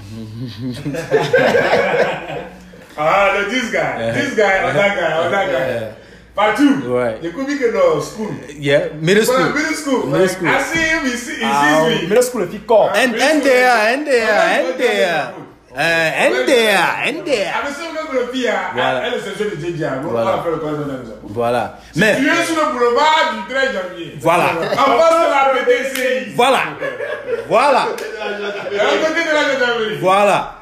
ah, 2.97 3.35
I 3.37 3.49
this 3.49 3.71
guy. 3.71 4.11
This 4.13 4.35
guy 4.35 4.63
or 4.63 4.73
that 4.73 4.95
guy 4.97 5.11
or 5.25 5.29
that 5.29 5.47
guy. 5.51 5.93
Part 6.35 6.57
two. 6.57 6.75
Right. 6.93 7.21
They 7.21 7.31
could 7.31 7.47
be 7.47 7.53
in 7.53 7.73
uh, 7.75 8.01
school. 8.01 8.29
Yeah, 8.59 8.89
middle 8.99 9.23
Well, 9.23 9.39
school. 9.39 9.53
middle 9.55 9.73
school. 9.73 10.03
Middle 10.07 10.19
like, 10.21 10.29
school. 10.35 10.47
I 10.49 10.61
see 10.63 10.79
him. 10.83 11.01
He, 11.05 11.15
see, 11.15 11.35
he 11.39 11.43
Um, 11.45 11.55
sees 11.63 12.01
me. 12.01 12.07
middle 12.09 12.23
school, 12.23 12.41
if 12.43 12.53
you 12.53 12.59
call. 12.67 12.89
En, 12.89 13.09
en 13.15 13.39
there, 13.39 13.71
en 13.95 14.03
there, 14.03 14.35
en 14.59 14.77
there. 14.77 15.33
Eh, 15.77 16.27
en 16.27 16.45
there, 16.45 16.77
en 17.07 17.23
there. 17.23 17.51
Avec 17.55 17.73
ça, 17.75 17.83
on 17.89 17.93
va 17.93 18.19
le 18.19 18.27
pire. 18.31 18.53
Voilà. 18.73 19.07
Elle 19.07 19.13
est 19.13 19.19
censée 19.19 19.45
de 19.45 19.55
DJ. 19.55 19.83
On 20.03 20.07
Voilà. 20.07 20.31
va 20.31 20.43
faire 20.43 20.51
le 20.51 20.57
croisement 20.57 20.85
dans 20.87 20.93
les 21.03 21.09
apôtres. 21.09 21.33
Voilà. 21.33 21.79
Tu 21.93 21.99
Mais, 21.99 22.11
es 22.11 22.45
sur 22.45 22.55
le 22.55 22.71
boulevard 22.73 23.33
du 23.47 23.53
13 23.53 23.69
janvier. 23.73 24.17
voilà. 24.21 24.43
En 24.43 24.97
face 24.99 25.19
de 25.23 25.29
la 25.31 25.63
PTCI. 25.63 26.33
Voilà. 26.35 26.59
Voilà. 27.47 27.87
Et 28.71 28.79
à 28.79 29.07
côté 29.07 29.21
de 29.23 29.33
la 29.33 29.53
gendarmerie. 29.53 29.97
Voilà. 30.01 30.55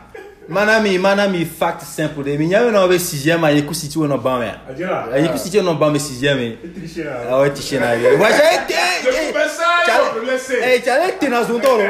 Manami, 0.49 0.97
manami 0.99 1.45
fact 1.45 1.81
simple 1.83 2.23
de. 2.23 2.37
Mi 2.37 2.47
nyame 2.47 2.71
na 2.71 2.83
obe 2.83 2.97
6e 2.97 3.43
a 3.43 3.51
yeku 3.51 3.73
siti 3.73 3.97
wo 3.97 4.05
no 4.07 4.17
ban 4.17 4.39
me. 4.39 4.51
Adjela. 4.69 5.07
A 5.13 5.17
yeku 5.19 5.37
siti 5.37 5.61
no 5.61 5.73
ban 5.75 5.91
me 5.91 5.97
6e 5.99 6.35
me. 6.35 6.57
Il 6.63 6.73
trichait 6.73 7.03
là. 7.05 7.11
Ah 7.31 7.39
ouais, 7.39 7.49
tiché 7.53 7.79
na 7.79 7.95
ye. 7.95 8.15
Wa 8.17 8.29
ja 8.29 8.57
te. 8.67 8.73
Je 9.03 9.09
pouvais 9.31 9.47
ça, 9.47 10.01
on 10.11 10.19
peut 10.19 10.25
laisser. 10.29 10.59
Eh, 10.61 10.81
chale 10.83 11.17
te 11.19 11.25
na 11.27 11.43
zo 11.43 11.59
toro. 11.59 11.81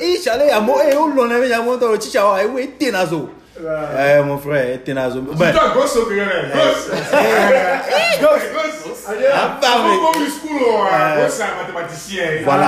Eh, 0.00 0.18
chale 0.24 0.46
ya 0.50 0.60
mo 0.60 0.76
eh 0.80 0.96
o 0.96 1.06
lo 1.08 1.26
na 1.26 1.38
me 1.38 1.48
ya 1.48 1.60
mo 1.60 1.76
toro 1.76 1.96
chicha 1.98 2.24
wa 2.24 2.42
e 2.42 2.46
we 2.46 2.66
te 2.78 2.90
na 2.90 3.04
zo. 3.06 3.28
Eh, 3.60 4.22
mon 4.22 4.38
frère, 4.38 4.78
Tenazo. 4.84 5.20
Ben, 5.20 5.50
Toi, 5.52 5.70
gosse 5.74 5.96
au 5.96 6.06
Grenade. 6.06 6.52
Gosse. 6.54 8.52
Gosse. 8.54 9.08
ah, 9.08 9.58
bah, 9.60 9.68
Comme 9.74 9.90
mais- 9.90 9.98
comme 9.98 10.22
le 10.22 10.30
school, 10.30 10.62
ouais. 10.62 11.24
Gosse, 11.24 11.34
c'est 11.34 11.42
un 11.42 11.56
mathématicien. 11.66 12.22
Voilà. 12.44 12.66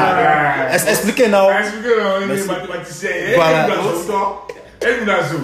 Ah. 0.68 0.74
Es- 0.74 0.88
Expliquez 0.90 1.28
now. 1.28 1.46
Ah, 1.48 1.60
expliquez, 1.60 1.88
non, 1.96 2.16
il 2.18 2.24
est 2.24 2.26
Merci. 2.34 2.48
mathématicien. 2.48 3.10
Voilà. 3.36 3.68
Et 4.82 5.00
Mounazo. 5.00 5.36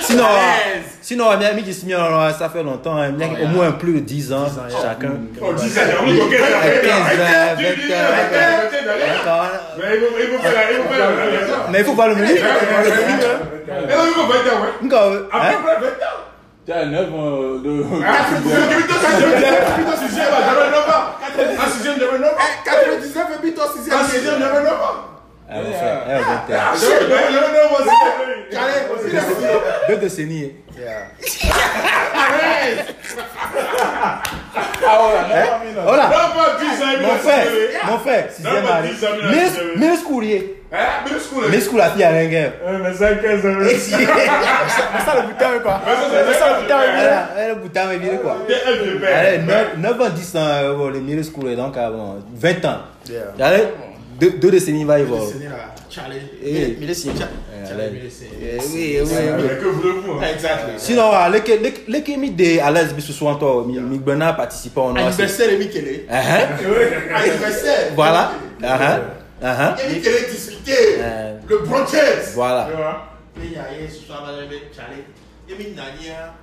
Sinon, 0.00 0.24
sinon, 1.00 1.24
on 1.28 1.40
amis 1.46 1.62
qui 1.62 1.72
se 1.72 1.86
ça 2.38 2.48
fait 2.50 2.62
longtemps, 2.62 2.96
hein. 2.96 3.12
au 3.42 3.46
moins 3.46 3.72
plus 3.72 3.94
de 3.94 4.00
10 4.00 4.32
ans, 4.32 4.46
chacun. 4.82 5.12
Oh, 5.40 5.52
10 5.54 5.78
ans, 5.78 5.82
oui, 6.06 6.20
ok, 6.20 6.30
15 6.30 6.42
ans, 6.42 6.60
20 9.24 9.30
ans. 9.30 9.44
Mais 11.70 11.78
il 11.80 11.84
faut 11.84 11.94
pas 11.94 12.08
le 12.08 12.14
mener. 12.16 12.32
Il 12.32 12.38
faut 12.38 12.46
le. 12.78 12.90
Il 14.82 14.90
faut 14.90 15.10
le. 15.10 15.28
Après 15.32 15.56
20 15.56 15.86
ans. 15.86 16.86
9 16.86 17.14
ans. 17.14 18.02
Ah, 18.06 18.26
c'est 18.30 18.42
plutôt 18.76 18.94
ça. 18.94 20.23
Yeah. 30.78 31.08
Ah, 34.86 34.98
oh 35.00 35.10
eh, 35.12 35.74
là, 35.74 36.08
mon 37.00 37.16
frère, 37.16 37.46
mon 37.86 37.98
frère, 37.98 38.26
sixième 38.30 38.66
année. 38.66 38.90
Miss 39.76 40.02
Courier. 40.02 40.62
Miss 41.50 41.68
Courier, 41.68 41.78
la 41.78 41.90
fille 41.90 42.04
à. 42.04 42.52
Mais 42.82 42.94
ça, 42.94 43.14
15 43.14 43.46
ans. 43.46 43.58
Mais 43.60 43.78
ça, 43.78 45.14
le 45.52 45.60
quoi. 45.60 45.80
Mais 45.86 46.34
ça, 46.34 46.60
le 46.60 46.66
quoi. 48.18 48.36
Le 48.48 49.92
ans, 49.92 50.08
10 50.10 50.36
les 50.90 50.98
euh, 50.98 51.16
Miss 51.16 51.30
Courier, 51.30 51.56
donc, 51.56 51.76
20 51.76 52.64
ans. 52.66 52.78
Allez, 54.20 54.30
deux, 54.30 54.38
deux 54.38 54.50
décennies, 54.50 54.84
va 54.84 54.98
y 55.00 55.04
voir. 55.04 55.22
C'est 55.26 55.44
là, 55.44 55.74
Charlie. 55.90 56.16
Eh, 56.44 56.76
Mais 56.80 56.86
laissez. 56.86 57.08
allez. 57.10 57.18
mais 58.02 58.10
c'est- 58.10 58.26
Eh, 58.40 58.58
Oui, 58.58 58.98
oui, 59.02 59.08
oui. 59.38 59.48
Que 59.60 59.68
voulez-vous 59.68 60.12
hein? 60.12 60.24
Exactly. 60.34 60.72
Sinon, 60.76 61.10
ah, 61.12 61.28
les 61.30 61.40
que- 61.40 61.52
les- 61.52 61.84
les 61.88 62.02
qui 62.02 62.16
mis 62.16 62.30
des 62.30 62.60
à 62.60 62.70
l'aise 62.70 62.94
ce 62.98 63.12
soir, 63.12 63.38
toi, 63.38 63.64
mi 63.66 63.78
mi 63.80 63.98
gbena 63.98 64.32
participer 64.32 64.80
au 64.80 64.92
noir. 64.92 65.06
Anniversaire 65.06 65.50
de 65.50 65.56
Michele. 65.56 66.00
Ah, 66.10 66.20
hein? 66.20 66.48
Anniversaire. 67.14 67.92
Voilà. 67.94 68.32
Ah, 68.62 68.78
hein? 68.94 69.00
Ah, 69.42 69.64
hein? 69.70 69.76
Et 69.84 69.94
Michele 69.94 70.30
discutait. 70.30 70.98
Euh, 71.00 71.34
Le 71.48 71.58
brochette. 71.58 72.30
Voilà. 72.34 72.68
Tu 72.70 72.76
vois? 72.76 73.10
Et 73.42 73.46
il 73.46 73.52
y 73.52 73.56
a 73.56 73.62
un 73.62 73.88
ce 73.90 74.06
soir, 74.06 74.24
avec 74.28 74.62
Charlie. 74.74 75.02
Et 75.48 75.54
mi 75.58 75.74
nania. 75.74 76.34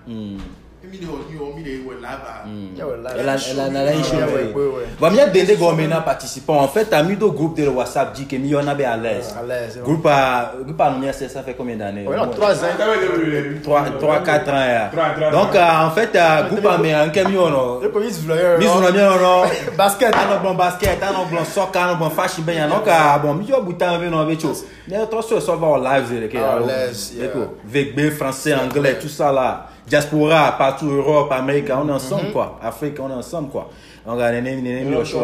Hmm. 0.84 0.88
Et 0.88 0.88
mi 0.92 0.98
de 0.98 1.06
honi, 1.06 1.38
o 1.40 1.56
mi 1.56 1.62
de 1.64 2.02
lava. 2.02 2.44
Yeah, 2.76 2.86
well, 2.88 3.02
like- 3.04 3.16
Elle 3.20 3.30
a, 3.30 3.36
elle 3.36 3.60
a, 3.60 3.68
elle 3.68 3.88
a 3.88 3.94
une 3.94 4.04
chose. 4.04 4.14
Yeah, 4.14 4.26
ouais, 4.28 4.52
ouais, 4.54 4.66
ouais. 4.66 4.86
Bon, 5.00 5.12
mieux 5.12 5.28
dende 5.28 5.58
gomena 5.60 6.02
participant. 6.02 6.58
En 6.60 6.68
fait, 6.68 6.86
t'as 6.86 7.04
mis 7.04 7.16
deux 7.16 7.30
groupes 7.30 7.56
de 7.58 7.68
WhatsApp 7.68 8.14
dit 8.14 8.26
que 8.26 8.36
mi 8.36 8.56
on 8.56 8.68
a 8.68 8.74
bien 8.74 8.92
à 8.94 8.98
l'aise. 8.98 9.32
À 9.40 9.46
l'aise, 9.46 9.78
ouais. 9.78 9.84
Groupe 9.84 10.08
à, 10.08 10.54
groupe 10.66 10.82
à 10.82 10.90
nous, 10.90 11.06
c'est- 11.14 11.28
ça 11.30 11.44
fait 11.44 11.54
combien 11.54 11.76
d'années? 11.76 12.08
Ouais, 12.08 12.18
non, 12.18 12.28
3 12.30 12.56
ans. 12.56 12.68
T'avais 12.78 13.52
des- 13.54 13.62
3, 13.62 13.84
3, 14.00 14.20
4 14.24 14.50
ans. 14.50 14.54
yeah. 14.66 14.90
Trois, 14.92 15.10
trois, 15.16 15.30
Donc, 15.32 15.52
trois. 15.52 15.62
euh, 15.62 15.86
en 15.88 15.92
fait, 15.92 16.10
euh, 16.16 16.50
groupe 16.50 16.66
à 16.66 16.78
mi, 16.80 16.92
un 16.92 17.10
camion, 17.10 17.50
non? 17.50 17.80
Le 17.80 17.90
premier, 17.92 18.10
c'est 18.12 18.28
le 18.28 18.58
Mi 18.58 18.66
zuna 18.68 18.92
bien 18.92 19.10
non 19.18 19.44
Basket. 19.78 20.16
ano 20.16 20.40
bon 20.42 20.56
basket 20.56 21.02
ano 21.04 21.26
bon 21.32 21.46
soccer 21.46 21.84
ano 21.84 21.96
bon 21.96 22.10
fashion 22.10 22.44
ben 22.44 22.68
non 22.68 22.80
ka 22.84 23.20
bon 23.20 23.34
mi 23.36 23.46
jo 23.46 23.62
buta 23.62 23.98
be 23.98 24.10
no 24.10 24.26
be 24.26 24.36
cho 24.38 24.52
mais 24.88 25.06
toi 25.08 25.22
sur 25.22 25.42
ça 25.42 25.56
va 25.56 25.68
en 25.68 25.78
live 25.78 26.06
zele 26.10 26.28
ke 26.30 26.38
Ah, 26.38 26.58
l'aise, 26.66 27.14
yeah. 27.16 27.30
VB 27.66 28.12
français 28.12 28.54
anglais 28.56 28.98
tout 29.00 29.08
ça 29.10 29.32
là 29.32 29.68
diaspora 29.88 30.52
partout 30.58 30.88
Europe 30.90 31.32
Amérique 31.32 31.70
on 31.70 31.88
est 31.90 31.92
ensemble 31.92 32.28
Mhm. 32.28 32.32
quoi 32.32 32.60
Afrique 32.62 33.00
on 33.00 33.10
est 33.10 33.14
ensemble 33.14 33.50
quoi 33.50 33.70
on 34.06 34.18
ga 34.18 34.32
nene 34.32 34.62
nene 34.62 34.84
mi 34.86 35.06
show 35.06 35.20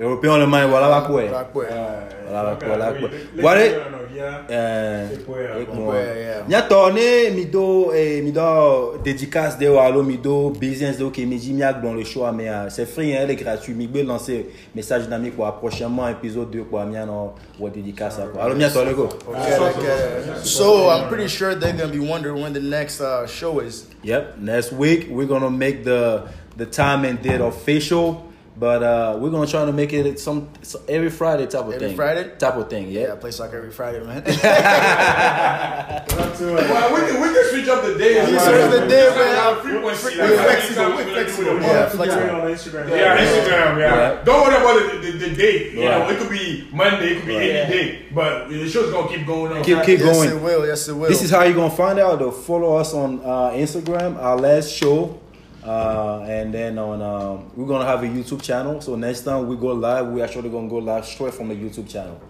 européen 0.00 0.38
le 0.38 0.46
main 0.46 0.66
voilà 0.66 0.88
va 0.88 1.00
quoi 1.02 1.22
Ouais, 1.22 1.30
ouais. 1.54 1.66
voilà 2.28 2.42
va 2.50 2.56
quoi 2.56 2.68
voilà 2.68 2.92
quoi 2.92 3.08
Les- 3.34 3.42
voilà 3.42 3.60
les- 3.64 3.70
non, 3.70 3.76
viens. 4.12 4.24
euh 4.50 5.06
C'est 5.12 5.24
quoi, 5.26 5.36
hein? 5.38 5.52
avec 5.54 5.74
moi. 5.74 5.92
Ouais, 5.94 6.00
yeah. 6.18 6.34
Nya 6.48 6.62
tone 6.62 7.30
mi 7.34 7.44
do 7.46 7.92
eh, 7.94 8.20
mi 8.22 8.32
do 8.32 8.94
dédicace 9.04 9.58
de 9.58 9.68
walo 9.68 10.02
mi 10.02 10.16
do 10.18 10.50
business 10.50 10.98
de 10.98 11.04
que 11.10 11.20
mi 11.24 11.36
dit 11.36 11.52
mi 11.52 11.62
a 11.62 11.72
dans 11.72 11.92
le 11.94 12.04
choix 12.04 12.32
mais 12.32 12.48
euh, 12.48 12.68
c'est 12.70 12.86
free 12.86 13.14
hein, 13.14 13.20
elle 13.22 13.30
est 13.30 13.36
gratuit 13.36 13.74
mi 13.74 13.86
be 13.86 13.98
lancer 14.06 14.46
message 14.74 15.08
d'ami 15.08 15.30
quoi 15.30 15.56
prochainement 15.58 16.08
épisode 16.08 16.50
2 16.50 16.64
quoi 16.64 16.84
mi 16.84 16.96
no 16.96 17.34
wa 17.60 17.70
dédicace 17.70 18.18
quoi 18.32 18.42
alors 18.42 18.56
mi 18.56 18.64
to 18.64 18.84
le 18.84 18.94
go 18.94 19.08
Okay, 19.28 19.54
okay. 19.56 20.40
So 20.42 20.88
I'm 20.90 21.08
pretty 21.08 21.28
sure 21.28 21.54
they're 21.54 21.72
gonna 21.72 21.92
be 21.92 21.98
wondering 22.00 22.42
when 22.42 22.52
the 22.52 22.60
next 22.60 23.00
uh, 23.00 23.26
show 23.26 23.60
is. 23.60 23.86
yep 24.02 24.36
next 24.40 24.72
week 24.72 25.06
we're 25.10 25.26
going 25.28 25.40
to 25.42 25.50
make 25.50 25.84
the 25.84 26.22
the 26.56 26.66
time 26.66 27.04
and 27.04 27.20
date 27.22 27.40
official 27.40 28.30
but 28.56 28.84
uh 28.84 29.18
we're 29.20 29.30
going 29.30 29.44
to 29.44 29.50
try 29.50 29.64
to 29.64 29.72
make 29.72 29.92
it 29.92 30.20
some, 30.20 30.48
some 30.62 30.80
every 30.88 31.10
Friday 31.10 31.44
type 31.46 31.64
of 31.64 31.72
Every 31.72 31.88
thing 31.88 31.96
Friday? 31.96 32.30
type 32.38 32.54
of 32.54 32.70
thing 32.70 32.88
Yeah, 32.88 33.00
yeah 33.08 33.12
I 33.14 33.16
play 33.16 33.32
soccer 33.32 33.56
every 33.56 33.72
Friday, 33.72 33.98
man. 34.06 34.22
Not 34.22 34.32
too. 36.38 36.54
Well, 36.54 36.94
we 36.94 37.00
can, 37.10 37.20
we 37.20 37.28
can 37.34 37.44
switch 37.50 37.66
up 37.68 37.82
the 37.84 37.98
day 37.98 38.18
as 38.18 38.28
We 38.30 38.36
well. 38.36 38.46
switch 38.46 38.62
up 38.62 38.70
the 38.82 38.86
day, 38.88 39.08
man. 39.10 39.36
our 39.38 39.56
frequency. 39.56 40.18
We're 40.18 40.36
like, 40.36 40.46
flexible, 40.46 40.82
anytime 40.82 40.96
we're 40.96 41.14
flexible. 41.14 41.56
it. 41.56 41.62
Yeah, 41.62 41.88
Flexible 41.88 42.04
flexible. 42.04 42.40
on 42.40 42.46
Instagram. 42.86 42.90
Yeah, 42.90 43.18
Instagram, 43.18 43.78
yeah. 43.80 43.94
Yeah. 43.96 44.22
Don't 44.24 44.40
worry 44.46 44.56
about 44.62 44.76
the, 45.02 45.10
the, 45.10 45.18
the 45.28 45.34
date. 45.34 45.72
You 45.72 45.84
know, 45.86 46.08
it 46.10 46.18
could 46.18 46.30
be 46.30 46.68
Monday, 46.72 47.08
it 47.12 47.16
could 47.18 47.26
be 47.26 47.36
any 47.36 47.72
day. 47.72 48.06
But 48.14 48.48
the 48.48 48.68
show's 48.68 48.90
gonna 48.92 49.08
keep 49.08 49.26
going 49.26 49.52
on. 49.52 49.64
keep 49.64 49.82
keep 49.82 49.98
yes, 49.98 50.16
going 50.16 50.30
it 50.30 50.40
will. 50.40 50.64
Yes, 50.66 50.86
it 50.88 50.94
will. 50.94 51.08
This 51.08 51.22
is 51.22 51.30
how 51.30 51.42
you're 51.42 51.54
gonna 51.54 51.74
find 51.74 51.98
out. 51.98 52.18
Though. 52.20 52.30
Follow 52.30 52.76
us 52.76 52.94
on 52.94 53.18
uh, 53.20 53.50
Instagram, 53.50 54.16
our 54.22 54.36
last 54.36 54.70
show, 54.70 55.18
uh, 55.64 56.20
and 56.28 56.52
then 56.52 56.78
on 56.78 57.00
um, 57.02 57.50
we're 57.56 57.66
gonna 57.66 57.84
have 57.86 58.02
a 58.02 58.06
YouTube 58.06 58.42
channel. 58.42 58.80
So 58.80 58.96
next 58.96 59.22
time 59.22 59.46
we 59.48 59.56
go 59.56 59.68
live, 59.68 60.06
we're 60.08 60.24
actually 60.24 60.50
gonna 60.50 60.68
go 60.68 60.76
live 60.78 61.04
straight 61.06 61.34
from 61.34 61.48
the 61.48 61.54
YouTube 61.54 61.88
channel. 61.88 62.20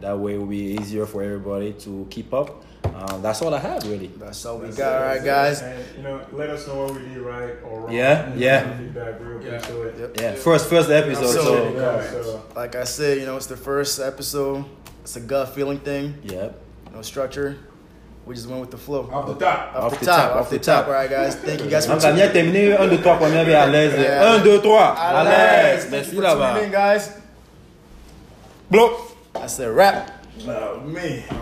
That 0.00 0.18
way, 0.18 0.34
it 0.34 0.38
will 0.38 0.46
be 0.46 0.76
easier 0.78 1.06
for 1.06 1.22
everybody 1.22 1.72
to 1.84 2.06
keep 2.10 2.32
up. 2.34 2.62
Uh, 2.84 3.18
that's 3.18 3.40
all 3.42 3.52
I 3.52 3.58
have, 3.58 3.82
really. 3.88 4.08
That's 4.08 4.44
all 4.44 4.58
we 4.58 4.68
got. 4.68 5.02
All 5.02 5.08
right, 5.08 5.24
guys. 5.24 5.60
And, 5.62 5.82
you 5.96 6.02
know, 6.02 6.24
let 6.32 6.50
us 6.50 6.66
know 6.68 6.84
what 6.84 6.94
we 6.94 7.00
did 7.00 7.18
right 7.18 7.54
or 7.64 7.80
wrong. 7.80 7.92
Yeah, 7.92 8.32
yeah. 8.36 8.76
Feedback, 8.78 9.20
real 9.20 9.42
Yeah. 9.42 9.50
appreciate 9.56 10.00
it. 10.00 10.20
Yeah, 10.20 10.34
first 10.34 10.68
first 10.68 10.90
episode. 10.90 11.26
So- 11.32 11.42
So 11.42 11.72
Yeah, 11.74 12.10
so 12.10 12.42
Like 12.54 12.76
I 12.76 12.84
said, 12.84 13.18
you 13.18 13.26
know, 13.26 13.36
it's 13.36 13.46
the 13.46 13.56
first 13.56 13.98
episode. 14.00 14.64
It's 15.02 15.16
a 15.16 15.20
gut 15.20 15.48
feeling 15.54 15.78
thing. 15.78 16.14
Yep. 16.24 16.60
No 16.94 17.02
structure. 17.02 17.56
We 18.26 18.34
just 18.34 18.48
went 18.48 18.60
with 18.60 18.72
the 18.72 18.76
flow. 18.76 19.08
Off 19.12 19.28
the 19.28 19.34
top. 19.34 19.74
Off, 19.76 20.00
the, 20.00 20.04
top, 20.04 20.34
off 20.34 20.50
the 20.50 20.58
top. 20.58 20.86
All 20.88 20.92
right, 20.92 21.08
guys. 21.08 21.36
Thank 21.36 21.62
you 21.62 21.70
guys 21.70 21.86
for 21.86 21.92
Donc, 21.92 22.04
on 22.04 22.10
a 22.10 22.14
bien 22.14 22.28
tuning 22.32 22.52
terminé. 22.52 22.76
1, 22.76 22.88
2, 22.88 22.98
3, 22.98 23.16
première 23.18 23.44
vie 23.44 23.54
à 23.54 23.66
l'aise. 23.68 23.94
Yeah. 23.96 24.34
1, 24.34 24.38
2, 24.42 24.60
3, 24.62 24.80
à 24.82 25.20
À 25.20 25.24
l'aise. 25.24 25.82
Thank 25.82 25.92
Merci 25.92 26.10
you 26.10 26.16
for 26.16 26.22
là-bas. 26.22 26.54
tuning 26.54 26.64
in, 26.64 26.72
guys. 26.72 27.10
Bloc. 28.68 28.92
That's 29.32 29.60
a 29.60 29.70
wrap. 29.70 30.10
Oh, 30.48 30.80
man. 30.80 31.22